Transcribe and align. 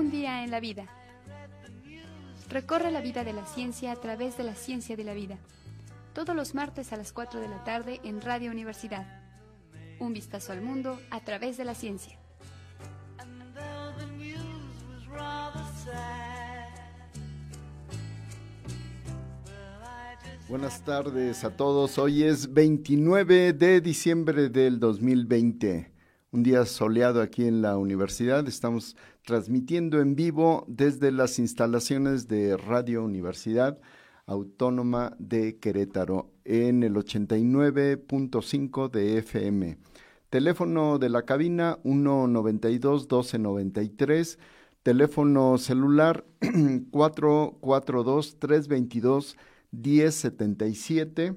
Un 0.00 0.10
día 0.10 0.44
en 0.44 0.50
la 0.50 0.60
vida. 0.60 0.86
Recorre 2.48 2.90
la 2.90 3.02
vida 3.02 3.22
de 3.22 3.34
la 3.34 3.44
ciencia 3.44 3.92
a 3.92 3.96
través 3.96 4.38
de 4.38 4.44
la 4.44 4.54
ciencia 4.54 4.96
de 4.96 5.04
la 5.04 5.12
vida. 5.12 5.36
Todos 6.14 6.34
los 6.34 6.54
martes 6.54 6.94
a 6.94 6.96
las 6.96 7.12
4 7.12 7.38
de 7.38 7.48
la 7.48 7.62
tarde 7.64 8.00
en 8.02 8.22
Radio 8.22 8.50
Universidad. 8.50 9.06
Un 9.98 10.14
vistazo 10.14 10.52
al 10.52 10.62
mundo 10.62 10.98
a 11.10 11.20
través 11.20 11.58
de 11.58 11.66
la 11.66 11.74
ciencia. 11.74 12.18
Buenas 20.48 20.82
tardes 20.82 21.44
a 21.44 21.54
todos. 21.54 21.98
Hoy 21.98 22.22
es 22.22 22.50
29 22.50 23.52
de 23.52 23.82
diciembre 23.82 24.48
del 24.48 24.80
2020, 24.80 25.92
un 26.32 26.42
día 26.42 26.64
soleado 26.64 27.22
aquí 27.22 27.44
en 27.44 27.62
la 27.62 27.76
universidad. 27.76 28.46
Estamos 28.46 28.96
transmitiendo 29.24 30.00
en 30.00 30.14
vivo 30.14 30.64
desde 30.68 31.10
las 31.12 31.38
instalaciones 31.38 32.28
de 32.28 32.56
Radio 32.56 33.04
Universidad 33.04 33.78
Autónoma 34.26 35.16
de 35.18 35.58
Querétaro 35.58 36.30
en 36.44 36.82
el 36.84 36.94
89.5 36.94 38.90
de 38.90 39.18
FM. 39.18 39.78
Teléfono 40.30 40.98
de 40.98 41.08
la 41.08 41.22
cabina 41.22 41.78
192 41.82 43.02
1293. 43.02 44.38
Teléfono 44.84 45.58
celular 45.58 46.24
442 46.90 48.38
322 48.38 49.36
1077, 49.72 51.34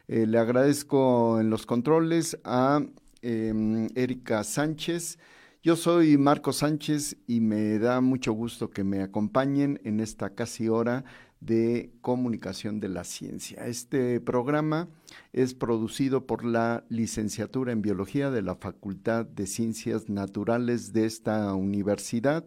Eh, 0.08 0.26
le 0.26 0.38
agradezco 0.38 1.38
en 1.38 1.50
los 1.50 1.66
controles 1.66 2.38
a 2.42 2.80
em, 3.20 3.88
Erika 3.94 4.42
Sánchez. 4.44 5.18
Yo 5.62 5.76
soy 5.76 6.16
Marco 6.16 6.54
Sánchez 6.54 7.18
y 7.26 7.40
me 7.40 7.78
da 7.78 8.00
mucho 8.00 8.32
gusto 8.32 8.70
que 8.70 8.82
me 8.82 9.02
acompañen 9.02 9.78
en 9.84 10.00
esta 10.00 10.30
casi 10.30 10.70
hora 10.70 11.04
de 11.40 11.92
comunicación 12.00 12.80
de 12.80 12.88
la 12.88 13.04
ciencia. 13.04 13.66
Este 13.66 14.22
programa 14.22 14.88
es 15.34 15.52
producido 15.52 16.26
por 16.26 16.46
la 16.46 16.82
licenciatura 16.88 17.72
en 17.72 17.82
biología 17.82 18.30
de 18.30 18.40
la 18.40 18.54
Facultad 18.54 19.26
de 19.26 19.46
Ciencias 19.46 20.08
Naturales 20.08 20.94
de 20.94 21.04
esta 21.04 21.52
universidad 21.52 22.46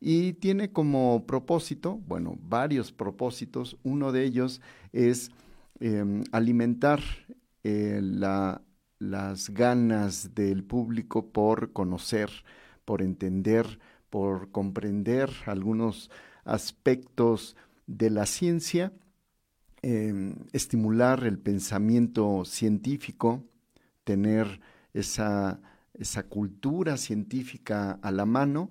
y 0.00 0.34
tiene 0.34 0.70
como 0.72 1.26
propósito, 1.26 2.00
bueno, 2.06 2.38
varios 2.40 2.92
propósitos. 2.92 3.76
Uno 3.82 4.12
de 4.12 4.24
ellos 4.24 4.60
es 4.92 5.30
em, 5.80 6.24
alimentar 6.32 7.00
eh, 7.64 8.00
las 8.02 9.50
ganas 9.50 10.34
del 10.34 10.64
público 10.64 11.30
por 11.30 11.72
conocer, 11.72 12.30
por 12.84 13.02
entender, 13.02 13.78
por 14.10 14.50
comprender 14.50 15.30
algunos 15.46 16.10
aspectos 16.44 17.56
de 17.86 18.10
la 18.10 18.26
ciencia, 18.26 18.92
em, 19.82 20.36
estimular 20.52 21.24
el 21.24 21.38
pensamiento 21.38 22.44
científico, 22.44 23.44
tener 24.04 24.60
esa, 24.94 25.60
esa 25.94 26.22
cultura 26.22 26.96
científica 26.96 27.98
a 28.02 28.10
la 28.12 28.24
mano 28.24 28.70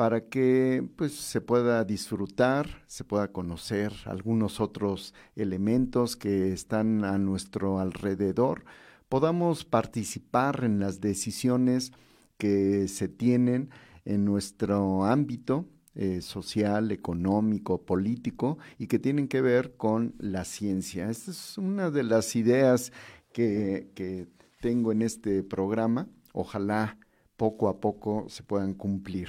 para 0.00 0.30
que 0.30 0.82
pues, 0.96 1.12
se 1.12 1.42
pueda 1.42 1.84
disfrutar, 1.84 2.82
se 2.86 3.04
pueda 3.04 3.32
conocer 3.32 3.92
algunos 4.06 4.58
otros 4.58 5.12
elementos 5.36 6.16
que 6.16 6.54
están 6.54 7.04
a 7.04 7.18
nuestro 7.18 7.80
alrededor, 7.80 8.64
podamos 9.10 9.66
participar 9.66 10.64
en 10.64 10.80
las 10.80 11.02
decisiones 11.02 11.92
que 12.38 12.88
se 12.88 13.08
tienen 13.08 13.68
en 14.06 14.24
nuestro 14.24 15.04
ámbito 15.04 15.66
eh, 15.94 16.22
social, 16.22 16.92
económico, 16.92 17.84
político 17.84 18.56
y 18.78 18.86
que 18.86 18.98
tienen 18.98 19.28
que 19.28 19.42
ver 19.42 19.76
con 19.76 20.14
la 20.16 20.46
ciencia. 20.46 21.10
Esta 21.10 21.30
es 21.30 21.58
una 21.58 21.90
de 21.90 22.04
las 22.04 22.36
ideas 22.36 22.90
que, 23.34 24.30
tengo 24.62 24.92
en 24.92 25.02
este 25.02 25.42
programa. 25.42 26.08
Ojalá 26.32 26.96
poco 27.36 27.68
a 27.68 27.80
poco 27.80 28.24
se 28.30 28.42
puedan 28.42 28.72
cumplir. 28.72 29.28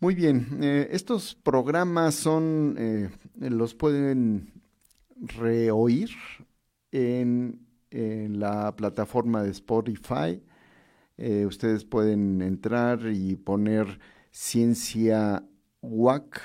Muy 0.00 0.14
bien, 0.14 0.60
eh, 0.62 0.88
estos 0.92 1.34
programas 1.34 2.14
son, 2.14 2.76
eh, 2.78 3.10
los 3.40 3.74
pueden 3.74 4.52
reoír 5.16 6.10
en, 6.92 7.66
la 7.90 8.76
plataforma 8.76 9.42
de 9.42 9.50
Spotify. 9.50 10.42
ustedes 11.46 11.84
pueden 11.84 12.42
entrar 12.42 13.00
y 13.10 13.34
poner 13.36 13.98
Ciencia 14.30 15.42
WAC 15.80 16.40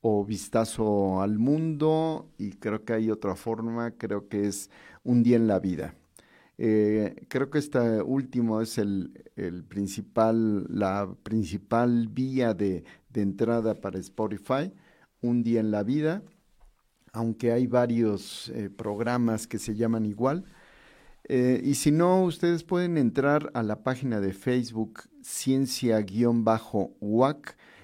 o 0.00 0.24
Vistazo 0.24 1.20
al 1.20 1.38
Mundo 1.38 2.30
y 2.38 2.52
creo 2.52 2.84
que 2.84 2.94
hay 2.94 3.10
otra 3.10 3.36
forma, 3.36 3.92
creo 3.92 4.28
que 4.28 4.46
es 4.48 4.70
Un 5.04 5.22
día 5.22 5.36
en 5.36 5.46
la 5.48 5.60
vida. 5.60 5.94
Eh, 6.58 7.26
creo 7.28 7.50
que 7.50 7.58
este 7.58 8.00
último 8.02 8.60
es 8.60 8.78
el, 8.78 9.12
principal, 9.68 10.66
la 10.68 11.12
principal 11.22 12.08
vía 12.08 12.54
de, 12.54 12.84
entrada 13.14 13.80
para 13.80 13.98
Spotify, 13.98 14.72
Un 15.20 15.42
día 15.42 15.60
en 15.60 15.70
la 15.70 15.82
vida, 15.82 16.22
aunque 17.12 17.52
hay 17.52 17.66
varios 17.66 18.50
eh, 18.50 18.70
programas 18.70 19.46
que 19.46 19.58
se 19.58 19.74
llaman 19.74 20.04
igual. 20.04 20.44
Eh, 21.28 21.60
y 21.64 21.74
si 21.76 21.90
no, 21.90 22.22
ustedes 22.24 22.64
pueden 22.64 22.98
entrar 22.98 23.50
a 23.54 23.62
la 23.62 23.82
página 23.82 24.20
de 24.20 24.34
Facebook 24.34 25.04
ciencia-uac 25.22 26.06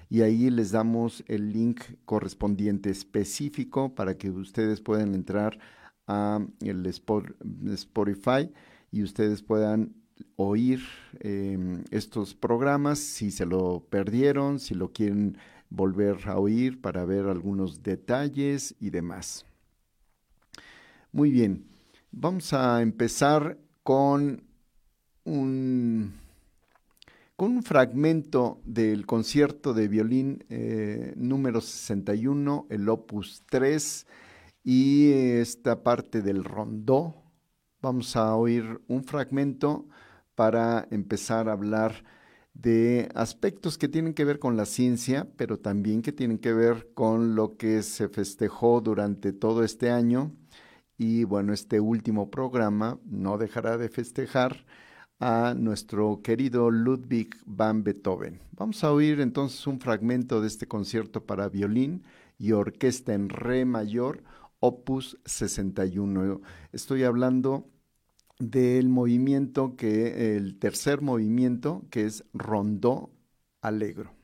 y 0.09 0.21
ahí 0.21 0.49
les 0.51 0.71
damos 0.71 1.23
el 1.27 1.51
link 1.51 1.81
correspondiente 2.05 2.89
específico 2.91 3.95
para 3.95 4.17
que 4.17 4.29
ustedes 4.29 4.81
puedan 4.81 5.15
entrar 5.15 5.57
a 5.57 5.61
el 6.61 6.85
Spotify 6.85 8.49
y 8.91 9.03
ustedes 9.03 9.41
puedan 9.41 9.93
oír 10.35 10.81
em, 11.19 11.83
estos 11.91 12.35
programas 12.35 12.99
si 12.99 13.31
se 13.31 13.45
lo 13.45 13.85
perdieron, 13.89 14.59
si 14.59 14.75
lo 14.75 14.91
quieren 14.91 15.37
volver 15.69 16.27
a 16.27 16.37
oír 16.37 16.81
para 16.81 17.05
ver 17.05 17.27
algunos 17.27 17.83
detalles 17.83 18.75
y 18.79 18.89
demás. 18.89 19.45
Muy 21.11 21.31
bien. 21.31 21.65
Vamos 22.11 22.53
a 22.53 22.81
empezar 22.81 23.57
con 23.83 24.43
un, 25.23 26.13
con 27.35 27.51
un 27.51 27.63
fragmento 27.63 28.59
del 28.65 29.05
concierto 29.05 29.73
de 29.73 29.87
violín 29.87 30.43
eh, 30.49 31.13
número 31.15 31.61
61, 31.61 32.67
el 32.69 32.89
opus 32.89 33.43
3, 33.49 34.07
y 34.63 35.11
esta 35.11 35.83
parte 35.83 36.21
del 36.21 36.43
rondó. 36.43 37.15
Vamos 37.81 38.15
a 38.15 38.35
oír 38.35 38.81
un 38.87 39.03
fragmento 39.03 39.87
para 40.35 40.87
empezar 40.91 41.49
a 41.49 41.53
hablar 41.53 42.03
de 42.53 43.09
aspectos 43.15 43.77
que 43.77 43.87
tienen 43.87 44.13
que 44.13 44.25
ver 44.25 44.39
con 44.39 44.57
la 44.57 44.65
ciencia, 44.65 45.27
pero 45.37 45.57
también 45.59 46.01
que 46.01 46.11
tienen 46.11 46.37
que 46.37 46.53
ver 46.53 46.89
con 46.93 47.35
lo 47.35 47.57
que 47.57 47.81
se 47.81 48.09
festejó 48.09 48.81
durante 48.81 49.33
todo 49.33 49.63
este 49.63 49.89
año 49.89 50.35
y 51.03 51.23
bueno, 51.23 51.51
este 51.51 51.79
último 51.79 52.29
programa 52.29 52.99
no 53.05 53.39
dejará 53.39 53.77
de 53.79 53.89
festejar 53.89 54.65
a 55.19 55.55
nuestro 55.57 56.21
querido 56.21 56.69
Ludwig 56.69 57.29
van 57.45 57.83
Beethoven. 57.83 58.39
Vamos 58.51 58.83
a 58.83 58.91
oír 58.91 59.19
entonces 59.19 59.65
un 59.65 59.79
fragmento 59.79 60.41
de 60.41 60.47
este 60.47 60.67
concierto 60.67 61.25
para 61.25 61.49
violín 61.49 62.03
y 62.37 62.51
orquesta 62.51 63.15
en 63.15 63.29
re 63.29 63.65
mayor, 63.65 64.23
opus 64.61 65.17
61. 65.25 66.39
Estoy 66.71 67.03
hablando 67.03 67.69
del 68.39 68.87
movimiento 68.89 69.75
que, 69.75 70.37
el 70.37 70.57
tercer 70.57 71.01
movimiento, 71.01 71.83
que 71.89 72.05
es 72.05 72.23
rondó 72.33 73.11
alegro. 73.61 74.20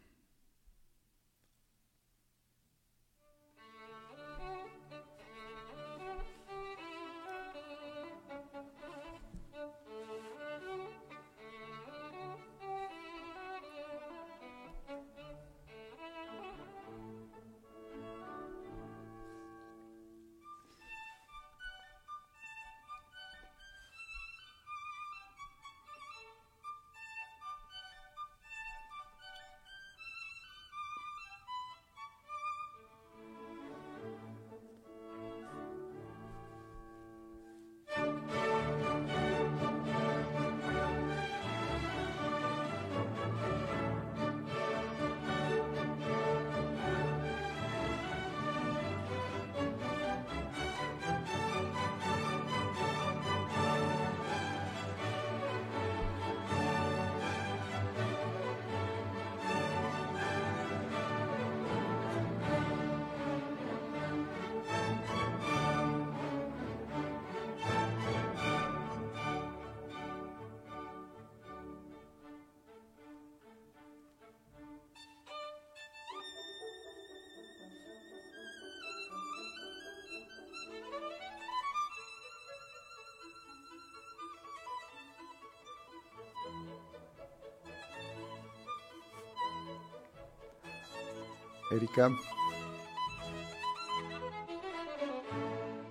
Erika. 91.71 92.09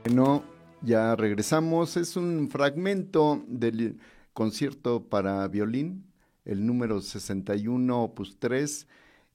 Bueno, 0.04 0.44
ya 0.82 1.16
regresamos. 1.16 1.96
Es 1.96 2.16
un 2.16 2.48
fragmento 2.48 3.42
del 3.48 3.98
concierto 4.32 5.02
para 5.02 5.46
violín, 5.48 6.04
el 6.44 6.64
número 6.64 7.00
61, 7.00 8.02
opus 8.02 8.38
3, 8.38 8.86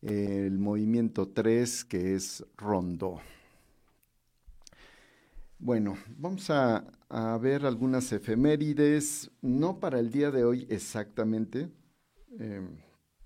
el 0.01 0.57
movimiento 0.57 1.27
3, 1.27 1.85
que 1.85 2.15
es 2.15 2.45
rondo. 2.57 3.19
Bueno, 5.59 5.95
vamos 6.17 6.49
a, 6.49 6.83
ver 7.39 7.65
algunas 7.65 8.11
efemérides, 8.11 9.29
no 9.41 9.79
para 9.79 9.99
el 9.99 10.09
día 10.09 10.31
de 10.31 10.43
hoy 10.43 10.65
exactamente, 10.69 11.69
em, 12.39 12.77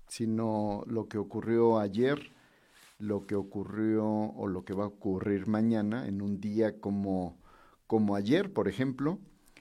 sino 0.08 0.82
lo 0.86 1.08
que 1.08 1.16
ocurrió 1.16 1.78
ayer, 1.78 2.35
lo 2.98 3.26
que 3.26 3.34
ocurrió 3.34 4.06
o 4.06 4.46
lo 4.46 4.64
que 4.64 4.74
va 4.74 4.84
a 4.84 4.88
ocurrir 4.88 5.46
mañana 5.46 6.06
en 6.06 6.22
un 6.22 6.40
día 6.40 6.80
como, 6.80 7.38
como 7.86 8.16
ayer, 8.16 8.52
por 8.52 8.68
ejemplo, 8.68 9.18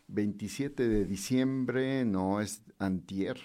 27 0.07 0.87
de 0.87 1.05
diciembre, 1.05 2.05
no 2.05 2.41
es 2.41 2.63
antier, 2.77 3.39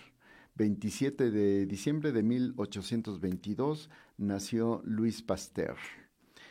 27 0.57 1.31
de 1.31 1.67
diciembre 1.67 2.13
de 2.13 2.23
1822 2.23 3.89
nació 4.19 4.83
Luis 4.85 5.23
Pasteur. 5.23 5.77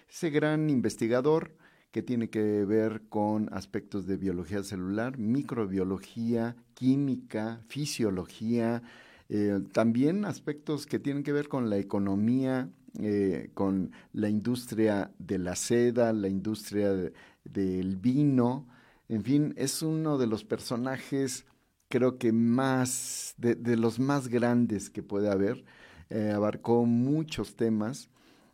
Ese 0.10 0.32
gran 0.32 0.70
investigador 0.70 1.56
que 1.92 2.02
tiene 2.02 2.30
que 2.30 2.66
ver 2.66 3.04
con 3.10 3.54
aspectos 3.54 4.08
de 4.08 4.18
biología 4.18 4.64
celular, 4.64 5.18
microbiología, 5.18 6.56
química, 6.74 7.62
fisiología, 7.68 8.82
eh, 9.30 9.60
también 9.72 10.26
aspectos 10.26 10.88
que 10.88 10.98
tienen 11.00 11.24
que 11.24 11.32
ver 11.32 11.48
con 11.48 11.70
la 11.70 11.78
economía, 11.78 12.72
eh, 12.98 13.52
con 13.54 13.92
la 14.14 14.30
industria 14.30 15.12
de 15.20 15.38
la 15.38 15.56
seda, 15.56 16.14
la 16.14 16.28
industria 16.28 16.92
del 17.44 17.98
vino, 17.98 18.68
en 19.08 19.24
fin, 19.24 19.54
es 19.58 19.82
uno 19.82 20.18
de 20.18 20.28
los 20.28 20.44
personajes 20.44 21.46
creo 21.90 22.18
que 22.20 22.32
más, 22.32 23.34
de, 23.38 23.76
los 23.76 24.00
más 24.00 24.28
grandes 24.28 24.90
que 24.90 25.04
puede 25.04 25.30
haber, 25.30 25.66
eh, 26.10 26.32
abarcó 26.36 26.86
muchos 26.86 27.56
temas 27.56 28.10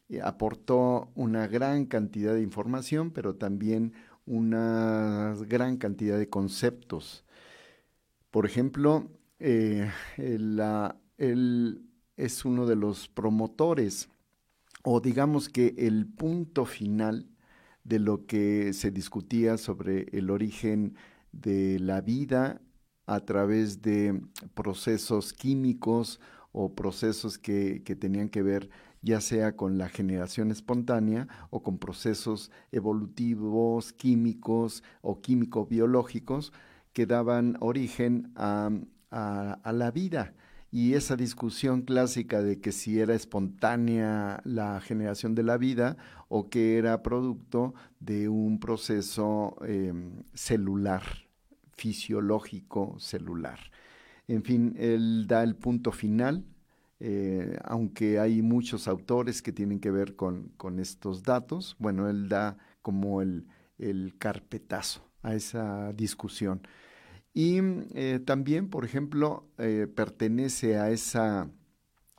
eh, 0.09 0.21
aportó 0.21 1.11
una 1.15 1.47
gran 1.47 1.85
cantidad 1.85 2.33
de 2.33 2.41
información, 2.41 3.11
pero 3.11 3.35
también 3.35 3.93
una 4.25 5.35
gran 5.47 5.77
cantidad 5.77 6.17
de 6.17 6.29
conceptos. 6.29 7.25
Por 8.31 8.45
ejemplo, 8.45 9.09
él 9.39 9.91
es 12.17 12.45
uno 12.45 12.65
de 12.65 12.75
los 12.75 13.07
promotores, 13.07 14.09
o 14.85 15.01
digamos 15.01 15.49
que 15.49 15.73
el 15.77 16.07
punto 16.07 16.65
final 16.65 17.27
de 17.83 17.99
lo 17.99 18.25
que 18.25 18.73
se 18.73 18.91
discutía 18.91 19.57
sobre 19.57 20.07
el 20.11 20.29
origen 20.29 20.95
de 21.31 21.79
la 21.79 22.01
vida 22.01 22.61
a 23.07 23.19
través 23.21 23.81
de 23.81 24.21
procesos 24.53 25.33
químicos 25.33 26.19
o 26.51 26.73
procesos 26.75 27.37
que, 27.37 27.83
que 27.83 27.95
tenían 27.95 28.29
que 28.29 28.41
ver 28.41 28.69
ya 29.05 29.21
sea 29.21 29.55
con 29.55 29.77
la 29.77 29.87
generación 29.87 30.49
espontánea 30.49 31.27
o 31.51 31.61
con 31.61 31.77
procesos 31.77 32.51
evolutivos, 32.71 33.93
químicos 33.93 34.83
o 35.01 35.21
químico-biológicos 35.21 36.51
que 36.91 37.05
daban 37.05 37.55
origen 37.59 38.31
a, 38.35 38.71
la 39.11 39.91
vida. 39.91 40.33
Y 40.75 40.95
esa 40.95 41.15
discusión 41.15 41.83
clásica 41.83 42.41
de 42.41 42.59
que 42.59 42.73
si 42.73 42.99
era 42.99 43.15
espontánea 43.15 44.41
la 44.43 44.81
generación 44.81 45.33
de 45.33 45.43
la 45.43 45.57
vida 45.57 45.95
o 46.27 46.49
que 46.49 46.77
era 46.77 47.01
producto 47.01 47.73
de 48.01 48.27
un 48.27 48.59
proceso 48.59 49.55
em, 49.65 50.23
celular, 50.33 51.03
fisiológico 51.77 52.99
celular. 52.99 53.59
En 54.27 54.43
fin, 54.43 54.75
él 54.77 55.27
da 55.27 55.43
el 55.43 55.55
punto 55.55 55.93
final 55.93 56.43
eh, 56.99 57.57
aunque 57.63 58.19
hay 58.19 58.41
muchos 58.41 58.87
autores 58.87 59.41
que 59.41 59.51
tienen 59.51 59.79
que 59.79 59.91
ver 59.91 60.15
con, 60.15 60.51
estos 60.79 61.23
datos, 61.23 61.75
bueno, 61.79 62.09
él 62.09 62.29
da 62.29 62.57
como 62.81 63.21
el, 63.21 63.45
carpetazo 64.17 65.01
a 65.21 65.35
esa 65.35 65.93
discusión. 65.93 66.61
Y 67.35 67.59
eh, 67.93 68.19
también, 68.25 68.69
por 68.69 68.83
ejemplo, 68.83 69.45
eh, 69.59 69.87
pertenece 69.93 70.79
a 70.79 70.89
esa, 70.89 71.51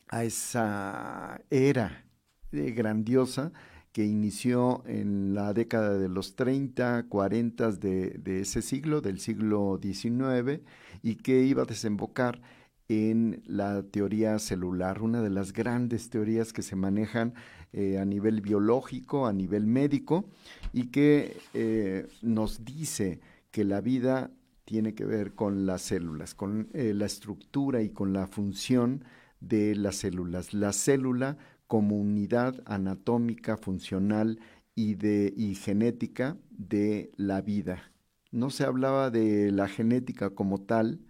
a 0.09 0.25
esa 0.25 1.41
era 1.51 2.05
grandiosa 2.53 3.53
que 3.93 4.05
inició 4.05 4.85
en 4.87 5.35
la 5.35 5.53
década 5.55 5.99
de 5.99 6.09
los 6.09 6.37
30, 6.37 7.07
40 7.09 7.73
de, 7.73 8.11
de 8.11 8.41
ese 8.41 8.63
siglo, 8.63 9.01
del 9.01 9.19
siglo 9.19 9.81
XIX, 9.83 10.61
y 11.03 11.17
que 11.17 11.43
iba 11.43 11.63
a 11.63 11.67
desembocar 11.67 12.41
en 12.89 13.43
la 13.47 13.83
teoría 13.83 14.39
celular, 14.39 15.03
una 15.03 15.23
de 15.23 15.31
las 15.31 15.53
grandes 15.53 16.11
teorías 16.11 16.53
que 16.53 16.63
se 16.63 16.77
manejan 16.77 17.35
eh, 17.73 17.99
a 17.99 18.05
nivel 18.05 18.41
biológico, 18.41 19.27
a 19.27 19.33
nivel 19.33 19.67
médico, 19.67 20.29
y 20.73 20.89
que 20.89 21.37
eh, 21.55 22.07
nos 22.23 22.65
dice 22.65 23.21
que 23.51 23.65
la 23.65 23.81
vida 23.81 24.31
tiene 24.67 24.95
que 24.95 25.05
ver 25.07 25.35
con 25.35 25.65
las 25.65 25.81
células, 25.81 26.35
con 26.35 26.69
eh, 26.75 26.93
la 26.93 27.07
estructura 27.07 27.83
y 27.83 27.91
con 27.91 28.13
la 28.13 28.27
función 28.27 29.05
de 29.41 29.77
las 29.77 29.97
células. 29.97 30.53
La 30.53 30.73
célula 30.73 31.39
como 31.69 31.97
unidad 31.97 32.63
anatómica, 32.67 33.57
funcional 33.57 34.41
y, 34.75 34.97
de, 34.97 35.33
y 35.37 35.55
genética 35.55 36.37
de 36.51 37.13
la 37.17 37.41
vida. 37.43 37.93
No 38.33 38.51
se 38.51 38.65
hablaba 38.65 39.11
de 39.11 39.53
la 39.53 39.69
genética 39.69 40.31
como 40.31 40.61
tal, 40.61 41.01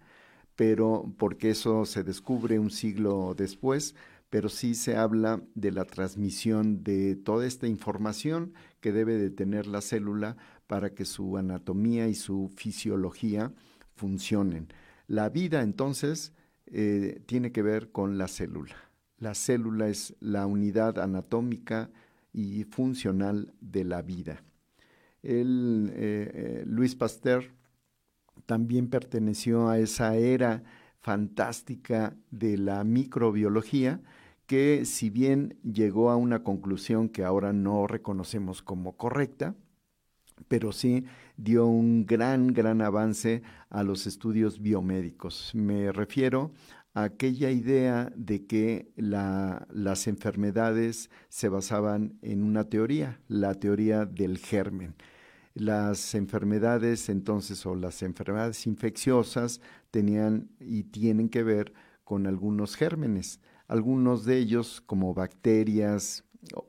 pero 0.55 1.11
porque 1.17 1.49
eso 1.49 1.85
se 1.85 2.03
descubre 2.03 2.59
un 2.59 2.69
siglo 2.69 3.33
después, 3.35 3.95
pero 4.29 4.49
sí 4.49 4.75
se 4.75 4.97
habla 4.97 5.41
de 5.55 5.71
la 5.71 5.85
transmisión 5.85 6.83
de 6.83 7.15
toda 7.15 7.47
esta 7.47 7.65
información 7.65 8.53
que 8.81 8.91
debe 8.91 9.17
de 9.17 9.31
tener 9.31 9.65
la 9.65 9.81
célula 9.81 10.37
para 10.67 10.93
que 10.93 11.05
su 11.05 11.37
anatomía 11.37 12.07
y 12.07 12.13
su 12.13 12.51
fisiología 12.55 13.51
funcionen. 13.95 14.67
La 15.07 15.29
vida 15.29 15.61
entonces 15.61 16.33
eh, 16.67 17.21
tiene 17.25 17.51
que 17.51 17.61
ver 17.61 17.91
con 17.91 18.17
la 18.17 18.27
célula. 18.27 18.75
La 19.17 19.33
célula 19.33 19.87
es 19.87 20.15
la 20.19 20.45
unidad 20.45 20.99
anatómica 20.99 21.89
y 22.33 22.65
funcional 22.65 23.53
de 23.61 23.83
la 23.83 24.01
vida. 24.01 24.43
El, 25.23 25.91
eh, 25.95 26.31
eh, 26.33 26.63
Luis 26.67 26.95
Pasteur 26.95 27.51
también 28.45 28.89
perteneció 28.89 29.69
a 29.69 29.79
esa 29.79 30.15
era 30.15 30.63
fantástica 30.99 32.15
de 32.31 32.57
la 32.57 32.83
microbiología 32.83 34.01
que 34.45 34.85
si 34.85 35.09
bien 35.09 35.57
llegó 35.63 36.09
a 36.09 36.15
una 36.15 36.43
conclusión 36.43 37.09
que 37.09 37.23
ahora 37.23 37.53
no 37.53 37.87
reconocemos 37.87 38.61
como 38.61 38.95
correcta, 38.95 39.55
pero 40.47 40.71
sí 40.71 41.05
dio 41.35 41.65
un 41.67 42.05
gran, 42.05 42.47
gran 42.47 42.81
avance 42.81 43.43
a 43.69 43.83
los 43.83 44.07
estudios 44.07 44.61
biomédicos. 44.61 45.51
Me 45.53 45.91
refiero 45.91 46.51
a 46.93 47.03
aquella 47.03 47.51
idea 47.51 48.11
de 48.15 48.45
que 48.45 48.91
las 48.95 50.07
enfermedades 50.07 51.09
se 51.29 51.49
basaban 51.49 52.17
en 52.21 52.43
una 52.43 52.63
teoría, 52.65 53.19
la 53.27 53.53
teoría 53.53 54.05
del 54.05 54.37
germen. 54.37 54.95
Las 55.53 56.13
enfermedades 56.15 57.09
entonces 57.09 57.65
o 57.65 57.75
las 57.75 58.03
enfermedades 58.03 58.67
infecciosas 58.67 59.59
tenían 59.91 60.49
y 60.59 60.83
tienen 60.83 61.29
que 61.29 61.43
ver 61.43 61.73
con 62.03 62.27
algunos 62.27 62.75
gérmenes, 62.75 63.41
algunos 63.67 64.23
de 64.23 64.37
ellos 64.37 64.81
como 64.85 65.13
bacterias, 65.13 66.23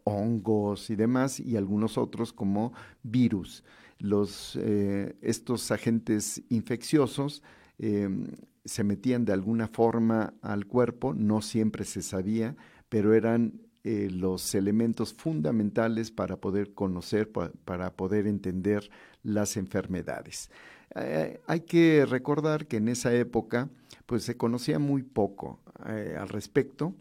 hongos 0.04 0.90
y 0.90 0.96
demás, 0.96 1.40
y 1.40 1.56
algunos 1.56 1.98
otros 1.98 2.32
como 2.32 2.72
virus. 3.02 3.64
Los, 3.98 4.56
eh, 4.60 5.16
estos 5.22 5.70
agentes 5.70 6.42
infecciosos 6.50 7.42
em, 7.78 8.26
se 8.64 8.84
metían 8.84 9.24
de 9.24 9.32
alguna 9.32 9.68
forma 9.68 10.34
al 10.42 10.66
cuerpo, 10.66 11.14
no 11.14 11.42
siempre 11.42 11.84
se 11.84 12.02
sabía, 12.02 12.56
pero 12.88 13.14
eran 13.14 13.60
eh, 13.84 14.08
los 14.10 14.54
elementos 14.54 15.14
fundamentales 15.14 16.10
para 16.10 16.36
poder 16.36 16.74
conocer, 16.74 17.30
para 17.30 17.96
poder 17.96 18.26
entender 18.26 18.88
las 19.22 19.56
enfermedades. 19.56 20.50
Eh, 20.94 21.40
hay 21.46 21.60
que 21.60 22.06
recordar 22.06 22.66
que 22.66 22.78
en 22.78 22.88
esa 22.88 23.14
época 23.14 23.68
pues 24.06 24.22
se 24.24 24.36
conocía 24.36 24.78
muy 24.78 25.02
poco 25.02 25.60
al 25.84 26.28
respecto. 26.28 26.94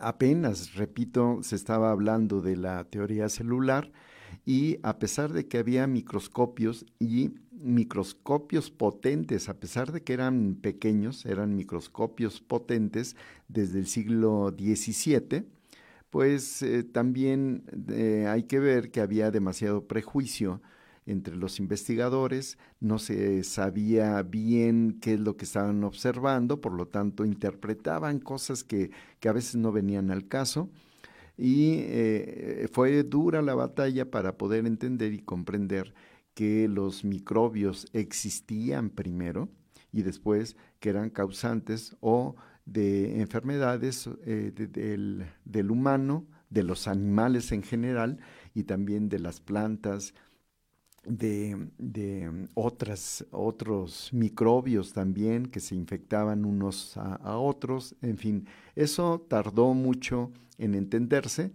Apenas, 0.00 0.74
repito, 0.74 1.38
se 1.42 1.56
estaba 1.56 1.90
hablando 1.90 2.40
de 2.40 2.56
la 2.56 2.84
teoría 2.84 3.28
celular 3.28 3.90
y 4.44 4.78
a 4.82 4.98
pesar 4.98 5.32
de 5.32 5.46
que 5.46 5.58
había 5.58 5.86
microscopios 5.86 6.84
y 6.98 7.32
microscopios 7.64 8.70
potentes, 8.70 9.48
a 9.48 9.58
pesar 9.58 9.90
de 9.90 10.02
que 10.02 10.12
eran 10.12 10.56
pequeños, 10.56 11.24
eran 11.24 11.56
microscopios 11.56 12.40
potentes 12.40 13.16
desde 13.48 13.78
el 13.78 13.86
siglo 13.86 14.54
XVII, 14.56 15.46
pues 16.10 16.62
eh, 16.62 16.84
también 16.84 17.64
eh, 17.88 18.26
hay 18.28 18.44
que 18.44 18.60
ver 18.60 18.90
que 18.90 19.00
había 19.00 19.30
demasiado 19.30 19.88
prejuicio 19.88 20.60
entre 21.06 21.36
los 21.36 21.58
investigadores, 21.58 22.58
no 22.80 22.98
se 22.98 23.44
sabía 23.44 24.22
bien 24.22 24.98
qué 25.00 25.14
es 25.14 25.20
lo 25.20 25.36
que 25.36 25.44
estaban 25.44 25.84
observando, 25.84 26.60
por 26.60 26.72
lo 26.72 26.86
tanto 26.86 27.24
interpretaban 27.24 28.20
cosas 28.20 28.64
que, 28.64 28.90
que 29.20 29.28
a 29.28 29.32
veces 29.32 29.56
no 29.56 29.72
venían 29.72 30.10
al 30.10 30.28
caso. 30.28 30.70
Y 31.36 31.78
eh, 31.80 32.68
fue 32.72 33.02
dura 33.02 33.42
la 33.42 33.54
batalla 33.54 34.10
para 34.10 34.36
poder 34.36 34.66
entender 34.66 35.12
y 35.12 35.18
comprender 35.18 35.94
que 36.34 36.68
los 36.68 37.04
microbios 37.04 37.86
existían 37.92 38.90
primero 38.90 39.48
y 39.92 40.02
después 40.02 40.56
que 40.80 40.90
eran 40.90 41.10
causantes 41.10 41.96
o 42.00 42.34
de 42.66 43.20
enfermedades 43.20 44.08
eh, 44.24 44.52
del, 44.54 45.26
del, 45.44 45.70
humano, 45.70 46.26
de 46.50 46.62
los 46.62 46.88
animales 46.88 47.52
en 47.52 47.62
general 47.62 48.18
y 48.54 48.64
también 48.64 49.08
de 49.08 49.18
las 49.20 49.40
plantas, 49.40 50.14
de, 51.06 51.68
de 51.78 52.48
otras, 52.54 53.26
otros 53.30 54.10
microbios 54.12 54.92
también 54.92 55.46
que 55.46 55.60
se 55.60 55.74
infectaban 55.74 56.44
unos 56.44 56.96
a, 56.96 57.14
a, 57.16 57.38
otros. 57.38 57.94
En 58.02 58.18
fin, 58.18 58.46
eso 58.74 59.24
tardó 59.28 59.74
mucho 59.74 60.30
en 60.58 60.74
entenderse 60.74 61.52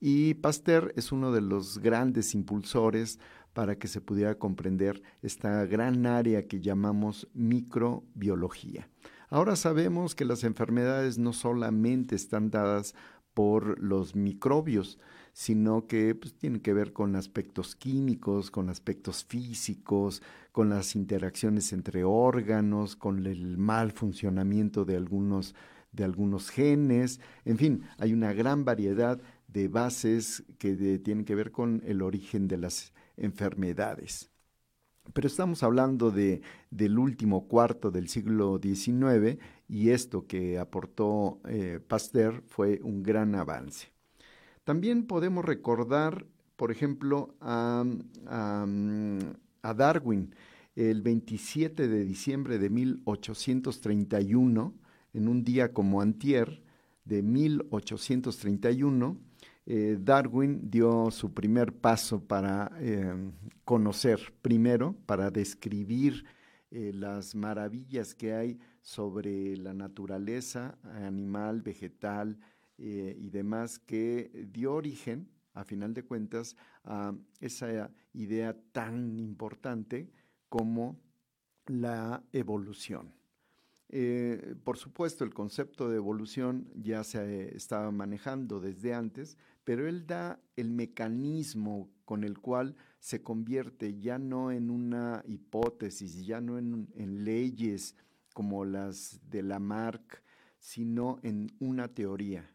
y 0.00 0.34
Pasteur 0.34 0.92
es 0.96 1.12
uno 1.12 1.32
de 1.32 1.40
los 1.40 1.78
grandes 1.78 2.34
impulsores 2.34 3.18
para 3.52 3.76
que 3.76 3.88
se 3.88 4.00
pudiera 4.00 4.36
comprender 4.36 5.02
esta 5.22 5.64
gran 5.66 6.06
área 6.06 6.46
que 6.46 6.60
llamamos 6.60 7.26
microbiología. 7.34 8.88
Ahora 9.30 9.56
sabemos 9.56 10.14
que 10.14 10.24
las 10.24 10.44
enfermedades 10.44 11.18
no 11.18 11.32
solamente 11.32 12.14
están 12.14 12.50
dadas 12.50 12.94
por 13.34 13.80
los 13.82 14.14
microbios, 14.14 14.98
sino 15.38 15.86
que 15.86 16.16
pues, 16.16 16.34
que 16.34 16.72
ver 16.72 16.92
con 16.92 17.14
aspectos 17.14 17.76
químicos, 17.76 18.50
con 18.50 18.68
aspectos 18.70 19.24
físicos, 19.24 20.20
con 20.50 20.68
las 20.68 20.96
interacciones 20.96 21.72
entre 21.72 22.02
órganos, 22.02 22.96
con 22.96 23.24
el 23.24 23.56
mal 23.56 23.92
funcionamiento 23.92 24.84
de 24.84 24.96
algunos, 24.96 25.54
de 25.92 26.02
algunos 26.02 26.50
genes, 26.50 27.20
en 27.44 27.56
fin, 27.56 27.84
hay 27.98 28.12
una 28.14 28.32
gran 28.32 28.64
variedad 28.64 29.20
de 29.46 29.68
bases 29.68 30.42
que 30.58 30.98
tienen 30.98 31.24
que 31.24 31.36
ver 31.36 31.52
con 31.52 31.84
el 31.86 32.02
origen 32.02 32.48
de 32.48 32.56
las 32.56 32.92
enfermedades. 33.16 34.32
Pero 35.12 35.28
estamos 35.28 35.62
hablando 35.62 36.10
de, 36.10 36.42
del 36.72 36.98
último 36.98 37.46
cuarto 37.46 37.92
del 37.92 38.08
siglo 38.08 38.58
XIX 38.60 39.38
y 39.68 39.90
esto 39.90 40.26
que 40.26 40.58
aportó 40.58 41.40
eh, 41.44 41.78
Pasteur 41.86 42.42
fue 42.48 42.80
un 42.82 43.04
gran 43.04 43.36
avance. 43.36 43.97
También 44.68 45.06
podemos 45.06 45.46
recordar, 45.46 46.26
por 46.56 46.70
ejemplo, 46.70 47.34
a, 47.40 47.86
a 48.26 49.74
Darwin. 49.74 50.34
El 50.76 51.00
27 51.00 51.88
de 51.88 52.04
diciembre 52.04 52.58
de 52.58 52.68
1831, 52.68 54.74
en 55.14 55.28
un 55.28 55.42
día 55.42 55.72
como 55.72 56.02
antier 56.02 56.60
de 57.06 57.22
1831, 57.22 59.18
eh, 59.64 59.96
Darwin 59.98 60.70
dio 60.70 61.10
su 61.12 61.32
primer 61.32 61.72
paso 61.72 62.22
para 62.22 62.70
eh, 62.78 63.14
conocer 63.64 64.34
primero, 64.42 64.94
para 65.06 65.30
describir 65.30 66.26
eh, 66.70 66.92
las 66.94 67.34
maravillas 67.34 68.14
que 68.14 68.34
hay 68.34 68.58
sobre 68.82 69.56
la 69.56 69.72
naturaleza 69.72 70.76
animal, 70.82 71.62
vegetal 71.62 72.38
y 72.78 73.28
demás, 73.30 73.78
que 73.78 74.46
dio 74.52 74.74
origen, 74.74 75.28
a 75.54 75.64
final 75.64 75.92
de 75.92 76.04
cuentas, 76.04 76.56
a 76.84 77.12
esa 77.40 77.90
idea 78.12 78.56
tan 78.72 79.18
importante 79.18 80.10
como 80.48 81.00
la 81.66 82.22
evolución. 82.32 83.12
por 84.64 84.76
supuesto, 84.76 85.24
el 85.24 85.34
concepto 85.34 85.88
de 85.88 85.96
evolución 85.96 86.68
ya 86.76 87.02
se 87.04 87.56
estaba 87.56 87.90
manejando 87.90 88.60
desde 88.60 88.94
antes, 88.94 89.36
pero 89.64 89.88
él 89.88 90.06
da 90.06 90.40
el 90.56 90.70
mecanismo 90.70 91.90
con 92.08 92.24
el 92.24 92.38
cual 92.38 92.74
se 93.00 93.22
convierte 93.22 93.98
ya 93.98 94.18
no 94.18 94.50
en 94.50 94.70
una 94.70 95.22
hipótesis, 95.26 96.24
ya 96.24 96.40
no 96.40 96.56
en, 96.56 97.24
leyes 97.24 97.94
como 98.32 98.64
las 98.64 99.20
de 99.28 99.42
Lamarck, 99.42 100.22
sino 100.58 101.18
en 101.22 101.52
una 101.60 101.88
teoría. 101.88 102.50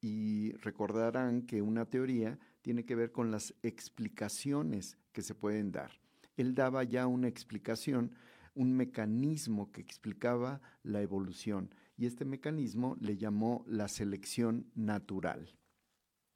Y 0.00 0.52
recordarán 0.52 1.42
que 1.42 1.62
una 1.62 1.84
teoría 1.84 2.38
tiene 2.62 2.84
que 2.84 2.94
ver 2.94 3.12
con 3.12 3.30
las 3.30 3.54
explicaciones 3.62 4.96
que 5.12 5.22
se 5.22 5.34
pueden 5.34 5.72
dar. 5.72 5.92
Él 6.36 6.54
daba 6.54 6.84
ya 6.84 7.06
una 7.06 7.28
explicación, 7.28 8.12
un 8.54 8.72
mecanismo 8.74 9.70
que 9.72 9.80
explicaba 9.80 10.60
la 10.82 11.02
evolución, 11.02 11.74
y 11.96 12.06
este 12.06 12.24
mecanismo 12.24 12.96
le 13.00 13.18
llamó 13.18 13.64
la 13.66 13.88
selección 13.88 14.70
natural. 14.74 15.54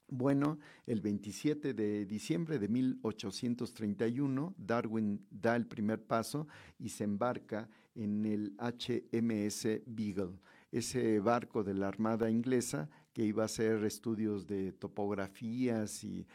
Bueno, 0.07 0.59
el 0.85 1.01
27 1.01 1.73
de 1.73 2.05
diciembre 2.05 2.59
de 2.59 2.67
1831, 2.67 4.53
Darwin 4.55 5.25
da 5.31 5.55
el 5.55 5.65
primer 5.65 6.03
paso 6.03 6.47
y 6.77 6.89
se 6.89 7.05
embarca 7.05 7.67
en 7.95 8.23
el 8.25 8.55
HMS 8.59 9.81
Beagle, 9.87 10.39
ese 10.71 11.19
barco 11.19 11.63
de 11.63 11.73
la 11.73 11.87
Armada 11.87 12.29
inglesa 12.29 12.87
que 13.15 13.23
iba 13.23 13.43
a 13.43 13.45
hacer 13.45 13.81
estudios 13.85 14.45
de 14.45 14.73
topografías 14.73 16.03
y, 16.03 16.27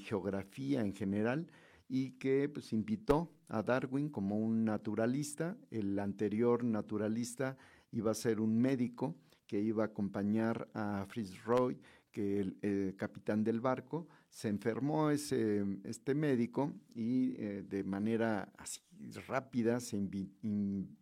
geografía 0.00 0.80
en 0.82 0.92
general 0.92 1.50
y 1.88 2.10
que 2.18 2.48
pues, 2.48 2.72
invitó 2.72 3.32
a 3.48 3.62
Darwin 3.62 4.10
como 4.10 4.36
un 4.36 4.64
naturalista. 4.64 5.56
El 5.70 5.98
anterior 5.98 6.64
naturalista 6.64 7.56
iba 7.92 8.10
a 8.10 8.14
ser 8.14 8.40
un 8.40 8.58
médico 8.58 9.14
que 9.46 9.60
iba 9.60 9.84
a 9.84 9.86
acompañar 9.86 10.68
a 10.74 11.06
Fritz 11.08 11.42
Roy 11.44 11.80
que 12.10 12.40
el, 12.40 12.94
capitán 12.96 13.42
del 13.42 13.60
barco 13.60 14.06
se 14.28 14.48
enfermó 14.48 15.10
ese, 15.10 15.64
este 15.84 16.14
médico 16.14 16.74
y 16.94 17.40
eh, 17.40 17.64
de 17.66 17.84
manera 17.84 18.52
así 18.58 18.80
rápida 19.26 19.80
se 19.80 19.96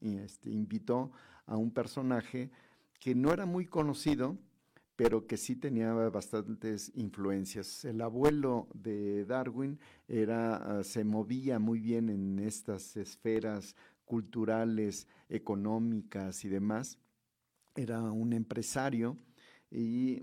este, 0.00 0.50
invitó 0.50 1.10
a 1.46 1.56
un 1.56 1.72
personaje 1.72 2.50
que 3.00 3.14
no 3.14 3.32
era 3.32 3.46
muy 3.46 3.66
conocido, 3.66 4.38
pero 4.96 5.26
que 5.26 5.36
sí 5.36 5.56
tenía 5.56 5.92
bastantes 5.92 6.90
influencias. 6.94 7.84
El 7.84 8.00
abuelo 8.00 8.66
de 8.72 9.26
Darwin 9.26 9.78
era, 10.08 10.56
ah, 10.56 10.84
se 10.84 11.04
movía 11.04 11.58
muy 11.58 11.80
bien 11.80 12.08
en 12.08 12.38
estas 12.38 12.96
esferas 12.96 13.76
culturales, 14.06 15.06
económicas 15.28 16.44
y 16.46 16.48
demás. 16.48 16.98
Era 17.74 18.00
un 18.00 18.32
empresario 18.32 19.18
y, 19.70 20.22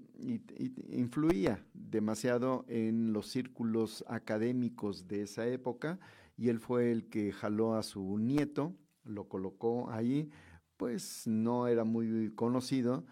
influía 0.90 1.64
demasiado 1.74 2.66
en 2.68 3.14
los 3.14 3.28
círculos 3.28 4.04
académicos 4.08 5.08
de 5.08 5.22
esa 5.22 5.46
época 5.48 6.00
y 6.36 6.50
él 6.50 6.60
fue 6.60 6.92
el 6.92 7.10
que 7.10 7.32
jaló 7.32 7.76
a 7.76 7.84
su 7.84 8.18
nieto, 8.18 8.74
lo 9.04 9.28
colocó 9.28 9.92
ahí, 9.92 10.32
pues 10.78 11.28
no 11.28 11.68
era 11.68 11.84
muy 11.84 12.32
conocido 12.34 13.06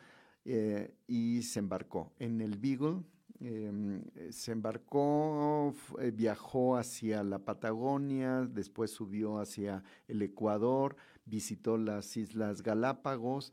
eh, 0.46 0.94
y 1.08 1.42
se 1.44 1.60
embarcó 1.60 2.12
en 2.20 2.42
el 2.42 2.58
Beagle. 2.58 3.04
Em, 3.40 4.04
se 4.30 4.52
embarcó, 4.52 5.74
eh, 6.00 6.12
viajó 6.12 6.78
hacia 6.78 7.24
la 7.24 7.40
Patagonia, 7.40 8.48
después 8.48 8.92
subió 8.92 9.40
hacia 9.40 9.84
el 10.08 10.22
Ecuador, 10.22 10.96
visitó 11.26 11.78
las 11.78 12.18
Islas 12.18 12.62
Galápagos, 12.62 13.52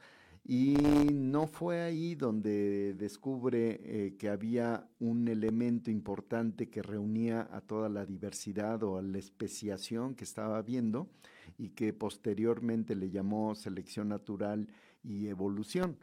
y 0.51 0.77
no 1.13 1.47
fue 1.47 1.83
ahí 1.83 2.15
donde 2.15 2.95
descubre 2.95 3.81
eh, 3.85 4.17
que 4.19 4.31
había 4.31 4.89
un 4.99 5.29
elemento 5.29 5.91
importante 5.91 6.71
que 6.71 6.81
reunía 6.81 7.47
a 7.53 7.61
toda 7.61 7.91
la 7.91 8.07
diversidad 8.07 8.83
o 8.83 8.97
a 8.97 9.03
la 9.03 9.19
especiación 9.19 10.15
que 10.15 10.25
estaba 10.25 10.63
viendo 10.63 11.11
y 11.59 11.71
que 11.71 11.93
posteriormente 11.93 12.95
le 12.95 13.11
llamó 13.11 13.55
selección 13.55 14.09
natural 14.09 14.69
y 15.03 15.27
evolución, 15.27 15.99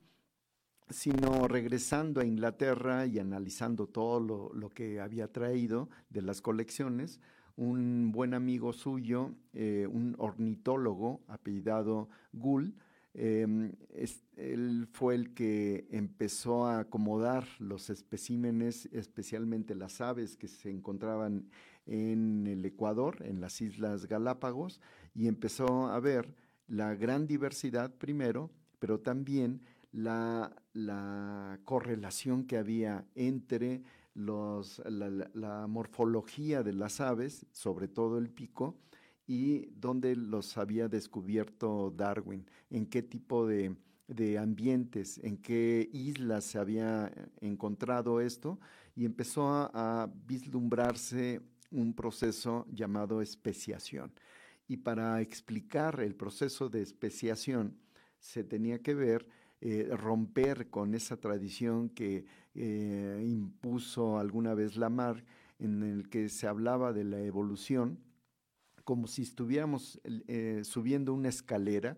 sino 0.89 1.48
regresando 1.48 2.22
a 2.22 2.25
Inglaterra 2.25 3.06
y 3.06 3.20
analizando 3.20 3.88
todo 3.88 4.20
lo, 4.54 4.70
que 4.70 5.00
había 5.00 5.32
traído 5.32 5.89
de 6.10 6.22
las 6.22 6.42
colecciones, 6.42 7.20
un 7.56 8.12
buen 8.12 8.34
amigo 8.34 8.74
suyo, 8.74 9.32
eh, 9.54 9.88
un 9.89 10.15
ornitólogo 10.18 11.22
apellidado 11.27 12.10
Gull, 12.34 12.75
Em, 13.18 13.72
él 14.36 14.89
fue 14.92 15.15
el 15.15 15.34
que 15.34 15.88
empezó 15.89 16.65
a 16.65 16.80
acomodar 16.80 17.48
los 17.60 17.89
especímenes, 17.89 18.89
especialmente 18.92 19.74
las 19.74 20.01
aves 20.01 20.36
que 20.36 20.50
se 20.50 20.70
encontraban 20.70 21.50
en 21.86 22.46
el 22.46 22.65
Ecuador, 22.65 23.24
en 23.25 23.39
las 23.39 23.62
Islas 23.62 24.08
Galápagos, 24.08 24.82
y 25.13 25.30
empezó 25.30 25.88
a 25.88 26.00
ver 26.01 26.36
la 26.68 26.94
gran 26.96 27.25
diversidad 27.25 27.96
primero, 27.96 28.51
pero 28.80 29.00
también 29.00 29.62
la, 29.94 30.54
la 30.75 31.58
correlación 31.63 32.46
que 32.46 32.58
había 32.58 33.05
entre 33.15 33.82
los, 34.13 34.82
la, 34.86 35.67
morfología 35.67 36.63
de 36.63 36.74
las 36.74 37.00
aves, 37.00 37.46
sobre 37.51 37.88
todo 37.88 38.17
el 38.17 38.29
pico, 38.29 38.75
y 39.25 39.67
dónde 39.77 40.15
los 40.15 40.58
había 40.58 40.88
descubierto 40.88 41.91
Darwin, 41.96 42.46
en 42.70 42.86
qué 42.86 43.01
tipo 43.01 43.48
de, 43.48 43.75
ambientes, 44.38 45.17
en 45.24 45.38
qué 45.38 45.89
islas 45.94 46.44
se 46.44 46.60
había 46.60 47.12
encontrado 47.39 48.20
esto, 48.20 48.60
y 48.96 49.05
empezó 49.05 49.48
a 49.50 50.10
vislumbrarse 50.27 51.41
un 51.72 51.94
proceso 51.94 52.67
llamado 52.70 53.22
especiación. 53.22 54.12
Y 54.67 54.77
para 54.77 55.22
explicar 55.22 56.01
el 56.01 56.15
proceso 56.15 56.67
de 56.70 56.82
especiación 56.82 57.77
se 58.20 58.44
tenía 58.44 58.79
que 58.79 58.94
ver, 58.94 59.27
eh, 59.67 59.89
romper 59.98 60.69
con 60.69 60.93
esa 60.93 61.17
tradición 61.17 61.89
que 61.89 62.24
eh, 62.53 63.25
impuso 63.25 64.19
alguna 64.19 64.53
vez 64.53 64.77
Lamarck, 64.77 65.25
en 65.57 65.81
el 65.81 66.07
que 66.07 66.29
se 66.29 66.45
hablaba 66.45 66.93
de 66.93 67.03
la 67.03 67.19
evolución 67.22 67.98
como 68.84 69.07
si 69.07 69.24
estuviéramos 69.24 70.00
eh, 70.03 70.62
subiendo 70.63 71.15
una 71.15 71.29
escalera 71.29 71.98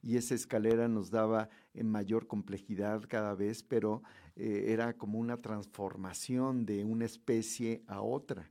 y 0.00 0.16
esa 0.16 0.36
escalera 0.36 0.86
nos 0.86 1.10
daba 1.10 1.48
mayor 1.74 2.28
complejidad 2.28 3.02
cada 3.08 3.34
vez, 3.34 3.64
pero 3.64 4.04
era 4.36 4.96
como 4.96 5.18
una 5.18 5.38
transformación 5.38 6.66
de 6.66 6.84
una 6.84 7.04
especie 7.04 7.82
a 7.88 8.00
otra. 8.00 8.48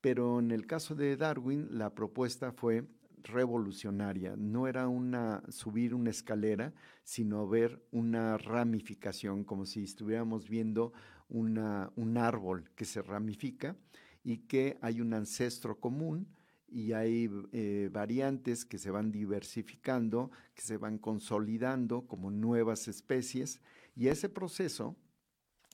Pero 0.00 0.38
en 0.38 0.52
el 0.52 0.68
caso 0.68 0.94
de 0.94 1.16
Darwin, 1.16 1.66
la 1.72 1.92
propuesta 1.92 2.52
fue 2.52 2.84
revolucionaria. 3.26 4.34
No 4.36 4.66
era 4.66 4.88
una 4.88 5.42
subir 5.48 5.94
una 5.94 6.10
escalera, 6.10 6.72
sino 7.04 7.48
ver 7.48 7.82
una 7.90 8.38
ramificación, 8.38 9.44
como 9.44 9.66
si 9.66 9.84
estuviéramos 9.84 10.48
viendo 10.48 10.92
una, 11.28 11.92
un 11.96 12.16
árbol 12.16 12.70
que 12.74 12.84
se 12.84 13.02
ramifica 13.02 13.76
y 14.24 14.38
que 14.38 14.78
hay 14.80 15.00
un 15.00 15.14
ancestro 15.14 15.78
común 15.78 16.28
y 16.68 16.92
hay 16.92 17.30
eh, 17.52 17.88
variantes 17.92 18.64
que 18.64 18.78
se 18.78 18.90
van 18.90 19.12
diversificando, 19.12 20.30
que 20.54 20.62
se 20.62 20.76
van 20.76 20.98
consolidando 20.98 22.06
como 22.06 22.30
nuevas 22.30 22.88
especies 22.88 23.60
y 23.94 24.08
ese 24.08 24.28
proceso 24.28 24.96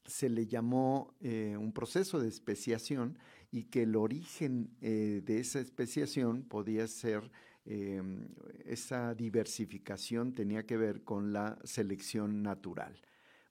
se 0.04 0.28
le 0.28 0.46
llamó 0.46 1.14
eh, 1.20 1.56
un 1.58 1.72
proceso 1.72 2.20
de 2.20 2.28
especiación 2.28 3.18
y 3.50 3.64
que 3.64 3.82
el 3.82 3.96
origen 3.96 4.70
eh, 4.80 5.22
de 5.24 5.40
esa 5.40 5.58
especiación 5.60 6.42
podía 6.42 6.86
ser, 6.88 7.30
em, 7.64 8.28
esa 8.64 9.14
diversificación 9.14 10.32
tenía 10.32 10.66
que 10.66 10.76
ver 10.76 11.04
con 11.04 11.32
la 11.32 11.58
selección 11.64 12.42
natural. 12.42 13.00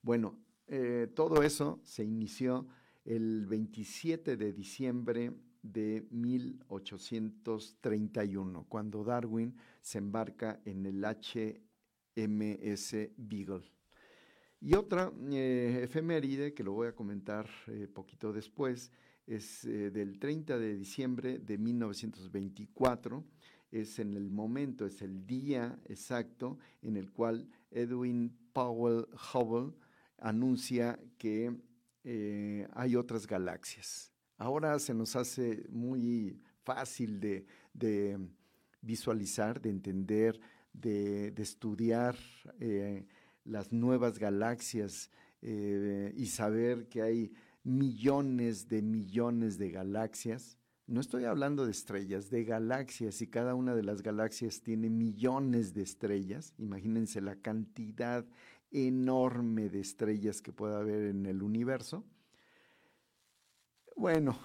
Bueno, 0.02 0.38
eh, 0.66 1.08
todo 1.14 1.42
eso 1.42 1.80
se 1.84 2.04
inició 2.04 2.68
el 3.04 3.46
27 3.46 4.36
de 4.36 4.52
diciembre 4.52 5.32
de 5.62 6.06
1831, 6.10 8.66
cuando 8.68 9.04
Darwin 9.04 9.56
se 9.80 9.98
embarca 9.98 10.60
en 10.64 10.86
el 10.86 11.04
HMS 11.04 11.60
Beagle. 13.16 13.81
Y 14.64 14.74
otra 14.76 15.12
eh, 15.32 15.80
efeméride, 15.82 16.54
que 16.54 16.62
lo 16.62 16.72
voy 16.72 16.86
a 16.86 16.94
comentar 16.94 17.48
eh, 17.66 17.88
poquito 17.92 18.32
después, 18.32 18.92
es 19.26 19.64
eh, 19.64 19.90
del 19.90 20.20
30 20.20 20.56
de 20.56 20.76
diciembre 20.76 21.40
de 21.40 21.58
1924. 21.58 23.24
Es 23.72 23.98
en 23.98 24.14
el 24.14 24.30
momento, 24.30 24.86
es 24.86 25.02
el 25.02 25.26
día 25.26 25.76
exacto 25.86 26.58
en 26.80 26.96
el 26.96 27.10
cual 27.10 27.48
Edwin 27.72 28.38
Powell 28.52 29.08
Hubble 29.34 29.74
anuncia 30.18 31.00
que 31.18 31.56
hay 32.74 32.96
otras 32.96 33.26
galaxias. 33.26 34.12
Ahora 34.36 34.78
se 34.78 34.92
nos 34.92 35.16
hace 35.16 35.64
muy 35.70 36.38
fácil 36.64 37.18
de, 37.18 37.46
visualizar, 38.80 39.60
de 39.60 39.70
entender, 39.70 40.38
de, 40.72 41.30
de 41.30 41.42
estudiar 41.42 42.16
las 43.44 43.72
nuevas 43.72 44.18
galaxias 44.18 45.10
eh, 45.40 46.12
y 46.16 46.26
saber 46.26 46.88
que 46.88 47.02
hay 47.02 47.32
millones 47.64 48.68
de 48.68 48.82
millones 48.82 49.58
de 49.58 49.70
galaxias. 49.70 50.58
No 50.86 51.00
estoy 51.00 51.24
hablando 51.24 51.64
de 51.64 51.70
estrellas, 51.70 52.30
de 52.30 52.44
galaxias 52.44 53.22
y 53.22 53.28
cada 53.28 53.54
una 53.54 53.74
de 53.74 53.82
las 53.82 54.02
galaxias 54.02 54.62
tiene 54.62 54.90
millones 54.90 55.74
de 55.74 55.82
estrellas. 55.82 56.54
Imagínense 56.58 57.20
la 57.20 57.36
cantidad 57.36 58.26
enorme 58.70 59.68
de 59.68 59.80
estrellas 59.80 60.42
que 60.42 60.52
puede 60.52 60.76
haber 60.76 61.06
en 61.06 61.26
el 61.26 61.42
universo. 61.42 62.04
Bueno, 63.96 64.38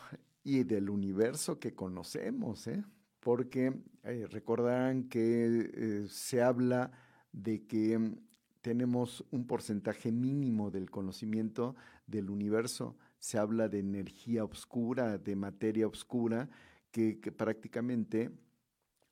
y 0.44 0.64
del 0.64 0.90
universo 0.90 1.60
que 1.60 1.74
conocemos, 1.74 2.68
¿eh? 2.68 2.84
porque 3.20 3.74
eh, 4.04 4.28
recordarán 4.30 5.10
que 5.10 6.06
se 6.10 6.42
habla 6.42 6.92
de 7.32 7.66
que 7.66 8.18
tenemos 8.68 9.24
un 9.32 9.48
porcentaje 9.48 10.12
mínimo 10.12 10.72
del 10.72 10.92
conocimiento 10.92 11.78
del 12.06 12.30
universo. 12.30 12.98
Se 13.18 13.38
habla 13.38 13.70
de 13.70 13.80
energía 13.80 14.44
oscura, 14.44 15.18
de 15.18 15.38
materia 15.38 15.88
oscura, 15.88 16.50
que, 16.92 17.16
prácticamente 17.32 18.30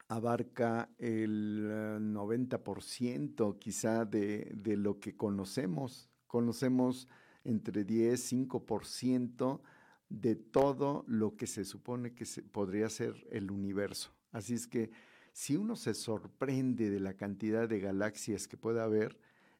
abarca 0.10 0.90
el 0.98 1.70
90% 1.70 3.58
quizá 3.58 4.04
de, 4.04 4.52
de, 4.54 4.76
lo 4.76 5.00
que 5.00 5.16
conocemos. 5.16 6.10
Conocemos 6.28 7.08
entre 7.46 7.86
10 7.86 8.34
y 8.34 8.46
5% 8.48 9.62
de 10.10 10.36
todo 10.36 11.06
lo 11.08 11.38
que 11.38 11.48
se 11.48 11.64
supone 11.64 12.14
que 12.14 12.26
podría 12.52 12.90
ser 12.90 13.26
el 13.32 13.50
universo. 13.52 14.12
Así 14.34 14.54
es 14.54 14.68
que 14.68 14.92
si 15.32 15.56
uno 15.56 15.78
se 15.78 15.94
sorprende 15.94 16.90
de 16.90 17.00
la 17.00 17.14
cantidad 17.14 17.70
de 17.70 17.80
galaxias 17.80 18.50
que 18.50 18.58
puede 18.58 18.82
haber, 18.82 19.18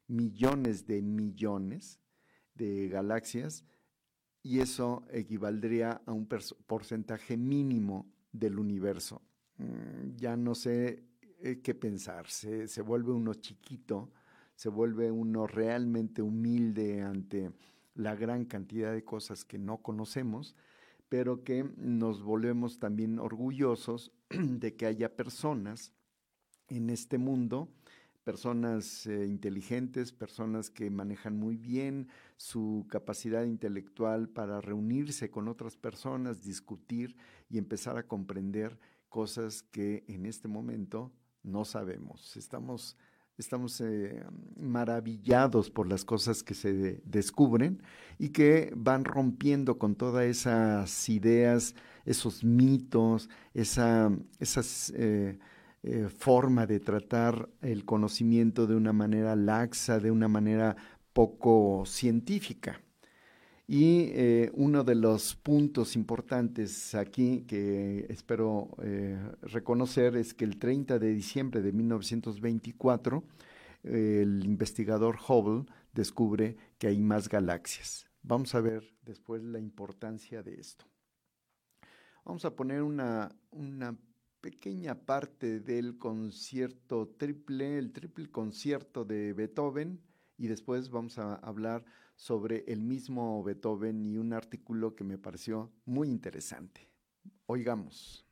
millones 0.08 0.86
de 0.86 1.02
millones 1.02 2.00
de 2.54 2.88
galaxias 2.88 3.64
y 4.42 4.60
eso 4.60 5.04
equivaldría 5.10 6.02
a 6.06 6.12
un 6.12 6.28
porcentaje 6.66 7.36
mínimo 7.36 8.12
del 8.32 8.58
universo. 8.58 9.22
Mm, 9.58 10.16
ya 10.16 10.36
no 10.36 10.54
sé 10.54 11.04
eh, 11.40 11.60
qué 11.62 11.74
pensar, 11.74 12.28
se, 12.28 12.68
se 12.68 12.82
vuelve 12.82 13.12
uno 13.12 13.34
chiquito, 13.34 14.12
se 14.54 14.68
vuelve 14.68 15.10
uno 15.10 15.46
realmente 15.46 16.22
humilde 16.22 17.02
ante 17.02 17.52
la 17.94 18.14
gran 18.14 18.44
cantidad 18.44 18.92
de 18.92 19.04
cosas 19.04 19.44
que 19.44 19.58
no 19.58 19.78
conocemos, 19.78 20.54
pero 21.08 21.44
que 21.44 21.64
nos 21.76 22.22
volvemos 22.22 22.78
también 22.78 23.18
orgullosos 23.18 24.12
de 24.30 24.76
que 24.76 24.86
haya 24.86 25.16
personas 25.16 25.92
en 26.68 26.90
este 26.90 27.18
mundo 27.18 27.68
personas 28.26 29.06
eh, 29.06 29.24
inteligentes, 29.24 30.10
personas 30.10 30.68
que 30.68 30.90
manejan 30.90 31.38
muy 31.38 31.56
bien 31.56 32.08
su 32.36 32.84
capacidad 32.90 33.44
intelectual 33.44 34.28
para 34.28 34.60
reunirse 34.60 35.30
con 35.30 35.46
otras 35.46 35.76
personas, 35.76 36.42
discutir 36.42 37.16
y 37.48 37.56
empezar 37.56 37.96
a 37.98 38.08
comprender 38.08 38.80
cosas 39.08 39.62
que 39.62 40.04
en 40.08 40.26
este 40.26 40.48
momento 40.48 41.12
no 41.44 41.64
sabemos. 41.64 42.36
Estamos, 42.36 42.96
estamos 43.38 43.80
eh, 43.80 44.24
maravillados 44.56 45.70
por 45.70 45.88
las 45.88 46.04
cosas 46.04 46.42
que 46.42 46.54
se 46.54 47.00
descubren 47.04 47.80
y 48.18 48.30
que 48.30 48.72
van 48.74 49.04
rompiendo 49.04 49.78
con 49.78 49.94
todas 49.94 50.24
esas 50.24 51.08
ideas, 51.08 51.76
esos 52.04 52.42
mitos, 52.42 53.30
esa, 53.54 54.10
esas... 54.40 54.92
Eh, 54.96 55.38
eh, 55.88 56.08
forma 56.08 56.66
de 56.66 56.80
tratar 56.80 57.48
el 57.62 57.84
conocimiento 57.84 58.66
de 58.66 58.74
una 58.74 58.92
manera 58.92 59.36
laxa, 59.36 60.00
de 60.00 60.10
una 60.10 60.26
manera 60.26 60.74
poco 61.12 61.84
científica. 61.86 62.80
Y 63.68 64.10
eh, 64.14 64.50
uno 64.54 64.82
de 64.82 64.96
los 64.96 65.36
puntos 65.36 65.94
importantes 65.94 66.96
aquí 66.96 67.44
que 67.46 68.04
espero 68.08 68.70
eh, 68.82 69.16
reconocer 69.42 70.16
es 70.16 70.34
que 70.34 70.44
el 70.44 70.58
30 70.58 70.98
de 70.98 71.14
diciembre 71.14 71.62
de 71.62 71.70
1924 71.70 73.22
el 73.84 74.44
investigador 74.44 75.18
Hubble 75.28 75.72
descubre 75.92 76.56
que 76.78 76.88
hay 76.88 77.00
más 77.00 77.28
galaxias. 77.28 78.10
Vamos 78.22 78.56
a 78.56 78.60
ver 78.60 78.92
después 79.04 79.40
la 79.44 79.60
importancia 79.60 80.42
de 80.42 80.58
esto. 80.58 80.84
Vamos 82.24 82.44
a 82.44 82.56
poner 82.56 82.82
una, 82.82 83.30
una 83.52 83.96
pequeña 84.46 84.94
parte 84.94 85.58
del 85.58 85.98
concierto 85.98 87.08
triple, 87.18 87.78
el 87.78 87.92
triple 87.92 88.30
concierto 88.30 89.04
de 89.04 89.32
Beethoven, 89.32 90.00
y 90.38 90.46
después 90.46 90.88
vamos 90.88 91.18
a 91.18 91.34
hablar 91.34 91.84
sobre 92.14 92.62
el 92.68 92.80
mismo 92.80 93.42
Beethoven 93.42 94.04
y 94.04 94.18
un 94.18 94.32
artículo 94.32 94.94
que 94.94 95.02
me 95.02 95.18
pareció 95.18 95.72
muy 95.84 96.08
interesante. 96.08 96.88
Oigamos. 97.46 98.25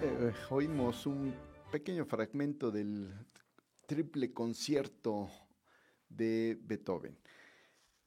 Eh, 0.00 0.32
oímos 0.50 1.06
un 1.06 1.34
pequeño 1.72 2.04
fragmento 2.04 2.70
del 2.70 3.12
triple 3.84 4.32
concierto 4.32 5.28
de 6.08 6.56
Beethoven. 6.62 7.18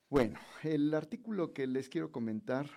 Bueno, 0.10 0.39
el 0.63 0.93
artículo 0.93 1.51
que 1.51 1.67
les 1.67 1.89
quiero 1.89 2.10
comentar 2.10 2.69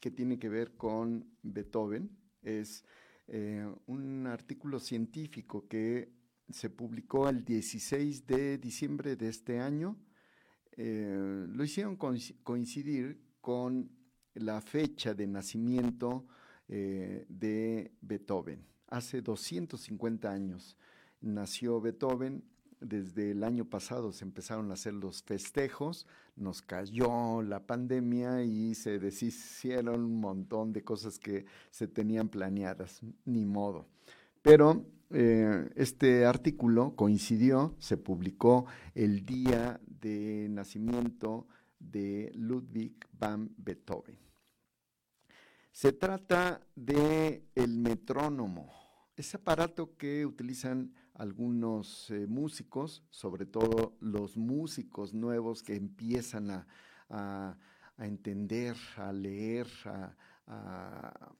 que 0.00 0.10
tiene 0.10 0.38
que 0.38 0.48
ver 0.48 0.78
con 0.78 1.36
Beethoven 1.42 2.10
es 2.40 2.86
eh, 3.28 3.70
un 3.86 4.26
artículo 4.26 4.80
científico 4.80 5.68
que 5.68 6.10
se 6.48 6.70
publicó 6.70 7.28
el 7.28 7.44
16 7.44 8.26
de 8.26 8.56
diciembre 8.56 9.14
de 9.14 9.28
este 9.28 9.60
año. 9.60 9.98
Eh, 10.72 11.44
lo 11.48 11.62
hicieron 11.62 11.96
coincidir 11.96 13.20
con 13.42 13.90
la 14.32 14.62
fecha 14.62 15.12
de 15.12 15.26
nacimiento 15.26 16.26
eh, 16.72 17.26
de 17.28 17.90
Beethoven. 18.00 18.64
Hace 18.86 19.22
250 19.22 20.30
años 20.30 20.76
nació 21.20 21.80
Beethoven, 21.80 22.44
desde 22.80 23.32
el 23.32 23.42
año 23.42 23.64
pasado 23.64 24.12
se 24.12 24.24
empezaron 24.24 24.70
a 24.70 24.74
hacer 24.74 24.94
los 24.94 25.24
festejos, 25.24 26.06
nos 26.36 26.62
cayó 26.62 27.42
la 27.42 27.66
pandemia 27.66 28.44
y 28.44 28.76
se 28.76 29.00
deshicieron 29.00 30.04
un 30.04 30.20
montón 30.20 30.72
de 30.72 30.84
cosas 30.84 31.18
que 31.18 31.44
se 31.72 31.88
tenían 31.88 32.28
planeadas, 32.28 33.00
ni 33.24 33.44
modo. 33.44 33.88
Pero 34.40 34.86
eh, 35.10 35.68
este 35.74 36.24
artículo 36.24 36.94
coincidió, 36.94 37.74
se 37.80 37.96
publicó 37.96 38.66
el 38.94 39.26
día 39.26 39.80
de 40.00 40.46
nacimiento 40.48 41.48
de 41.80 42.30
Ludwig 42.36 42.94
van 43.18 43.50
Beethoven. 43.56 44.29
Se 45.72 45.92
trata 45.92 46.66
de 46.74 47.48
el 47.54 47.78
metrónomo, 47.78 48.72
ese 49.16 49.36
aparato 49.36 49.96
que 49.96 50.26
utilizan 50.26 50.92
algunos 51.14 52.10
eh, 52.10 52.26
músicos, 52.26 53.04
sobre 53.10 53.46
todo 53.46 53.96
los 54.00 54.36
músicos 54.36 55.14
nuevos 55.14 55.62
que 55.62 55.76
empiezan 55.76 56.66
a, 57.08 57.56
entender, 57.98 58.76
a 58.96 59.12
leer, 59.12 59.66
a, 60.46 61.34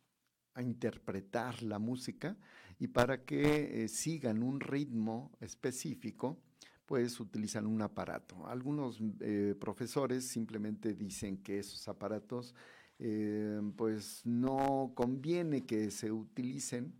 interpretar 0.58 1.62
la 1.62 1.78
música 1.78 2.36
y 2.78 2.88
para 2.88 3.24
que 3.24 3.84
eh, 3.84 3.88
sigan 3.88 4.42
un 4.42 4.60
ritmo 4.60 5.32
específico, 5.40 6.38
pues 6.84 7.18
utilizan 7.20 7.66
un 7.66 7.80
aparato. 7.82 8.46
Algunos 8.46 9.00
eh, 9.20 9.54
profesores 9.58 10.26
simplemente 10.26 10.92
dicen 10.92 11.38
que 11.38 11.58
esos 11.60 11.88
aparatos 11.88 12.54
eh, 13.02 13.62
pues 13.76 14.20
no 14.26 14.92
conviene 14.94 15.64
que 15.64 15.90
se 15.90 16.12
utilicen, 16.12 16.92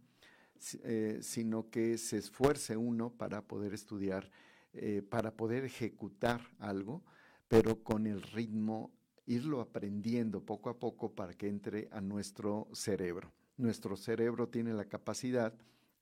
eh, 0.83 1.19
sino 1.21 1.69
que 1.69 1.99
se 1.99 2.17
esfuerce 2.17 2.75
uno 2.75 3.11
para 3.11 3.43
poder 3.43 3.75
estudiar, 3.75 4.31
eh, 4.73 5.03
para 5.03 5.37
poder 5.37 5.67
ejecutar 5.67 6.41
algo, 6.59 7.05
pero 7.49 7.85
con 7.85 8.07
el 8.07 8.23
ritmo, 8.23 8.91
irlo 9.27 9.61
aprendiendo 9.61 10.43
poco 10.43 10.71
a 10.71 10.79
poco 10.79 11.15
para 11.15 11.35
que 11.35 11.49
entre 11.49 11.89
a 11.93 12.01
nuestro 12.01 12.69
cerebro. 12.73 13.31
Nuestro 13.59 13.95
cerebro 13.95 14.49
tiene 14.49 14.73
la 14.73 14.87
capacidad 14.87 15.53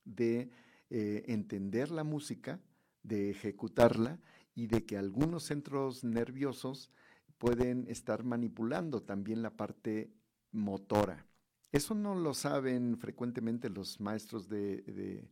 de 0.04 0.48
entender 0.90 1.90
la 1.90 2.04
música, 2.04 2.60
de 3.02 3.30
ejecutarla 3.30 4.18
y 4.54 4.68
de 4.68 4.86
que 4.86 4.96
algunos 4.96 5.42
centros 5.42 6.02
nerviosos 6.04 6.90
pueden 7.38 7.86
estar 7.88 8.24
manipulando 8.24 9.02
también 9.02 9.42
la 9.42 9.50
parte 9.50 10.12
motora. 10.52 11.26
Eso 11.70 11.94
no 11.94 12.14
lo 12.14 12.34
saben 12.34 12.98
frecuentemente 12.98 13.68
los 13.68 14.00
maestros 14.00 14.48
de, 14.48 15.28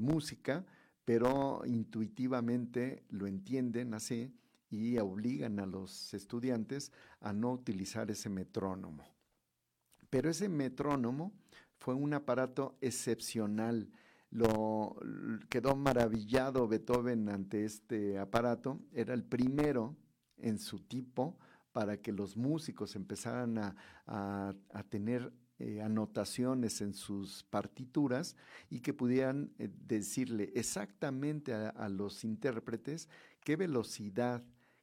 música, 0.00 0.64
pero 1.04 1.62
intuitivamente 1.66 3.04
lo 3.08 3.26
entienden 3.26 3.94
así 3.94 4.34
y 4.70 4.98
obligan 4.98 5.58
a 5.58 5.66
los 5.66 6.14
estudiantes 6.14 6.92
a 7.20 7.32
no 7.32 7.52
utilizar 7.52 8.10
ese 8.10 8.28
metrónomo. 8.28 9.04
Pero 10.08 10.30
ese 10.30 10.48
metrónomo 10.48 11.32
fue 11.78 11.94
un 11.94 12.14
aparato 12.14 12.76
excepcional. 12.80 13.90
Lo 14.30 14.96
quedó 15.48 15.76
maravillado 15.76 16.68
Beethoven 16.68 17.28
ante 17.28 17.64
este 17.64 18.18
aparato. 18.18 18.80
Era 18.92 19.12
el 19.12 19.24
primero 19.24 19.96
en 20.42 20.58
su 20.58 20.80
tipo 20.80 21.38
para 21.72 21.96
que 21.98 22.12
los 22.12 22.36
músicos 22.36 22.96
empezaran 22.96 23.58
a, 24.06 24.54
tener 24.88 25.32
eh, 25.58 25.80
anotaciones 25.82 26.80
en 26.80 26.94
sus 26.94 27.44
partituras 27.44 28.34
y 28.70 28.80
que 28.80 28.92
pudieran 28.92 29.52
eh, 29.58 29.68
decirle 29.86 30.52
exactamente 30.54 31.54
a, 31.54 31.88
los 31.88 32.24
intérpretes 32.24 33.08
qué 33.44 33.56
velocidad 33.56 34.42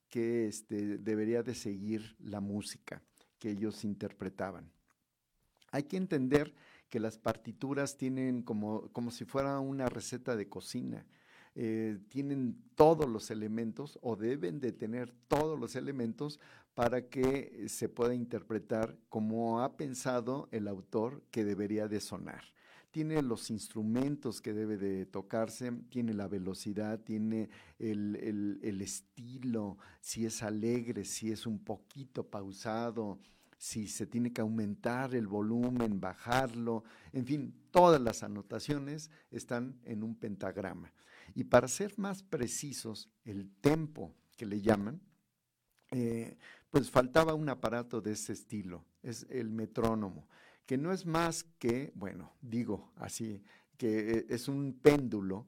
que 0.10 0.48
este, 0.48 0.98
debería 0.98 1.43
de 1.43 1.56
seguir 1.56 2.15
la 2.20 2.39
música 2.39 3.02
que 3.39 3.52
ellos 3.52 3.84
interpretaban. 3.84 4.72
Hay 5.72 5.84
que 5.84 5.98
entender 5.98 6.54
que 6.89 7.00
las 7.00 7.17
partituras 7.17 7.98
tienen 7.98 8.41
como, 8.41 8.89
como 8.93 9.12
si 9.12 9.26
fuera 9.26 9.60
una 9.60 9.89
receta 9.89 10.36
de 10.38 10.48
cocina. 10.48 11.06
Eh, 11.60 11.98
tienen 12.10 12.56
todos 12.76 13.10
los 13.10 13.32
elementos 13.32 13.98
o 14.04 14.15
deben 14.15 14.60
de 14.60 14.72
tener 14.72 15.12
todos 15.28 15.60
los 15.60 15.76
elementos 15.76 16.39
para 16.76 17.10
que 17.10 17.65
se 17.67 17.89
pueda 17.89 18.13
interpretar 18.13 18.96
como 19.10 19.62
ha 19.62 19.76
pensado 19.76 20.50
el 20.52 20.67
autor 20.67 21.24
que 21.32 21.43
debería 21.43 21.88
de 21.88 22.00
sonar. 22.00 22.43
Tiene 22.91 23.24
los 23.24 23.50
instrumentos 23.50 24.39
que 24.39 24.54
debe 24.54 24.78
de 24.78 25.08
tocarse, 25.08 25.72
tiene 25.89 26.13
la 26.13 26.28
velocidad, 26.28 27.00
tiene 27.00 27.50
el 27.80 28.80
estilo, 28.80 29.80
si 30.00 30.28
es 30.28 30.43
alegre, 30.43 31.06
si 31.06 31.32
es 31.32 31.48
un 31.48 31.58
poquito 31.58 32.30
pausado, 32.30 33.17
si 33.58 33.88
se 33.88 34.06
tiene 34.06 34.32
que 34.32 34.41
aumentar 34.41 35.15
el 35.15 35.26
volumen, 35.26 36.00
bajarlo, 36.00 36.84
en 37.12 37.26
fin, 37.26 37.56
todas 37.72 38.00
las 38.00 38.22
anotaciones 38.22 39.10
están 39.32 39.80
en 39.86 40.04
un 40.04 40.15
pentagrama. 40.15 40.93
Y 41.35 41.45
para 41.45 41.67
ser 41.67 41.97
más 41.97 42.23
precisos, 42.23 43.09
el 43.23 43.49
tempo 43.61 44.15
que 44.35 44.45
le 44.45 44.61
llaman, 44.61 45.01
eh, 45.91 46.37
pues 46.69 46.91
faltaba 46.91 47.33
un 47.33 47.49
aparato 47.49 48.01
de 48.01 48.11
ese 48.11 48.33
estilo, 48.33 48.85
es 49.01 49.25
el 49.29 49.49
metrónomo, 49.49 50.27
que 50.65 50.77
no 50.77 50.91
es 50.91 51.05
más 51.05 51.43
que, 51.43 51.91
bueno, 51.95 52.33
digo 52.41 52.91
así, 52.97 53.41
que 53.77 54.11
eh, 54.11 54.25
es 54.29 54.47
un 54.47 54.73
péndulo, 54.81 55.47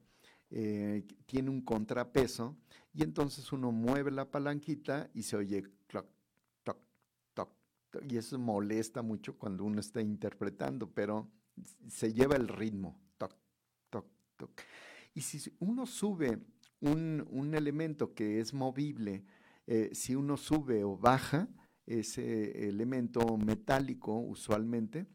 eh, 0.50 1.06
tiene 1.26 1.50
un 1.50 1.60
contrapeso, 1.60 2.56
y 2.92 3.02
entonces 3.02 3.52
uno 3.52 3.70
mueve 3.70 4.10
la 4.10 4.30
palanquita 4.30 5.10
y 5.14 5.22
se 5.22 5.36
oye 5.36 5.62
cloc, 5.86 6.06
toc, 6.64 6.78
toc, 7.34 7.50
y 8.08 8.16
eso 8.16 8.38
molesta 8.38 9.02
mucho 9.02 9.36
cuando 9.36 9.64
uno 9.64 9.80
está 9.80 10.00
interpretando, 10.00 10.90
pero 10.90 11.30
se 11.88 12.12
lleva 12.14 12.36
el 12.36 12.48
ritmo, 12.48 12.98
toc, 13.18 13.34
toc, 13.90 14.06
toc. 14.36 14.50
Y 15.20 15.22
si 15.22 15.52
uno 15.58 15.84
sube 15.84 16.38
un, 16.80 17.52
elemento 17.54 18.14
que 18.14 18.40
es 18.40 18.54
movible, 18.54 19.22
eh, 19.66 19.90
si 19.92 20.14
uno 20.14 20.38
sube 20.38 20.82
o 20.82 20.96
baja 20.96 21.46
ese 21.84 22.66
elemento 22.66 23.36
metálico 23.36 24.18
usualmente, 24.18 25.06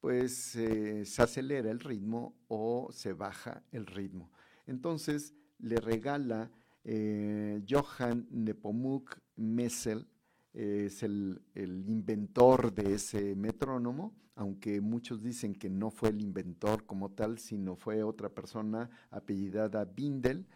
pues 0.00 0.56
eh, 0.56 1.04
se 1.04 1.22
acelera 1.22 1.70
el 1.70 1.78
ritmo 1.78 2.34
o 2.48 2.88
se 2.90 3.12
baja 3.12 3.62
el 3.70 3.86
ritmo. 3.86 4.32
Entonces 4.66 5.32
le 5.60 5.76
regala 5.76 6.50
eh, 6.82 7.62
Johann 7.70 8.26
Nepomuk 8.32 9.16
Messel, 9.36 10.08
es 10.56 11.02
el, 11.02 11.42
inventor 11.54 12.72
de 12.72 12.94
ese 12.94 13.36
metrónomo, 13.36 14.14
aunque 14.34 14.80
muchos 14.80 15.22
dicen 15.22 15.54
que 15.54 15.68
no 15.68 15.90
fue 15.90 16.08
el 16.08 16.22
inventor 16.22 16.84
como 16.84 17.10
tal, 17.10 17.38
sino 17.38 17.76
fue 17.76 18.02
otra 18.02 18.30
persona 18.30 18.88
apellidada 19.10 19.84
Bindel, 19.84 20.46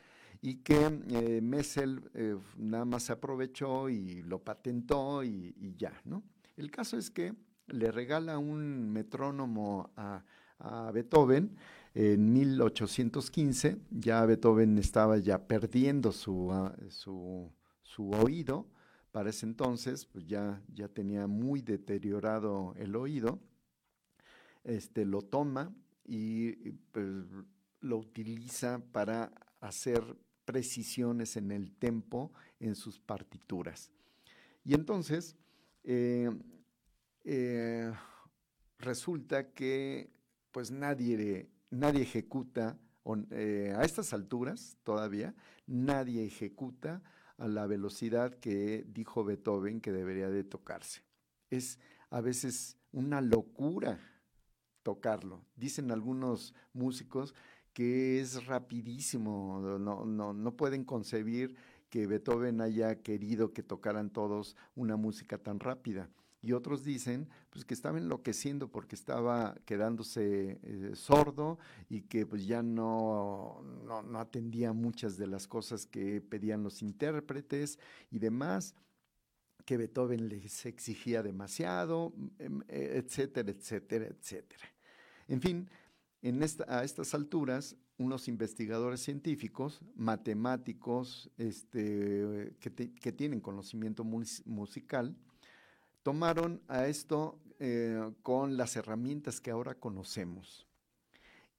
y 0.43 0.57
que 0.57 1.03
eh, 1.11 1.41
Messel 1.43 2.03
eh, 2.15 2.37
nada 2.57 2.87
más 2.87 3.11
aprovechó 3.11 3.91
y 3.91 4.23
lo 4.23 4.43
patentó 4.43 5.23
y, 5.23 5.75
ya, 5.77 5.93
¿no? 6.07 6.23
El 6.57 6.71
caso 6.71 6.97
es 6.97 7.11
que 7.11 7.35
le 7.67 7.93
regala 7.93 8.39
un 8.39 8.91
metrónomo 8.91 9.91
a, 9.97 10.25
Beethoven 10.93 11.57
en 11.95 12.35
1815, 12.35 13.79
ya 13.91 14.27
Beethoven 14.27 14.77
estaba 14.77 15.17
ya 15.17 15.47
perdiendo 15.47 16.13
su, 16.13 16.53
ah, 16.53 16.77
su, 16.91 17.51
su 17.83 18.11
oído, 18.11 18.67
para 19.13 19.31
ese 19.31 19.47
entonces, 19.47 20.07
pues 20.07 20.27
ya, 20.27 20.63
ya 20.73 20.89
tenía 20.89 21.27
muy 21.27 21.63
deteriorado 21.63 22.75
el 22.77 22.95
oído, 22.97 23.41
este, 24.65 25.05
lo 25.05 25.23
toma 25.23 25.75
y 26.05 26.53
pues, 26.93 27.07
lo 27.81 27.99
utiliza 27.99 28.83
para 28.93 29.33
hacer 29.61 30.17
precisiones 30.45 31.37
en 31.37 31.51
el 31.51 31.73
tempo 31.73 32.33
en 32.59 32.75
sus 32.75 32.99
partituras. 32.99 33.91
Y 34.65 34.75
entonces, 34.75 35.37
eh, 35.85 36.31
eh, 37.25 37.93
resulta 38.79 39.53
que 39.53 40.11
pues 40.51 40.71
nadie, 40.71 41.49
nadie 41.71 42.03
ejecuta, 42.03 42.79
eh, 43.31 43.75
a 43.77 43.83
estas 43.85 44.13
alturas 44.13 44.77
todavía, 44.85 45.35
nadie 45.67 46.25
ejecuta 46.25 47.03
a 47.41 47.49
la 47.49 47.67
velocidad 47.67 48.35
que 48.35 48.85
dijo 48.87 49.25
Beethoven 49.25 49.81
que 49.81 49.93
debería 49.93 50.29
de 50.29 50.45
tocarse. 50.45 51.03
Es 51.49 51.79
a 52.11 52.21
veces 52.21 52.77
una 52.93 53.23
locura 53.23 53.99
tocarlo. 54.83 55.45
Dicen 55.57 55.91
algunos 55.91 56.55
músicos 56.75 57.35
que 57.73 58.21
es 58.21 58.45
rapidísimo, 58.47 59.61
no, 59.79 60.05
no, 60.05 60.35
no 60.35 60.57
pueden 60.57 60.85
concebir 60.85 61.57
que 61.89 62.07
Beethoven 62.07 62.61
haya 62.61 63.01
querido 63.03 63.55
que 63.55 63.63
tocaran 63.63 64.11
todos 64.11 64.55
una 64.75 64.97
música 64.97 65.39
tan 65.39 65.61
rápida. 65.61 66.11
Y 66.43 66.53
otros 66.53 66.85
dicen 66.85 67.29
pues 67.51 67.65
que 67.65 67.75
estaba 67.75 67.99
enloqueciendo 67.99 68.69
porque 68.69 68.95
estaba 68.95 69.55
quedándose 69.67 70.59
eh, 70.63 70.93
sordo 70.95 71.59
y 71.89 72.03
que 72.03 72.25
pues 72.25 72.47
ya 72.47 72.63
no, 72.63 73.63
no, 73.85 74.03
no 74.03 74.19
atendía 74.19 74.73
muchas 74.73 75.19
de 75.19 75.27
las 75.27 75.47
cosas 75.47 75.87
que 75.87 76.21
pedían 76.21 76.63
los 76.63 76.81
intérpretes 76.83 77.79
y 78.11 78.19
demás 78.19 78.75
que 79.65 79.77
Beethoven 79.77 80.29
les 80.29 80.67
exigía 80.67 81.23
demasiado, 81.23 82.13
em, 82.39 82.61
eh, 82.69 83.03
etcétera, 83.05 83.51
etcétera, 83.51 84.07
etcétera. 84.07 84.65
En 85.29 85.41
fin, 85.41 85.69
en 86.23 86.43
a 86.67 86.83
estas 86.85 87.15
alturas, 87.15 87.77
unos 87.97 88.29
investigadores 88.29 89.01
científicos, 89.01 89.81
matemáticos, 89.95 91.31
este, 91.39 92.53
que, 92.59 93.13
tienen 93.13 93.41
conocimiento 93.41 94.05
musical, 94.05 95.15
tomaron 96.03 96.63
a 96.69 96.87
esto 96.87 97.39
eh, 97.59 98.13
con 98.23 98.57
las 98.57 98.77
herramientas 98.77 99.41
que 99.41 99.51
ahora 99.51 99.75
conocemos 99.75 100.67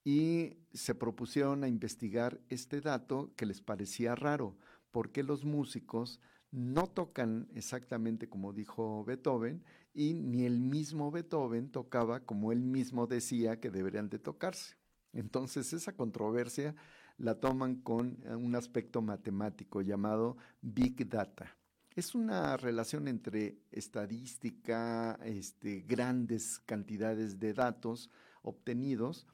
y 0.03 0.57
se 0.73 0.95
propusieron 0.95 1.63
a 1.63 1.67
investigar 1.67 2.39
este 2.49 2.81
dato 2.81 3.31
que 3.35 3.45
les 3.45 3.61
parecía 3.61 4.15
raro, 4.15 4.57
porque 4.91 5.23
los 5.23 5.45
músicos 5.45 6.19
no 6.49 6.87
tocan 6.87 7.47
exactamente 7.55 8.27
como 8.27 8.51
dijo 8.51 9.05
Beethoven 9.05 9.63
y 9.93 10.13
ni 10.13 10.45
el 10.45 10.59
mismo 10.59 11.11
Beethoven 11.11 11.69
tocaba 11.69 12.21
como 12.21 12.51
él 12.51 12.61
mismo 12.61 13.07
decía 13.07 13.59
que 13.59 13.69
deberían 13.69 14.09
de 14.09 14.19
tocarse. 14.19 14.75
Entonces 15.13 15.71
esa 15.73 15.95
controversia 15.95 16.75
la 17.17 17.39
toman 17.39 17.75
con 17.75 18.17
un 18.25 18.55
aspecto 18.55 19.01
matemático 19.01 19.81
llamado 19.81 20.37
Big 20.61 21.07
Data. 21.07 21.55
Es 21.95 22.15
una 22.15 22.55
relación 22.55 23.07
entre 23.09 23.57
estadística, 23.69 25.19
este, 25.25 25.81
grandes 25.81 26.59
cantidades 26.59 27.37
de 27.37 27.53
datos 27.53 28.09
obtenidos 28.43 29.27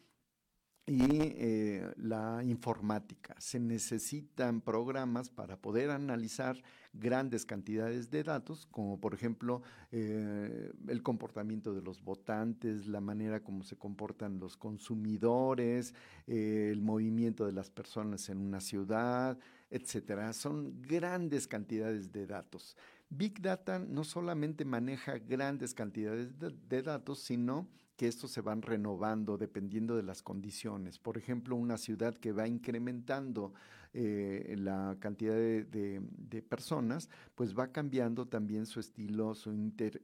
y 0.88 1.06
eh, 1.12 1.94
la 1.98 2.42
informática. 2.44 3.36
Se 3.38 3.60
necesitan 3.60 4.62
programas 4.62 5.30
para 5.30 5.58
poder 5.58 5.92
analizar 5.92 6.58
grandes 6.94 7.46
cantidades 7.46 8.10
de 8.10 8.24
datos, 8.24 8.66
como 8.72 9.00
por 9.00 9.14
ejemplo 9.14 9.62
eh, 9.92 10.72
el 10.88 11.04
comportamiento 11.04 11.76
de 11.76 11.82
los 11.82 12.02
votantes, 12.02 12.88
la 12.88 13.02
manera 13.02 13.42
como 13.42 13.64
se 13.64 13.76
comportan 13.76 14.40
los 14.40 14.56
consumidores, 14.56 15.94
eh, 16.26 16.70
el 16.72 16.82
movimiento 16.82 17.46
de 17.46 17.52
las 17.52 17.70
personas 17.70 18.30
en 18.30 18.40
una 18.40 18.62
ciudad, 18.62 19.38
etcétera. 19.70 20.34
Son 20.34 20.82
grandes 20.82 21.48
cantidades 21.48 22.12
de 22.12 22.28
datos. 22.28 22.76
Big 23.10 23.42
Data 23.42 23.80
no 23.80 24.04
solamente 24.04 24.66
maneja 24.66 25.18
grandes 25.18 25.74
cantidades 25.74 26.30
de 26.38 26.82
datos, 26.82 27.20
sino 27.20 27.68
que 27.98 28.08
estos 28.08 28.32
se 28.32 28.42
van 28.42 28.62
renovando 28.62 29.38
dependiendo 29.38 29.96
de 29.96 30.04
las 30.04 30.22
condiciones. 30.22 31.00
Por 31.00 31.18
ejemplo, 31.18 31.56
una 31.56 31.78
ciudad 31.78 32.16
que 32.16 32.32
va 32.32 32.48
incrementando 32.48 33.54
eh, 33.94 34.56
la 34.60 34.96
cantidad 35.00 35.34
de, 35.34 36.46
personas, 36.48 37.10
pues 37.34 37.58
va 37.58 37.72
cambiando 37.72 38.28
también 38.28 38.68
su 38.68 38.80
estilo, 38.80 39.34
su 39.34 39.52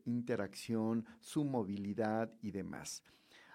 interacción, 0.06 1.06
su 1.20 1.44
movilidad 1.44 2.32
y 2.42 2.50
demás. 2.50 3.04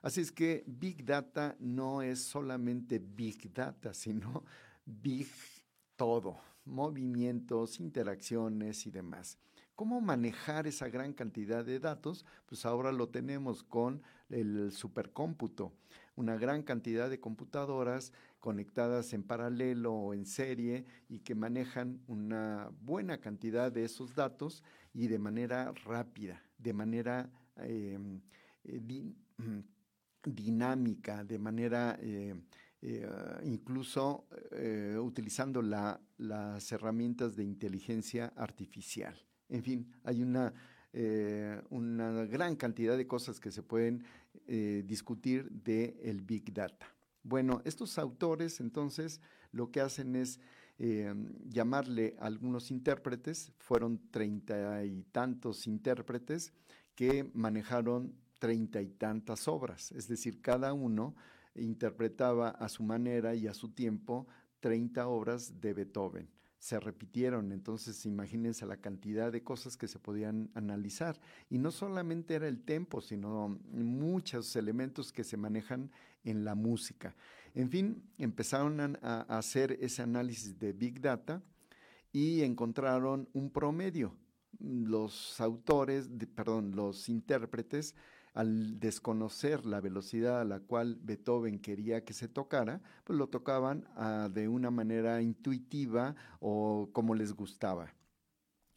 Así 0.00 0.20
es 0.20 0.30
que 0.30 0.62
Big 0.66 1.04
Data 1.04 1.56
no 1.58 2.02
es 2.02 2.22
solamente 2.22 3.00
Big 3.00 3.52
Data, 3.52 3.92
sino 3.92 4.44
Big 4.86 5.26
todo, 5.98 6.38
movimientos, 6.64 7.80
interacciones 7.80 8.86
y 8.86 8.90
demás. 8.90 9.36
¿Cómo 9.74 10.00
manejar 10.00 10.66
esa 10.66 10.88
gran 10.88 11.12
cantidad 11.12 11.64
de 11.64 11.78
datos? 11.78 12.24
Pues 12.46 12.64
ahora 12.64 12.92
lo 12.92 13.08
tenemos 13.08 13.62
con 13.62 14.02
el 14.30 14.72
supercómputo, 14.72 15.72
una 16.16 16.36
gran 16.36 16.62
cantidad 16.62 17.10
de 17.10 17.20
computadoras 17.20 18.12
conectadas 18.38 19.12
en 19.12 19.24
paralelo 19.24 19.92
o 19.92 20.14
en 20.14 20.24
serie 20.24 20.84
y 21.08 21.18
que 21.20 21.34
manejan 21.34 22.00
una 22.06 22.70
buena 22.80 23.18
cantidad 23.18 23.70
de 23.70 23.84
esos 23.84 24.14
datos 24.14 24.62
y 24.94 25.08
de 25.08 25.18
manera 25.18 25.72
rápida, 25.84 26.42
de 26.58 26.72
manera 26.72 27.30
em, 27.56 28.20
eh, 28.64 28.80
mm, 29.38 29.60
dinámica, 30.24 31.24
de 31.24 31.38
manera 31.38 31.98
eh, 32.00 32.34
eh, 32.82 33.08
incluso 33.44 34.26
utilizando 35.00 35.62
las 35.62 36.72
herramientas 36.72 37.36
de 37.36 37.44
inteligencia 37.44 38.32
artificial. 38.36 39.14
En 39.48 39.62
fin, 39.62 39.92
hay 40.04 40.22
una, 40.22 40.52
eh, 40.92 41.60
una 41.70 42.24
gran 42.26 42.56
cantidad 42.56 42.96
de 42.96 43.06
cosas 43.06 43.40
que 43.40 43.50
se 43.50 43.62
pueden 43.62 44.04
eh, 44.46 44.84
discutir 44.86 45.50
del 45.50 45.96
el 46.02 46.22
Big 46.22 46.52
Data. 46.52 46.86
Bueno, 47.22 47.62
estos 47.64 47.98
autores 47.98 48.60
entonces 48.60 49.20
lo 49.52 49.70
que 49.70 49.80
hacen 49.80 50.16
es 50.16 50.38
eh, 50.78 51.12
llamarle 51.46 52.14
a 52.18 52.26
algunos 52.26 52.70
intérpretes, 52.70 53.52
fueron 53.58 54.10
treinta 54.10 54.84
y 54.84 55.02
tantos 55.10 55.66
intérpretes 55.66 56.52
que 56.94 57.30
manejaron 57.34 58.14
treinta 58.38 58.80
y 58.80 58.90
tantas 58.90 59.48
obras, 59.48 59.90
es 59.92 60.06
decir, 60.06 60.40
cada 60.40 60.72
uno 60.72 61.16
interpretaba 61.60 62.50
a 62.50 62.68
su 62.68 62.82
manera 62.82 63.34
y 63.34 63.46
a 63.46 63.54
su 63.54 63.70
tiempo 63.70 64.26
treinta 64.60 65.08
obras 65.08 65.60
de 65.60 65.74
Beethoven 65.74 66.28
se 66.58 66.80
repitieron. 66.80 67.52
Entonces, 67.52 68.04
imagínense 68.04 68.66
la 68.66 68.78
cantidad 68.78 69.30
de 69.30 69.42
cosas 69.42 69.76
que 69.76 69.88
se 69.88 69.98
podían 69.98 70.50
analizar. 70.54 71.20
Y 71.48 71.58
no 71.58 71.70
solamente 71.70 72.34
era 72.34 72.48
el 72.48 72.62
tempo, 72.62 73.00
sino 73.00 73.60
muchos 73.70 74.54
elementos 74.56 75.12
que 75.12 75.24
se 75.24 75.36
manejan 75.36 75.90
en 76.24 76.44
la 76.44 76.54
música. 76.54 77.14
En 77.54 77.70
fin, 77.70 78.02
empezaron 78.18 78.98
a, 79.02 79.20
hacer 79.28 79.78
ese 79.80 80.02
análisis 80.02 80.58
de 80.58 80.72
Big 80.72 81.00
Data 81.00 81.42
y 82.12 82.42
encontraron 82.42 83.28
un 83.32 83.50
promedio. 83.50 84.14
Los 84.58 85.40
autores, 85.40 86.08
perdón, 86.34 86.74
los 86.74 87.08
intérpretes 87.08 87.94
al 88.38 88.78
desconocer 88.78 89.66
la 89.66 89.80
velocidad 89.80 90.40
a 90.40 90.44
la 90.44 90.60
cual 90.60 90.96
Beethoven 91.02 91.58
quería 91.58 92.04
que 92.04 92.12
se 92.12 92.28
tocara, 92.28 92.80
pues 93.02 93.18
lo 93.18 93.26
tocaban 93.26 93.88
ah, 93.96 94.28
de 94.32 94.46
una 94.46 94.70
manera 94.70 95.20
intuitiva 95.20 96.14
o 96.38 96.88
como 96.92 97.16
les 97.16 97.32
gustaba. 97.32 97.92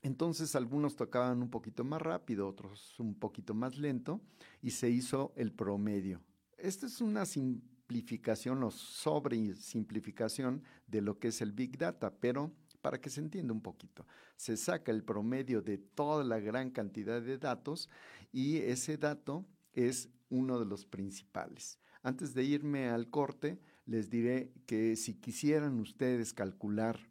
Entonces 0.02 0.56
algunos 0.56 0.96
tocaban 0.96 1.44
un 1.44 1.52
poquito 1.52 1.84
más 1.84 2.02
rápido, 2.02 2.48
otros 2.48 3.00
un 3.00 3.14
poquito 3.14 3.54
más 3.54 3.78
lento 3.78 4.20
y 4.64 4.72
se 4.72 4.90
hizo 4.90 5.32
el 5.36 5.52
promedio. 5.52 6.24
Esta 6.58 6.88
es 6.88 7.00
una 7.00 7.28
simplificación 7.28 8.64
o 8.64 8.72
sobre 8.72 9.54
simplificación 9.54 10.64
de 10.88 11.02
lo 11.02 11.20
que 11.20 11.28
es 11.28 11.40
el 11.40 11.52
Big 11.52 11.78
Data, 11.78 12.12
pero 12.20 12.52
para 12.82 13.00
que 13.00 13.10
se 13.10 13.22
entienda 13.22 13.54
un 13.54 13.62
poquito. 13.62 14.06
Se 14.36 14.58
saca 14.58 14.92
el 14.92 15.04
promedio 15.04 15.62
de 15.62 15.78
toda 15.78 16.24
la 16.24 16.40
gran 16.40 16.72
cantidad 16.72 17.22
de 17.22 17.38
datos 17.38 17.90
y 18.32 18.58
ese 18.58 18.98
dato 18.98 19.46
es 19.74 20.10
uno 20.30 20.60
de 20.60 20.66
los 20.66 20.86
principales. 20.86 21.80
Antes 22.04 22.34
de 22.34 22.44
irme 22.44 22.90
al 22.90 23.10
corte, 23.10 23.60
les 23.86 24.10
diré 24.10 24.54
que 24.66 24.96
si 24.96 25.16
quisieran 25.16 25.80
ustedes 25.80 26.34
calcular 26.34 27.11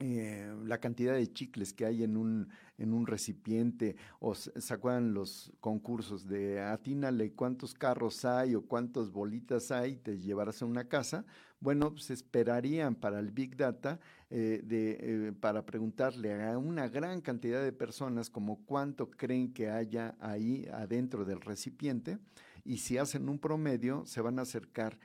eh, 0.00 0.54
la 0.64 0.78
cantidad 0.78 1.14
de 1.14 1.32
chicles 1.32 1.72
que 1.72 1.84
hay 1.84 2.04
en 2.04 2.16
un, 2.16 2.48
en 2.76 2.92
un 2.92 3.06
recipiente, 3.06 3.96
o 4.20 4.34
se 4.34 4.72
acuerdan 4.72 5.12
los 5.12 5.52
concursos 5.60 6.28
de 6.28 6.60
atínale 6.60 7.32
cuántos 7.32 7.74
carros 7.74 8.24
hay 8.24 8.54
o 8.54 8.62
cuántas 8.62 9.10
bolitas 9.10 9.72
hay, 9.72 9.96
te 9.96 10.18
llevarás 10.18 10.62
a 10.62 10.66
una 10.66 10.84
casa. 10.84 11.24
Bueno, 11.58 11.96
se 11.96 12.14
esperarían 12.14 12.94
para 12.94 13.18
el 13.18 13.32
Big 13.32 13.56
Data 13.56 13.98
eh, 14.30 14.60
de, 14.62 14.98
eh, 15.00 15.32
para 15.32 15.66
preguntarle 15.66 16.44
a 16.44 16.56
una 16.58 16.88
gran 16.88 17.20
cantidad 17.20 17.60
de 17.60 17.72
personas 17.72 18.30
como 18.30 18.64
cuánto 18.64 19.10
creen 19.10 19.52
que 19.52 19.68
haya 19.68 20.14
ahí 20.20 20.68
adentro 20.72 21.24
del 21.24 21.40
recipiente 21.40 22.18
y 22.64 22.78
si 22.78 22.98
hacen 22.98 23.28
un 23.28 23.40
promedio 23.40 24.06
se 24.06 24.20
van 24.20 24.38
a 24.38 24.42
acercar 24.42 24.96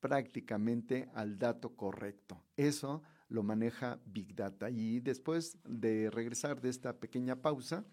prácticamente 0.00 1.08
al 1.14 1.38
dato 1.38 1.74
correcto. 1.74 2.42
Eso 2.56 3.02
lo 3.32 3.42
maneja 3.42 3.98
Big 4.06 4.34
Data. 4.34 4.70
Y 4.70 5.00
después 5.00 5.58
de 5.64 6.10
regresar 6.10 6.60
de 6.60 6.68
esta 6.68 6.98
pequeña 6.98 7.36
pausa, 7.36 7.84